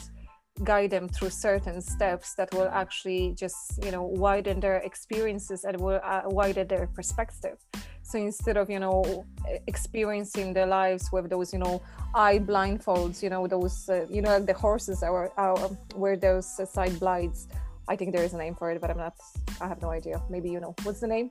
guide 0.62 0.90
them 0.90 1.08
through 1.08 1.30
certain 1.30 1.80
steps 1.80 2.34
that 2.34 2.52
will 2.54 2.68
actually 2.68 3.34
just 3.36 3.82
you 3.82 3.90
know 3.90 4.02
widen 4.02 4.60
their 4.60 4.76
experiences 4.90 5.64
and 5.64 5.80
will 5.80 6.00
uh, 6.04 6.22
widen 6.26 6.68
their 6.68 6.86
perspective 6.94 7.58
so 8.04 8.18
instead 8.18 8.56
of 8.56 8.70
you 8.70 8.78
know 8.78 9.24
experiencing 9.66 10.52
their 10.52 10.66
lives 10.66 11.10
with 11.10 11.28
those 11.28 11.52
you 11.52 11.58
know 11.58 11.82
eye 12.14 12.38
blindfolds 12.38 13.22
you 13.22 13.30
know 13.30 13.46
those 13.46 13.88
uh, 13.88 14.06
you 14.08 14.22
know 14.22 14.30
like 14.30 14.46
the 14.46 14.54
horses 14.54 15.02
are, 15.02 15.32
are 15.36 15.56
wear 15.96 16.16
those 16.16 16.60
uh, 16.60 16.66
side 16.66 16.98
blinds 17.00 17.48
i 17.88 17.96
think 17.96 18.12
there 18.14 18.22
is 18.22 18.34
a 18.34 18.38
name 18.38 18.54
for 18.54 18.70
it 18.70 18.80
but 18.80 18.90
i'm 18.90 18.98
not 18.98 19.16
i 19.60 19.66
have 19.66 19.80
no 19.82 19.90
idea. 19.90 20.20
Maybe 20.28 20.50
you 20.50 20.60
know. 20.60 20.74
What's 20.82 21.00
the 21.00 21.06
name? 21.06 21.30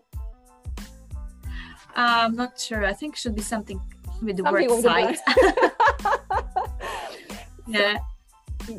I'm 1.95 2.35
not 2.35 2.59
sure. 2.59 2.85
I 2.85 2.93
think 2.93 3.15
it 3.15 3.19
should 3.19 3.35
be 3.35 3.41
something 3.41 3.79
with 4.21 4.37
the 4.37 4.43
something 4.43 4.69
word 4.69 4.81
side 4.81 5.17
yeah 7.67 7.97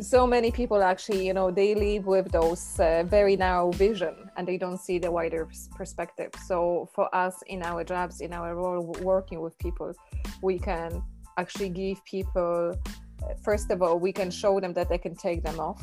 so 0.00 0.26
many 0.26 0.50
people 0.50 0.82
actually 0.82 1.26
you 1.26 1.34
know 1.34 1.50
they 1.50 1.74
live 1.74 2.06
with 2.06 2.30
those 2.32 2.78
uh, 2.80 3.04
very 3.06 3.36
narrow 3.36 3.70
vision 3.72 4.14
and 4.36 4.48
they 4.48 4.56
don't 4.56 4.78
see 4.78 4.98
the 4.98 5.10
wider 5.10 5.48
perspective. 5.76 6.30
So 6.46 6.88
for 6.94 7.14
us 7.14 7.42
in 7.46 7.62
our 7.62 7.84
jobs 7.84 8.20
in 8.20 8.32
our 8.32 8.54
role 8.54 8.94
working 9.02 9.40
with 9.40 9.58
people 9.58 9.92
we 10.42 10.58
can 10.58 11.02
actually 11.36 11.70
give 11.70 12.04
people 12.04 12.74
uh, 13.22 13.34
first 13.42 13.70
of 13.70 13.82
all 13.82 13.98
we 13.98 14.12
can 14.12 14.30
show 14.30 14.60
them 14.60 14.72
that 14.74 14.88
they 14.88 14.98
can 14.98 15.14
take 15.14 15.42
them 15.42 15.60
off. 15.60 15.82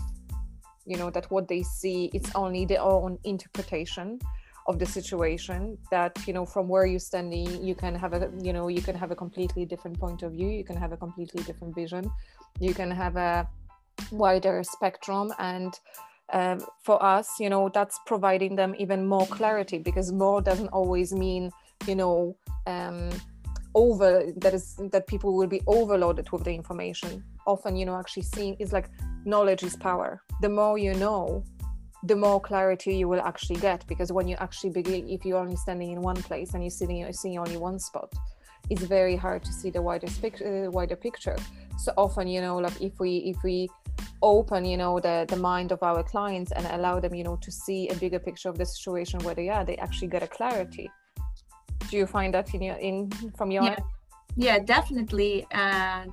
You 0.85 0.97
know 0.97 1.09
that 1.11 1.29
what 1.29 1.47
they 1.47 1.63
see 1.63 2.09
it's 2.13 2.31
only 2.35 2.65
their 2.65 2.81
own 2.81 3.19
interpretation 3.23 4.19
of 4.67 4.77
the 4.79 4.85
situation 4.85 5.77
that 5.89 6.11
you 6.27 6.33
know 6.33 6.45
from 6.45 6.67
where 6.67 6.85
you're 6.85 6.99
standing 6.99 7.63
you 7.63 7.75
can 7.75 7.95
have 7.95 8.13
a 8.13 8.31
you 8.41 8.53
know 8.53 8.67
you 8.67 8.81
can 8.81 8.95
have 8.95 9.11
a 9.11 9.15
completely 9.15 9.65
different 9.65 9.99
point 9.99 10.21
of 10.21 10.33
view 10.33 10.49
you 10.49 10.63
can 10.63 10.75
have 10.75 10.91
a 10.91 10.97
completely 10.97 11.41
different 11.43 11.73
vision 11.73 12.09
you 12.59 12.73
can 12.73 12.91
have 12.91 13.15
a 13.15 13.47
wider 14.11 14.63
spectrum. 14.63 15.33
And 15.39 15.73
um, 16.33 16.61
for 16.83 17.03
us 17.03 17.39
you 17.39 17.49
know 17.49 17.69
that's 17.69 17.99
providing 18.05 18.55
them 18.55 18.73
even 18.79 19.05
more 19.05 19.27
clarity 19.27 19.77
because 19.77 20.11
more 20.11 20.41
doesn't 20.41 20.69
always 20.69 21.11
mean 21.11 21.51
you 21.85 21.95
know 21.95 22.37
um, 22.67 23.09
over 23.75 24.31
that 24.37 24.53
is 24.53 24.75
that 24.91 25.07
people 25.07 25.35
will 25.35 25.47
be 25.47 25.61
overloaded 25.67 26.29
with 26.31 26.43
the 26.43 26.51
information. 26.53 27.23
Often 27.47 27.75
you 27.75 27.85
know 27.85 27.95
actually 27.95 28.23
seeing 28.23 28.55
is 28.59 28.73
like 28.73 28.89
knowledge 29.25 29.63
is 29.63 29.75
power. 29.75 30.21
The 30.41 30.49
more 30.49 30.77
you 30.77 30.93
know 30.93 31.43
the 32.03 32.15
more 32.15 32.41
clarity 32.41 32.95
you 32.95 33.07
will 33.07 33.21
actually 33.21 33.59
get 33.59 33.85
because 33.87 34.11
when 34.11 34.27
you 34.27 34.35
actually 34.39 34.71
begin 34.71 35.07
if 35.07 35.23
you're 35.23 35.37
only 35.37 35.55
standing 35.55 35.91
in 35.91 36.01
one 36.01 36.15
place 36.15 36.53
and 36.53 36.63
you're 36.63 36.71
sitting 36.71 36.97
you're 36.97 37.13
seeing 37.13 37.37
only 37.37 37.57
one 37.57 37.77
spot 37.77 38.11
it's 38.69 38.83
very 38.83 39.15
hard 39.15 39.43
to 39.43 39.51
see 39.51 39.69
the 39.69 39.81
wider, 39.81 40.07
uh, 40.07 40.71
wider 40.71 40.95
picture. 40.95 41.35
So 41.77 41.93
often 41.97 42.27
you 42.27 42.41
know 42.41 42.57
like 42.57 42.79
if 42.81 42.99
we 42.99 43.17
if 43.17 43.37
we 43.43 43.69
open 44.21 44.65
you 44.65 44.77
know 44.77 44.99
the 44.99 45.25
the 45.29 45.35
mind 45.35 45.71
of 45.71 45.81
our 45.83 46.03
clients 46.03 46.51
and 46.51 46.65
allow 46.67 46.99
them 46.99 47.13
you 47.13 47.23
know 47.23 47.37
to 47.37 47.51
see 47.51 47.89
a 47.89 47.95
bigger 47.95 48.19
picture 48.19 48.49
of 48.49 48.57
the 48.57 48.65
situation 48.65 49.19
where 49.19 49.35
they 49.35 49.49
are 49.49 49.65
they 49.65 49.77
actually 49.77 50.07
get 50.07 50.23
a 50.23 50.27
clarity. 50.27 50.89
Do 51.89 51.97
you 51.97 52.05
find 52.05 52.33
that 52.33 52.53
in 52.53 52.61
your 52.61 52.75
in 52.75 53.09
from 53.37 53.51
your 53.51 53.63
yeah, 53.63 53.79
yeah 54.35 54.59
definitely. 54.59 55.45
And 55.51 56.11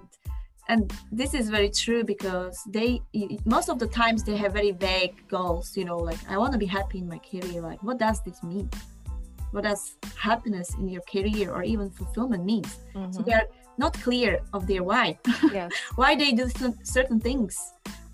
and 0.69 0.93
this 1.11 1.35
is 1.35 1.49
very 1.49 1.71
true 1.71 2.05
because 2.05 2.63
they 2.69 3.01
most 3.45 3.69
of 3.69 3.79
the 3.79 3.87
times 3.87 4.23
they 4.25 4.37
have 4.37 4.53
very 4.53 4.73
vague 4.73 5.17
goals 5.29 5.75
you 5.77 5.85
know 5.85 5.97
like 5.97 6.19
i 6.29 6.37
want 6.37 6.53
to 6.53 6.59
be 6.59 6.67
happy 6.67 6.99
in 6.99 7.09
my 7.09 7.19
career. 7.19 7.61
Like 7.61 7.83
what 7.83 7.99
does 7.99 8.23
this 8.23 8.43
mean? 8.43 8.71
What 9.53 9.65
does 9.65 9.97
happiness 10.17 10.75
in 10.75 10.89
your 10.89 11.03
career 11.03 11.53
or 11.53 11.63
even 11.63 11.91
fulfillment 11.91 12.45
means? 12.45 12.79
Mm-hmm. 12.95 13.13
so 13.13 13.23
they're 13.23 13.49
not 13.79 13.95
clear 13.95 14.41
of 14.53 14.67
their 14.67 14.83
why. 14.83 15.19
Yes. 15.53 15.73
why 15.95 16.15
they 16.15 16.33
do 16.33 16.49
certain 16.83 17.21
things. 17.21 17.57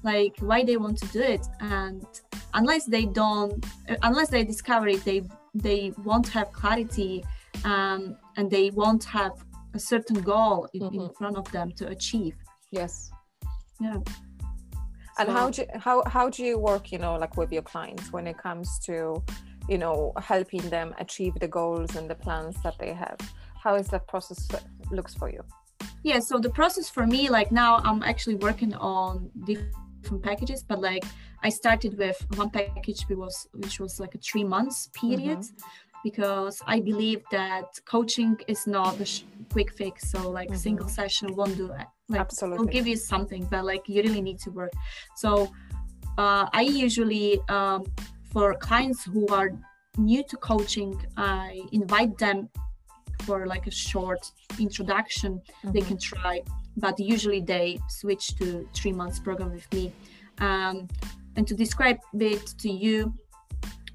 Like 0.03 0.35
why 0.41 0.65
they 0.65 0.77
want 0.77 0.99
to 0.99 1.09
do 1.09 1.21
it. 1.21 1.47
And 1.61 2.07
unless 2.53 2.85
they 2.85 3.07
don't 3.07 3.65
unless 4.03 4.29
they 4.29 4.45
discover 4.45 4.89
it 4.89 5.05
they 5.05 5.23
they 5.55 5.93
won't 6.05 6.29
have 6.29 6.53
clarity 6.53 7.25
um, 7.65 8.17
and 8.37 8.51
they 8.51 8.71
won't 8.71 9.05
have 9.05 9.33
a 9.75 9.79
certain 9.79 10.21
goal 10.21 10.69
in, 10.75 10.83
mm-hmm. 10.83 11.01
in 11.01 11.11
front 11.11 11.37
of 11.37 11.51
them 11.53 11.73
to 11.73 11.89
achieve. 11.89 12.35
Yes. 12.71 13.11
Yeah. 13.81 13.99
And 15.19 15.29
so, 15.29 15.33
how 15.33 15.51
do 15.51 15.65
how 15.77 16.03
how 16.07 16.29
do 16.29 16.43
you 16.43 16.59
work 16.59 16.91
you 16.91 16.99
know 16.99 17.15
like 17.17 17.37
with 17.37 17.53
your 17.53 17.63
clients 17.63 18.13
when 18.13 18.27
it 18.27 18.37
comes 18.37 18.79
to 18.81 19.23
you 19.69 19.79
know 19.79 20.13
helping 20.21 20.69
them 20.71 20.95
achieve 20.99 21.35
the 21.41 21.49
goals 21.49 21.95
and 21.97 22.11
the 22.11 22.17
plans 22.17 22.57
that 22.63 22.79
they 22.79 22.93
have? 22.93 23.19
How 23.63 23.77
is 23.77 23.89
that 23.89 24.07
process 24.09 24.47
looks 24.91 25.15
for 25.15 25.31
you 25.31 25.43
yeah 26.03 26.19
so 26.19 26.39
the 26.39 26.51
process 26.51 26.89
for 26.89 27.07
me 27.07 27.29
like 27.29 27.51
now 27.53 27.77
i'm 27.85 28.03
actually 28.03 28.37
working 28.37 28.75
on 28.75 29.31
different 29.45 30.23
packages 30.23 30.63
but 30.63 30.81
like 30.81 31.05
i 31.43 31.49
started 31.49 31.97
with 31.99 32.17
one 32.37 32.51
package 32.51 33.03
which 33.09 33.19
was 33.19 33.49
which 33.55 33.81
was 33.81 34.01
like 34.01 34.15
a 34.15 34.19
three 34.19 34.45
months 34.45 34.91
period 34.95 35.39
mm-hmm. 35.39 35.69
because 36.03 36.63
i 36.67 36.79
believe 36.81 37.23
that 37.31 37.67
coaching 37.87 38.37
is 38.49 38.67
not 38.67 38.99
a 39.01 39.05
sh- 39.05 39.23
quick 39.53 39.73
fix 39.73 40.11
so 40.11 40.31
like 40.31 40.49
mm-hmm. 40.49 40.57
single 40.57 40.89
session 40.89 41.35
won't 41.35 41.57
do 41.57 41.67
it 41.73 41.87
like 42.09 42.21
absolutely 42.21 42.59
will 42.59 42.73
give 42.73 42.87
you 42.87 42.97
something 42.97 43.47
but 43.51 43.65
like 43.65 43.89
you 43.89 44.03
really 44.03 44.21
need 44.21 44.39
to 44.39 44.51
work 44.51 44.73
so 45.17 45.51
uh, 46.19 46.47
i 46.53 46.61
usually 46.61 47.41
um, 47.49 47.85
for 48.35 48.55
clients 48.55 49.05
who 49.05 49.27
are 49.29 49.51
new 49.99 50.23
to 50.25 50.37
coaching, 50.37 51.01
I 51.17 51.63
invite 51.73 52.19
them 52.19 52.49
for 53.27 53.47
like 53.47 53.67
a 53.67 53.71
short 53.71 54.31
introduction. 54.59 55.41
Mm-hmm. 55.41 55.73
They 55.73 55.81
can 55.81 55.99
try, 55.99 56.43
but 56.77 56.99
usually 56.99 57.41
they 57.41 57.79
switch 57.89 58.37
to 58.39 58.69
three 58.75 58.93
months 58.93 59.19
program 59.19 59.53
with 59.53 59.73
me. 59.73 59.93
Um, 60.39 60.89
and 61.37 61.47
to 61.47 61.55
describe 61.55 61.99
it 62.15 62.47
to 62.59 62.71
you 62.71 63.13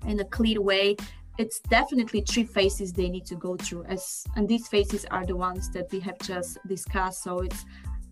in 0.06 0.20
a 0.20 0.26
clear 0.26 0.62
way, 0.62 0.96
it's 1.38 1.60
definitely 1.62 2.22
three 2.22 2.44
phases 2.44 2.92
they 2.92 3.10
need 3.10 3.26
to 3.28 3.36
go 3.36 3.56
through. 3.56 3.86
As 3.86 4.26
and 4.36 4.48
these 4.48 4.68
phases 4.68 5.06
are 5.10 5.26
the 5.26 5.36
ones 5.36 5.72
that 5.72 5.88
we 5.92 6.00
have 6.02 6.20
just 6.20 6.58
discussed. 6.68 7.24
So 7.24 7.40
it's 7.40 7.66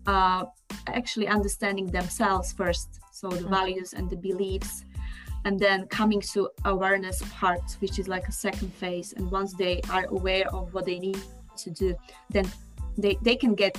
uh, 0.06 0.44
actually 0.86 1.28
understanding 1.28 1.86
themselves 1.86 2.52
first, 2.52 2.88
so 3.12 3.28
the 3.28 3.36
mm-hmm. 3.36 3.50
values 3.50 3.92
and 3.92 4.08
the 4.08 4.16
beliefs 4.16 4.84
and 5.48 5.58
then 5.58 5.86
coming 5.86 6.20
to 6.20 6.50
awareness 6.66 7.22
part 7.32 7.66
which 7.80 7.98
is 7.98 8.06
like 8.06 8.28
a 8.28 8.32
second 8.46 8.70
phase 8.74 9.14
and 9.14 9.30
once 9.30 9.54
they 9.54 9.80
are 9.88 10.04
aware 10.16 10.46
of 10.54 10.74
what 10.74 10.84
they 10.84 10.98
need 10.98 11.18
to 11.56 11.70
do 11.70 11.94
then 12.28 12.46
they, 12.98 13.16
they 13.22 13.34
can 13.34 13.54
get 13.54 13.74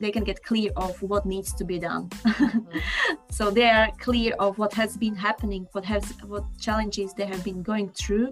they 0.00 0.12
can 0.12 0.22
get 0.22 0.42
clear 0.42 0.70
of 0.76 1.00
what 1.00 1.24
needs 1.24 1.54
to 1.54 1.64
be 1.64 1.78
done 1.78 2.10
mm-hmm. 2.10 2.58
so 3.30 3.50
they 3.50 3.70
are 3.70 3.88
clear 3.98 4.34
of 4.38 4.58
what 4.58 4.74
has 4.74 4.98
been 4.98 5.16
happening 5.16 5.66
what 5.72 5.84
has 5.84 6.04
what 6.32 6.44
challenges 6.60 7.14
they 7.14 7.24
have 7.24 7.42
been 7.42 7.62
going 7.62 7.88
through 8.00 8.28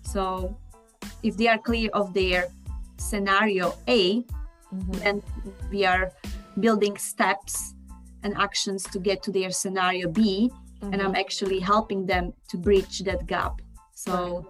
so 0.00 0.56
if 1.22 1.36
they 1.36 1.48
are 1.48 1.58
clear 1.58 1.90
of 1.92 2.14
their 2.14 2.48
scenario 2.96 3.74
a 3.88 4.22
mm-hmm. 4.22 4.92
then 5.02 5.22
we 5.70 5.84
are 5.84 6.10
building 6.60 6.96
steps 6.96 7.74
and 8.22 8.32
actions 8.38 8.84
to 8.84 8.98
get 8.98 9.22
to 9.22 9.30
their 9.30 9.50
scenario 9.50 10.08
b 10.08 10.50
mm-hmm. 10.82 10.92
and 10.92 11.02
i'm 11.02 11.14
actually 11.14 11.58
helping 11.58 12.04
them 12.06 12.32
to 12.48 12.56
bridge 12.56 13.00
that 13.00 13.26
gap 13.26 13.62
so 13.94 14.46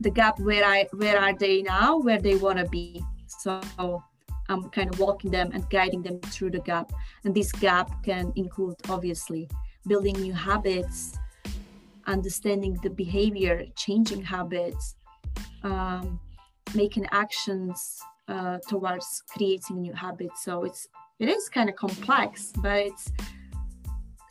the 0.00 0.10
gap 0.10 0.38
where 0.40 0.64
i 0.64 0.86
where 0.92 1.18
are 1.18 1.34
they 1.34 1.62
now 1.62 1.98
where 1.98 2.20
they 2.20 2.36
want 2.36 2.58
to 2.58 2.66
be 2.66 3.02
so 3.26 3.60
I'm 4.48 4.70
kind 4.70 4.92
of 4.92 5.00
walking 5.00 5.30
them 5.30 5.50
and 5.52 5.68
guiding 5.70 6.02
them 6.02 6.20
through 6.20 6.50
the 6.50 6.60
gap. 6.60 6.92
And 7.24 7.34
this 7.34 7.52
gap 7.52 8.04
can 8.04 8.32
include 8.36 8.76
obviously 8.88 9.48
building 9.86 10.14
new 10.20 10.32
habits, 10.32 11.18
understanding 12.06 12.78
the 12.82 12.90
behavior, 12.90 13.64
changing 13.76 14.22
habits, 14.22 14.94
um, 15.62 16.20
making 16.74 17.06
actions 17.10 18.00
uh, 18.28 18.58
towards 18.68 19.22
creating 19.30 19.80
new 19.80 19.92
habits. 19.92 20.44
So 20.44 20.64
it's 20.64 20.88
it 21.18 21.28
is 21.28 21.48
kind 21.48 21.68
of 21.70 21.76
complex, 21.76 22.52
but 22.58 22.78
it's 22.78 23.10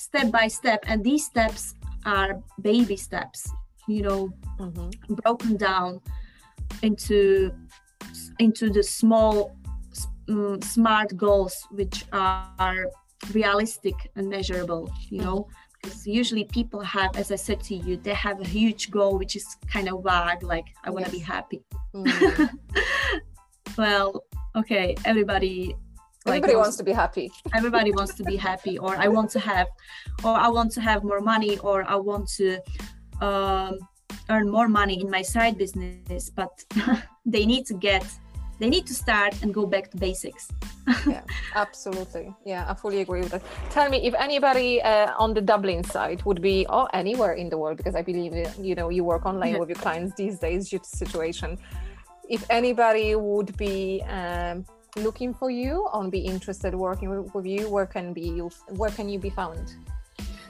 step 0.06 0.32
by 0.32 0.48
step, 0.48 0.84
and 0.88 1.04
these 1.04 1.26
steps 1.26 1.74
are 2.06 2.42
baby 2.62 2.98
steps. 2.98 3.50
You 3.88 4.02
know, 4.02 4.22
mm-hmm. 4.60 5.14
broken 5.16 5.58
down 5.58 6.02
into 6.82 7.52
into 8.40 8.70
the 8.70 8.84
small 8.84 9.56
um, 10.30 10.62
smart 10.62 11.16
goals 11.16 11.68
which 11.72 12.06
are 12.12 12.88
realistic 13.32 13.96
and 14.16 14.30
measurable 14.30 14.92
you 15.10 15.22
know 15.22 15.48
because 15.82 16.06
usually 16.06 16.44
people 16.46 16.82
have 16.82 17.16
as 17.16 17.32
i 17.32 17.36
said 17.36 17.62
to 17.62 17.76
you 17.76 17.98
they 17.98 18.14
have 18.14 18.40
a 18.42 18.48
huge 18.48 18.92
goal 18.92 19.18
which 19.18 19.36
is 19.36 19.46
kind 19.68 19.88
of 19.88 20.04
vague 20.04 20.44
like 20.44 20.66
i 20.84 20.90
want 20.90 21.06
to 21.06 21.12
yes. 21.12 21.20
be 21.20 21.26
happy 21.34 21.62
mm. 21.94 22.50
well 23.78 24.24
okay 24.56 24.96
everybody 25.06 25.76
like 26.26 26.38
everybody 26.38 26.56
wants 26.56 26.78
to 26.78 26.84
be 26.84 26.92
happy. 26.92 27.32
Everybody 27.54 27.92
wants 27.92 28.14
to 28.16 28.24
be 28.24 28.36
happy 28.36 28.78
or 28.80 28.96
i 28.96 29.08
want 29.08 29.30
to 29.32 29.40
have 29.40 29.68
or 30.24 30.34
i 30.48 30.48
want 30.48 30.72
to 30.72 30.82
have 30.82 31.04
more 31.04 31.22
money 31.22 31.58
or 31.60 31.78
i 31.90 31.96
want 31.96 32.28
to 32.40 32.48
um, 33.22 33.74
earn 34.30 34.50
more 34.50 34.68
money 34.68 35.00
in 35.02 35.10
my 35.10 35.22
side 35.22 35.58
business 35.58 36.30
but 36.30 36.54
they 37.26 37.46
need 37.46 37.66
to 37.66 37.74
get 37.74 38.06
they 38.60 38.70
need 38.70 38.88
to 38.88 38.94
start 38.94 39.34
and 39.42 39.54
go 39.54 39.66
back 39.66 39.92
to 39.92 39.98
basics. 39.98 40.48
Yeah 41.08 41.24
absolutely. 41.56 42.34
Yeah 42.46 42.64
i 42.70 42.74
fully 42.74 43.02
agree 43.02 43.22
with 43.22 43.32
that. 43.32 43.44
Tell 43.70 43.90
me 43.90 43.98
if 44.10 44.14
anybody 44.28 44.82
uh, 44.82 45.24
on 45.24 45.34
the 45.34 45.42
dublin 45.42 45.84
side 45.84 46.20
would 46.28 46.42
be 46.42 46.66
or 46.70 46.84
anywhere 46.96 47.34
in 47.34 47.50
the 47.50 47.58
world 47.58 47.78
because 47.78 47.96
i 47.96 48.04
believe 48.12 48.34
you 48.68 48.76
know 48.80 48.90
you 48.90 49.04
work 49.04 49.24
online 49.26 49.54
yeah. 49.54 49.60
with 49.62 49.70
your 49.70 49.82
clients 49.86 50.16
these 50.16 50.40
days 50.40 50.70
due 50.70 50.80
to 50.80 50.90
situation. 51.04 51.58
If 52.28 52.44
anybody 52.50 53.16
would 53.16 53.56
be 53.56 54.02
um, 54.18 54.66
looking 54.98 55.34
for 55.34 55.50
you 55.50 55.88
or 55.94 56.10
be 56.10 56.20
interested 56.20 56.74
working 56.74 57.10
with, 57.34 57.46
you 57.46 57.70
where 57.70 57.86
can 57.86 58.14
be 58.14 58.22
you 58.22 58.50
where 58.70 58.92
can 58.92 59.10
you 59.10 59.20
be 59.20 59.30
found 59.30 59.76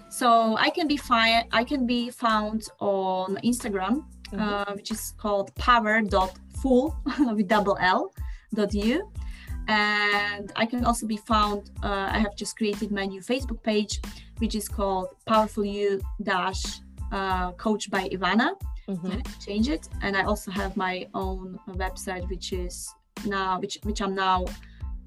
so 0.09 0.55
i 0.57 0.69
can 0.69 0.87
be 0.87 0.97
find 0.97 1.45
i 1.51 1.63
can 1.63 1.85
be 1.87 2.09
found 2.09 2.67
on 2.79 3.37
instagram 3.43 4.05
mm-hmm. 4.31 4.39
uh, 4.39 4.73
which 4.75 4.91
is 4.91 5.13
called 5.17 5.53
power 5.55 6.01
full 6.65 6.95
with 7.35 7.47
double 7.47 7.77
L 7.79 8.13
dot 8.53 8.73
U. 8.73 9.11
And 9.67 10.51
I 10.55 10.65
can 10.65 10.85
also 10.85 11.05
be 11.07 11.17
found, 11.17 11.71
uh, 11.83 12.09
I 12.17 12.19
have 12.19 12.35
just 12.35 12.55
created 12.57 12.91
my 12.91 13.05
new 13.05 13.21
Facebook 13.21 13.61
page, 13.63 13.93
which 14.37 14.53
is 14.55 14.67
called 14.67 15.07
Powerful 15.25 15.65
You 15.65 16.01
dash 16.21 16.63
uh, 17.11 17.51
Coach 17.53 17.89
by 17.89 18.03
Ivana. 18.09 18.49
Mm-hmm. 18.87 19.19
change 19.43 19.67
it. 19.67 19.89
And 20.03 20.15
I 20.15 20.23
also 20.25 20.51
have 20.51 20.77
my 20.77 21.07
own 21.15 21.57
website, 21.83 22.29
which 22.29 22.53
is 22.53 22.93
now, 23.25 23.59
which, 23.59 23.77
which 23.83 24.01
I'm 24.01 24.15
now 24.15 24.45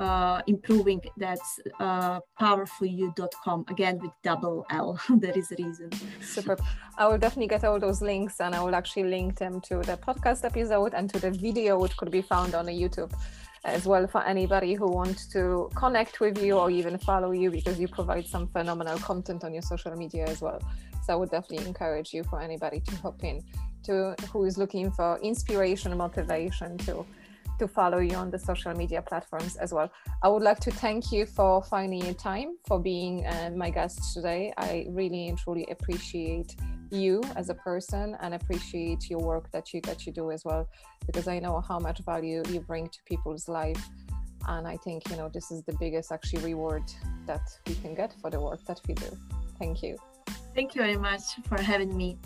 uh, 0.01 0.43
improving 0.47 1.01
that's 1.17 1.59
uh, 1.81 2.21
powerfulyou.com 2.41 3.65
again 3.69 3.99
with 3.99 4.13
double 4.23 4.65
L. 4.71 5.01
there 5.11 5.37
is 5.37 5.51
a 5.53 5.57
reason. 5.63 5.91
Super. 6.21 6.57
I 6.97 7.07
will 7.09 7.19
definitely 7.19 7.49
get 7.49 7.65
all 7.65 7.79
those 7.79 8.01
links 8.01 8.41
and 8.41 8.55
I 8.55 8.63
will 8.63 8.75
actually 8.75 9.05
link 9.05 9.39
them 9.39 9.61
to 9.63 9.79
the 9.79 9.97
podcast 9.97 10.45
episode 10.45 10.95
and 10.95 11.11
to 11.11 11.19
the 11.19 11.31
video, 11.31 11.79
which 11.79 11.97
could 11.97 12.11
be 12.11 12.23
found 12.23 12.55
on 12.55 12.67
YouTube 12.67 13.13
as 13.65 13.87
well 13.87 14.07
for 14.07 14.25
anybody 14.25 14.75
who 14.75 14.87
wants 14.87 15.27
to 15.27 15.69
connect 15.75 16.21
with 16.21 16.41
you 16.43 16.57
or 16.57 16.71
even 16.71 16.97
follow 16.99 17.33
you 17.33 17.51
because 17.51 17.79
you 17.79 17.89
provide 17.89 18.27
some 18.27 18.47
phenomenal 18.49 18.99
content 18.99 19.43
on 19.45 19.53
your 19.53 19.63
social 19.63 19.95
media 19.97 20.25
as 20.27 20.41
well. 20.41 20.61
So 21.05 21.15
I 21.15 21.17
would 21.17 21.31
definitely 21.31 21.67
encourage 21.67 22.15
you 22.15 22.23
for 22.25 22.41
anybody 22.41 22.81
to 22.81 22.97
hop 22.97 23.25
in 23.25 23.43
to 23.85 24.15
who 24.33 24.45
is 24.45 24.59
looking 24.59 24.91
for 24.91 25.19
inspiration, 25.23 25.97
motivation 25.97 26.79
to 26.79 27.05
to 27.59 27.69
follow 27.69 27.99
you 27.99 28.17
on 28.17 28.31
the 28.31 28.39
social 28.39 28.75
media 28.75 29.03
platforms 29.03 29.57
as 29.57 29.73
well. 29.73 29.91
I 30.23 30.29
would 30.29 30.43
like 30.43 30.61
to 30.61 30.71
thank 30.71 31.13
you 31.13 31.27
for 31.27 31.63
finding 31.63 32.05
your 32.05 32.15
time 32.15 32.57
for 32.67 32.79
being 32.79 33.27
uh, 33.27 33.51
my 33.55 33.71
guest 33.71 34.15
today. 34.15 34.53
I 34.57 34.87
really 34.91 35.29
and 35.29 35.39
truly 35.39 35.67
appreciate 35.71 36.57
you 36.91 37.23
as 37.37 37.51
a 37.51 37.55
person 37.55 38.17
and 38.21 38.35
appreciate 38.35 39.11
your 39.11 39.21
work 39.21 39.51
that 39.53 39.75
you 39.75 39.81
that 39.83 40.07
you 40.07 40.13
do 40.13 40.31
as 40.31 40.45
well 40.45 40.67
because 41.07 41.29
I 41.29 41.39
know 41.39 41.61
how 41.61 41.79
much 41.79 41.99
value 42.01 42.43
you 42.49 42.61
bring 42.61 42.89
to 42.89 42.99
people's 43.05 43.47
life 43.47 43.89
and 44.49 44.67
I 44.67 44.77
think 44.79 45.09
you 45.11 45.17
know 45.17 45.29
this 45.29 45.51
is 45.51 45.63
the 45.65 45.75
biggest 45.75 46.11
actually 46.11 46.43
reward 46.43 46.85
that 47.27 47.43
we 47.67 47.75
can 47.75 47.95
get 47.95 48.15
for 48.21 48.31
the 48.31 48.41
work 48.41 48.65
that 48.67 48.81
we 48.89 48.95
do. 48.95 49.11
Thank 49.59 49.83
you. 49.83 49.97
Thank 50.55 50.75
you 50.75 50.81
very 50.83 50.97
much 50.97 51.23
for 51.47 51.61
having 51.61 51.97
me. 51.97 52.19